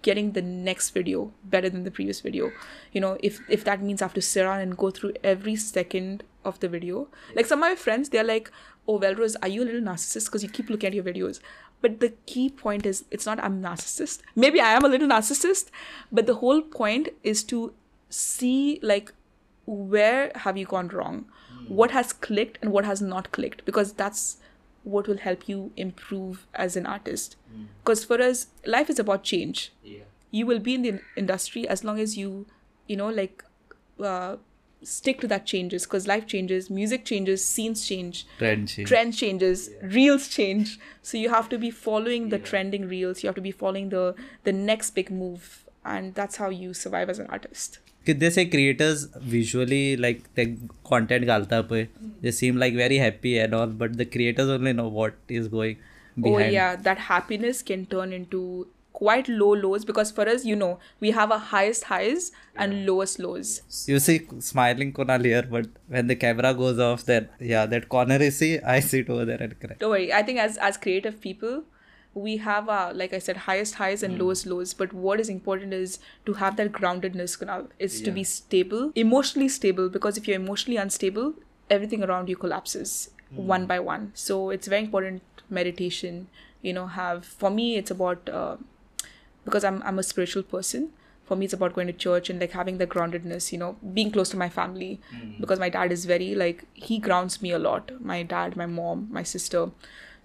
getting 0.02 0.34
the 0.34 0.42
next 0.42 0.92
video 0.92 1.32
better 1.44 1.70
than 1.70 1.84
the 1.84 1.92
previous 1.92 2.22
video. 2.22 2.52
You 2.92 3.02
know 3.02 3.18
if 3.22 3.42
if 3.50 3.64
that 3.66 3.82
means 3.82 4.02
i 4.02 4.06
have 4.06 4.14
to 4.14 4.22
sit 4.22 4.46
around 4.46 4.62
and 4.62 4.78
go 4.78 4.92
through 4.92 5.14
every 5.24 5.56
second 5.56 6.24
of 6.44 6.60
the 6.60 6.70
video. 6.70 7.08
Like 7.36 7.46
some 7.46 7.64
of 7.64 7.70
my 7.70 7.76
friends 7.76 8.10
they're 8.10 8.24
like 8.24 8.52
oh 8.88 9.00
Velrose, 9.00 9.36
are 9.42 9.48
you 9.48 9.64
a 9.64 9.66
little 9.66 9.82
narcissist? 9.82 10.26
Because 10.26 10.44
you 10.44 10.50
keep 10.50 10.70
looking 10.70 10.88
at 10.88 10.94
your 10.94 11.04
videos. 11.04 11.40
But 11.82 12.00
the 12.00 12.10
key 12.26 12.50
point 12.50 12.86
is 12.86 13.04
it's 13.12 13.26
not 13.26 13.44
i'm 13.44 13.62
narcissist. 13.62 14.22
Maybe 14.36 14.62
i 14.62 14.74
am 14.74 14.86
a 14.86 14.88
little 14.88 15.08
narcissist 15.08 15.72
but 16.12 16.28
the 16.28 16.36
whole 16.36 16.62
point 16.62 17.10
is 17.24 17.44
to 17.46 17.74
see 18.10 18.80
like 18.82 19.14
where 19.66 20.32
have 20.36 20.58
you 20.58 20.66
gone 20.66 20.88
wrong 20.90 21.26
what 21.68 21.92
has 21.92 22.14
clicked 22.14 22.60
and 22.62 22.72
what 22.72 22.86
has 22.86 23.02
not 23.02 23.32
clicked 23.32 23.66
because 23.66 23.94
that's 23.94 24.38
what 24.84 25.08
will 25.08 25.18
help 25.18 25.48
you 25.50 25.72
improve 25.76 26.46
as 26.54 26.76
an 26.76 26.86
artist. 26.86 27.36
Because 27.84 28.04
for 28.04 28.22
us, 28.22 28.48
life 28.66 28.90
is 28.90 29.00
about 29.00 29.24
change. 29.24 29.72
yeah. 29.84 30.04
You 30.32 30.46
will 30.46 30.60
be 30.60 30.76
in 30.76 30.82
the 30.82 31.00
industry 31.16 31.68
as 31.68 31.84
long 31.84 32.00
as 32.00 32.18
you, 32.18 32.46
you 32.88 32.96
know, 32.98 33.08
like 33.10 33.44
uh, 34.00 34.36
stick 34.84 35.22
to 35.22 35.28
that 35.30 35.46
changes. 35.46 35.86
Because 35.86 36.08
life 36.08 36.28
changes, 36.28 36.70
music 36.70 37.06
changes, 37.06 37.44
scenes 37.44 37.88
change, 37.88 38.28
Trend 38.38 38.68
change. 38.68 38.90
trend 38.90 39.14
changes, 39.16 39.70
reels 39.82 40.28
change. 40.28 40.78
So 41.02 41.18
you 41.18 41.30
have 41.30 41.48
to 41.50 41.58
be 41.58 41.72
following 41.72 42.30
the 42.30 42.38
trending 42.38 42.88
reels. 42.88 43.24
You 43.24 43.28
have 43.28 43.36
to 43.36 43.42
be 43.42 43.52
following 43.52 43.90
the 43.90 44.14
the 44.44 44.52
next 44.54 44.92
big 44.92 45.10
move, 45.10 45.64
and 45.86 46.14
that's 46.14 46.36
how 46.36 46.50
you 46.50 46.74
survive 46.74 47.10
as 47.10 47.18
an 47.20 47.28
artist. 47.28 47.80
किती 48.07 48.31
से 48.31 48.45
creators 48.53 49.07
visually 49.33 49.85
like 50.05 50.21
ते 50.37 50.45
content 50.91 51.27
घालता 51.27 51.61
पळय 51.71 51.87
they 52.25 52.35
seem 52.41 52.61
like 52.65 52.77
very 52.83 52.99
happy 53.07 53.39
and 53.45 53.57
all 53.61 53.79
but 53.85 53.97
the 54.03 54.07
creators 54.17 54.53
only 54.59 54.73
know 54.81 54.89
what 54.99 55.33
is 55.41 55.49
going 55.57 55.81
behind 56.27 56.45
Oh 56.45 56.53
yeah, 56.59 56.77
that 56.91 56.99
happiness 57.09 57.63
can 57.71 57.85
turn 57.95 58.13
into 58.13 58.41
quite 59.01 59.29
low 59.41 59.51
lows 59.65 59.85
because 59.91 60.11
for 60.17 60.25
us, 60.31 60.45
you 60.45 60.57
know, 60.63 60.71
we 61.05 61.11
have 61.19 61.31
a 61.31 61.39
highest 61.51 61.85
highs 61.91 62.33
and 62.65 62.87
lowest 62.87 63.21
lows. 63.27 63.53
you 63.93 64.01
see 64.07 64.17
smiling 64.47 64.93
Kunal 64.99 65.25
here 65.25 65.43
but 65.53 65.69
when 65.97 66.11
the 66.13 66.17
camera 66.25 66.53
goes 66.63 66.81
off 66.87 67.05
that 67.11 67.31
yeah 67.53 67.67
that 67.75 67.89
corner 67.95 68.19
you 68.23 68.31
see 68.41 68.51
I 68.75 68.81
sit 68.81 69.09
over 69.17 69.25
there 69.31 69.43
and 69.49 69.59
cry 69.61 69.77
Don't 69.85 69.91
worry. 69.97 70.13
I 70.13 70.23
think 70.31 70.41
as 70.47 70.59
as 70.71 70.77
creative 70.89 71.21
people, 71.29 71.63
we 72.16 72.38
have 72.38 72.70
uh 72.70 72.92
like 72.96 73.14
I 73.14 73.20
said, 73.20 73.38
highest 73.38 73.76
highs 73.76 74.04
and 74.04 74.18
lowest 74.20 74.46
lows. 74.48 74.74
But 74.74 74.94
what 74.94 75.20
is 75.20 75.30
important 75.30 75.74
is 75.74 76.00
to 76.26 76.34
have 76.34 76.56
that 76.58 76.72
groundedness, 76.72 77.38
Kunal, 77.40 77.68
is 77.80 78.02
to 78.02 78.12
be 78.12 78.24
stable, 78.24 78.92
emotionally 78.96 79.50
stable. 79.50 79.90
Because 79.90 80.18
if 80.18 80.28
you're 80.28 80.38
emotionally 80.40 80.78
unstable, 80.78 81.34
everything 81.70 82.04
around 82.04 82.30
you 82.30 82.38
collapses 82.38 83.10
one 83.36 83.66
by 83.68 83.80
one. 83.80 84.12
So 84.16 84.50
it's 84.50 84.68
very 84.68 84.84
important 84.84 85.22
meditation. 85.50 86.28
You 86.62 86.74
know, 86.74 86.88
have 86.88 87.26
for 87.26 87.50
me 87.52 87.76
it's 87.78 87.92
about 87.92 88.30
uh, 88.30 88.58
because 89.44 89.64
I'm 89.64 89.82
I'm 89.84 90.00
a 90.00 90.04
spiritual 90.04 90.44
person. 90.44 90.92
For 91.26 91.36
me, 91.36 91.46
it's 91.46 91.54
about 91.54 91.74
going 91.74 91.88
to 91.88 91.94
church 91.94 92.30
and 92.30 92.40
like 92.40 92.52
having 92.52 92.78
the 92.78 92.86
groundedness. 92.88 93.52
You 93.52 93.58
know, 93.58 93.78
being 93.94 94.12
close 94.12 94.30
to 94.30 94.38
my 94.38 94.50
family 94.50 95.00
because 95.40 95.60
my 95.60 95.70
dad 95.70 95.92
is 95.92 96.06
very 96.06 96.36
like 96.36 96.66
he 96.74 97.00
grounds 97.00 97.42
me 97.42 97.52
a 97.52 97.60
lot. 97.60 97.92
My 98.00 98.24
dad, 98.24 98.56
my 98.56 98.66
mom, 98.66 99.08
my 99.12 99.24
sister 99.24 99.72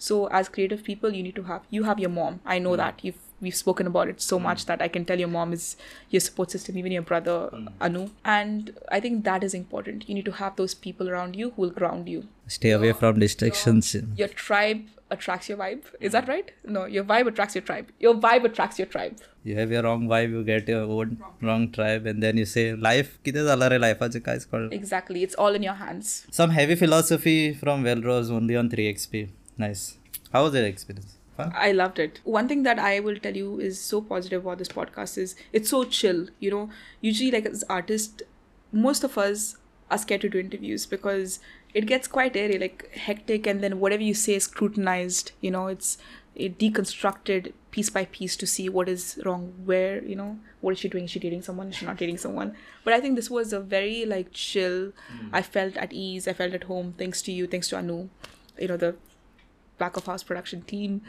so 0.01 0.27
as 0.29 0.49
creative 0.49 0.83
people 0.83 1.15
you 1.15 1.23
need 1.23 1.37
to 1.37 1.43
have 1.43 1.67
you 1.71 1.83
have 1.85 1.99
your 1.99 2.11
mom. 2.11 2.41
I 2.45 2.59
know 2.59 2.71
mm. 2.71 2.79
that. 2.79 3.05
You've 3.05 3.19
we've 3.41 3.55
spoken 3.55 3.87
about 3.87 4.09
it 4.09 4.21
so 4.21 4.39
mm. 4.39 4.43
much 4.43 4.67
that 4.67 4.83
i 4.83 4.89
can 4.95 5.05
tell 5.11 5.19
your 5.19 5.29
mom 5.35 5.53
is 5.55 5.77
your 6.11 6.21
support 6.21 6.51
system 6.51 6.77
even 6.77 6.93
your 6.93 7.03
brother 7.11 7.37
mm. 7.53 7.73
anu. 7.81 8.09
And 8.25 8.73
i 8.91 9.01
think 9.01 9.25
that 9.25 9.45
is 9.45 9.55
important. 9.55 10.09
You 10.09 10.15
need 10.15 10.31
to 10.31 10.37
have 10.41 10.57
those 10.57 10.75
people 10.75 11.11
around 11.11 11.37
you 11.37 11.51
who 11.51 11.63
will 11.63 11.77
ground 11.83 12.09
you. 12.09 12.25
Stay 12.47 12.71
away 12.71 12.87
your, 12.87 12.95
from 12.95 13.19
distractions. 13.19 13.95
Your, 13.95 14.05
your 14.17 14.29
tribe 14.29 14.87
attracts 15.11 15.49
your 15.49 15.59
vibe. 15.59 15.83
Is 16.01 16.13
that 16.13 16.29
right? 16.29 16.51
No 16.65 16.85
your 16.85 17.05
vibe 17.05 17.29
attracts 17.33 17.55
your 17.55 17.63
tribe. 17.63 17.93
Your 17.99 18.15
vibe 18.15 18.45
attracts 18.45 18.79
your 18.79 18.87
tribe. 18.87 19.19
You 19.45 19.57
have 19.57 19.71
your 19.71 19.83
wrong 19.83 20.07
vibe 20.13 20.31
you 20.31 20.45
get 20.45 20.69
your 20.69 20.83
own 20.83 21.19
wrong, 21.43 21.71
tribe 21.73 22.07
and 22.07 22.23
then 22.23 22.37
you 22.37 22.47
say 22.47 22.73
life 22.75 23.19
life 23.27 24.03
is 24.03 24.47
called 24.47 24.73
exactly. 24.73 25.23
It's 25.23 25.35
all 25.35 25.55
in 25.61 25.63
your 25.63 25.75
hands. 25.75 26.27
Some 26.31 26.51
heavy 26.51 26.75
philosophy 26.75 27.53
from 27.53 27.85
Velrose 27.85 28.31
only 28.31 28.57
on 28.57 28.71
3xp 28.71 29.29
nice 29.61 29.99
how 30.33 30.45
was 30.45 30.55
your 30.55 30.65
experience 30.65 31.17
fun 31.41 31.53
I 31.57 31.73
loved 31.73 31.99
it. 31.99 32.21
One 32.25 32.49
thing 32.49 32.63
that 32.65 32.79
I 32.79 33.01
will 33.01 33.19
tell 33.19 33.37
you 33.37 33.61
is 33.61 33.81
so 33.81 34.01
positive 34.01 34.45
about 34.45 34.59
this 34.59 34.69
podcast 34.69 35.19
is 35.19 35.35
it's 35.53 35.71
so 35.71 35.85
chill. 35.85 36.29
You 36.39 36.51
know, 36.51 36.71
usually 37.01 37.31
like 37.31 37.47
as 37.47 37.65
artists, 37.69 38.23
most 38.73 39.05
of 39.05 39.17
us 39.19 39.57
are 39.91 39.99
scared 39.99 40.21
to 40.23 40.29
do 40.29 40.39
interviews 40.39 40.87
because 40.87 41.41
it 41.75 41.87
gets 41.87 42.09
quite 42.09 42.37
airy, 42.37 42.59
like 42.59 42.91
hectic, 42.95 43.47
and 43.47 43.63
then 43.63 43.81
whatever 43.81 44.03
you 44.03 44.15
say 44.15 44.35
is 44.35 44.45
scrutinized. 44.45 45.33
You 45.41 45.51
know, 45.51 45.67
it's 45.69 45.99
it 46.35 46.59
deconstructed 46.59 47.53
piece 47.71 47.91
by 47.91 48.05
piece 48.07 48.37
to 48.37 48.47
see 48.47 48.69
what 48.69 48.89
is 48.89 49.21
wrong, 49.25 49.53
where 49.65 50.03
you 50.05 50.17
know 50.17 50.39
what 50.61 50.73
is 50.73 50.79
she 50.79 50.89
doing? 50.89 51.05
Is 51.05 51.11
she 51.11 51.19
dating 51.19 51.43
someone? 51.43 51.69
Is 51.69 51.77
she 51.77 51.87
not 51.87 51.97
dating 51.97 52.19
someone? 52.19 52.55
But 52.85 52.95
I 52.95 53.01
think 53.01 53.17
this 53.17 53.31
was 53.31 53.53
a 53.53 53.61
very 53.61 54.05
like 54.05 54.33
chill. 54.33 54.93
Hmm. 55.09 55.29
I 55.33 55.43
felt 55.43 55.77
at 55.77 55.93
ease. 55.93 56.29
I 56.29 56.33
felt 56.33 56.55
at 56.55 56.65
home. 56.65 56.95
Thanks 56.99 57.23
to 57.23 57.33
you. 57.33 57.47
Thanks 57.47 57.69
to 57.71 57.79
Anu. 57.79 58.09
You 58.59 58.69
know 58.69 58.77
the 58.77 58.97
Black 59.81 59.97
of 60.03 60.07
House 60.13 60.23
production 60.33 60.63
team. 60.73 61.01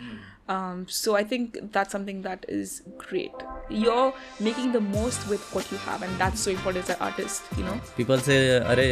Um, 0.54 0.80
so 1.00 1.16
I 1.18 1.24
think 1.32 1.58
that's 1.76 1.94
something 1.96 2.22
that 2.24 2.46
is 2.60 2.72
great. 3.02 3.44
You're 3.82 4.14
making 4.48 4.72
the 4.76 4.82
most 4.86 5.28
with 5.34 5.44
what 5.58 5.70
you 5.74 5.78
have, 5.90 6.02
and 6.08 6.18
that's 6.24 6.42
so 6.48 6.52
important 6.56 6.84
as 6.86 6.90
an 6.96 6.98
artist. 7.08 7.44
You 7.60 7.64
know, 7.68 7.76
people 8.00 8.18
say 8.28 8.38
अरे 8.74 8.88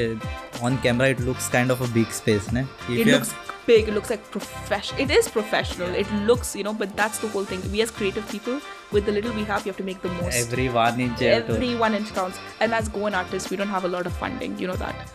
on 0.69 0.77
camera 0.85 1.09
it 1.15 1.23
looks 1.29 1.49
kind 1.55 1.75
of 1.75 1.81
a 1.87 1.89
big 1.99 2.13
space 2.19 2.51
ne 2.57 2.63
if 2.95 3.01
it 3.05 3.11
looks 3.15 3.33
big. 3.71 3.89
It 3.93 3.97
looks 3.97 4.13
like 4.15 4.23
professional. 4.37 5.01
It 5.07 5.11
is 5.17 5.27
professional. 5.39 5.99
It 6.03 6.13
looks, 6.31 6.53
you 6.61 6.63
know, 6.69 6.75
but 6.83 6.95
that's 7.01 7.19
the 7.25 7.31
whole 7.35 7.49
thing. 7.53 7.65
We 7.75 7.81
as 7.87 7.91
creative 7.99 8.29
people, 8.35 8.61
with 8.97 9.05
the 9.11 9.17
little 9.19 9.35
we 9.41 9.43
have, 9.51 9.65
you 9.67 9.73
have 9.73 9.81
to 9.83 9.87
make 9.91 10.01
the 10.07 10.13
most. 10.21 10.39
every 10.45 10.69
one 10.79 11.03
inch 11.07 11.25
you 11.27 11.33
have 11.33 11.47
to- 11.51 11.57
Every 11.59 11.73
one 11.83 11.99
inch 12.01 12.13
counts. 12.21 12.39
And 12.61 12.79
as 12.81 12.89
Goan 12.99 13.19
artists, 13.23 13.49
we 13.55 13.61
don't 13.63 13.75
have 13.77 13.89
a 13.91 13.93
lot 13.97 14.11
of 14.13 14.17
funding. 14.23 14.57
You 14.63 14.71
know 14.73 14.79
that. 14.85 15.13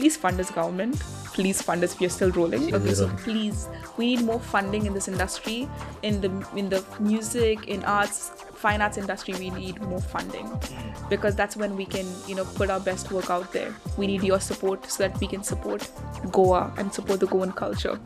Please 0.00 0.16
fund 0.26 0.44
us, 0.46 0.50
government. 0.60 1.02
Please 1.36 1.60
fund 1.62 1.84
us 1.84 1.94
if 1.94 2.00
you're 2.00 2.12
still 2.12 2.30
rolling. 2.36 2.74
Okay, 2.76 2.94
so 2.98 3.08
please, 3.22 3.68
we 3.98 4.06
need 4.12 4.24
more 4.28 4.40
funding 4.40 4.86
in 4.90 4.94
this 4.98 5.06
industry, 5.06 5.68
in 6.02 6.20
the 6.22 6.30
in 6.62 6.70
the 6.74 6.82
music, 6.98 7.66
in 7.76 7.84
arts, 7.94 8.30
fine 8.62 8.84
arts 8.86 9.00
industry. 9.02 9.34
We 9.40 9.50
need 9.56 9.80
more 9.82 10.00
funding 10.12 10.48
because 11.10 11.36
that's 11.40 11.58
when 11.64 11.76
we 11.80 11.84
can, 11.96 12.06
you 12.26 12.36
know, 12.38 12.46
put 12.60 12.70
our 12.76 12.80
best 12.88 13.12
work 13.16 13.28
out 13.36 13.52
there. 13.52 13.74
We 13.98 14.06
need 14.12 14.24
your 14.30 14.40
support 14.40 14.90
so 14.90 15.02
that 15.06 15.20
we 15.20 15.28
can 15.34 15.42
support 15.50 15.86
Goa 16.38 16.72
and 16.78 16.94
support 17.00 17.20
the 17.20 17.26
Goan 17.34 17.52
culture 17.52 17.98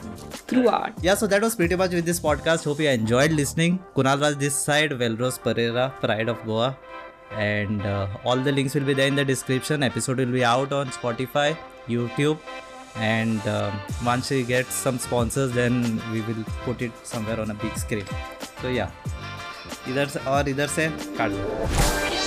through 0.51 0.69
art. 0.69 0.93
yeah 1.09 1.15
so 1.15 1.27
that 1.33 1.43
was 1.47 1.55
pretty 1.59 1.77
much 1.81 1.93
with 1.99 2.05
this 2.11 2.19
podcast 2.25 2.65
hope 2.69 2.81
you 2.85 2.89
enjoyed 2.93 3.35
listening 3.41 3.77
kunal 3.99 4.25
raj 4.25 4.35
this 4.41 4.57
side 4.69 4.95
Velrose 5.03 5.39
Pereira 5.45 5.85
pride 6.01 6.29
of 6.33 6.41
goa 6.49 6.71
and 7.51 7.87
uh, 7.93 8.09
all 8.25 8.43
the 8.49 8.55
links 8.57 8.75
will 8.79 8.89
be 8.91 8.97
there 9.01 9.07
in 9.13 9.21
the 9.21 9.25
description 9.31 9.87
episode 9.91 10.19
will 10.25 10.35
be 10.39 10.45
out 10.55 10.73
on 10.81 10.91
spotify 10.99 11.47
youtube 11.95 12.39
and 12.96 13.46
um, 13.48 13.74
once 14.06 14.30
we 14.30 14.44
get 14.44 14.66
some 14.68 14.98
sponsors 14.98 15.52
then 15.52 16.02
we 16.12 16.22
will 16.22 16.44
put 16.64 16.82
it 16.82 16.92
somewhere 17.04 17.40
on 17.40 17.52
a 17.52 17.58
big 17.66 17.78
screen 17.78 18.06
so 18.62 18.70
yeah 18.80 18.90
इधर 19.90 20.08
से 20.10 20.20
और 20.30 20.50
इधर 20.50 20.68
से 20.68 20.88
काट 21.18 22.19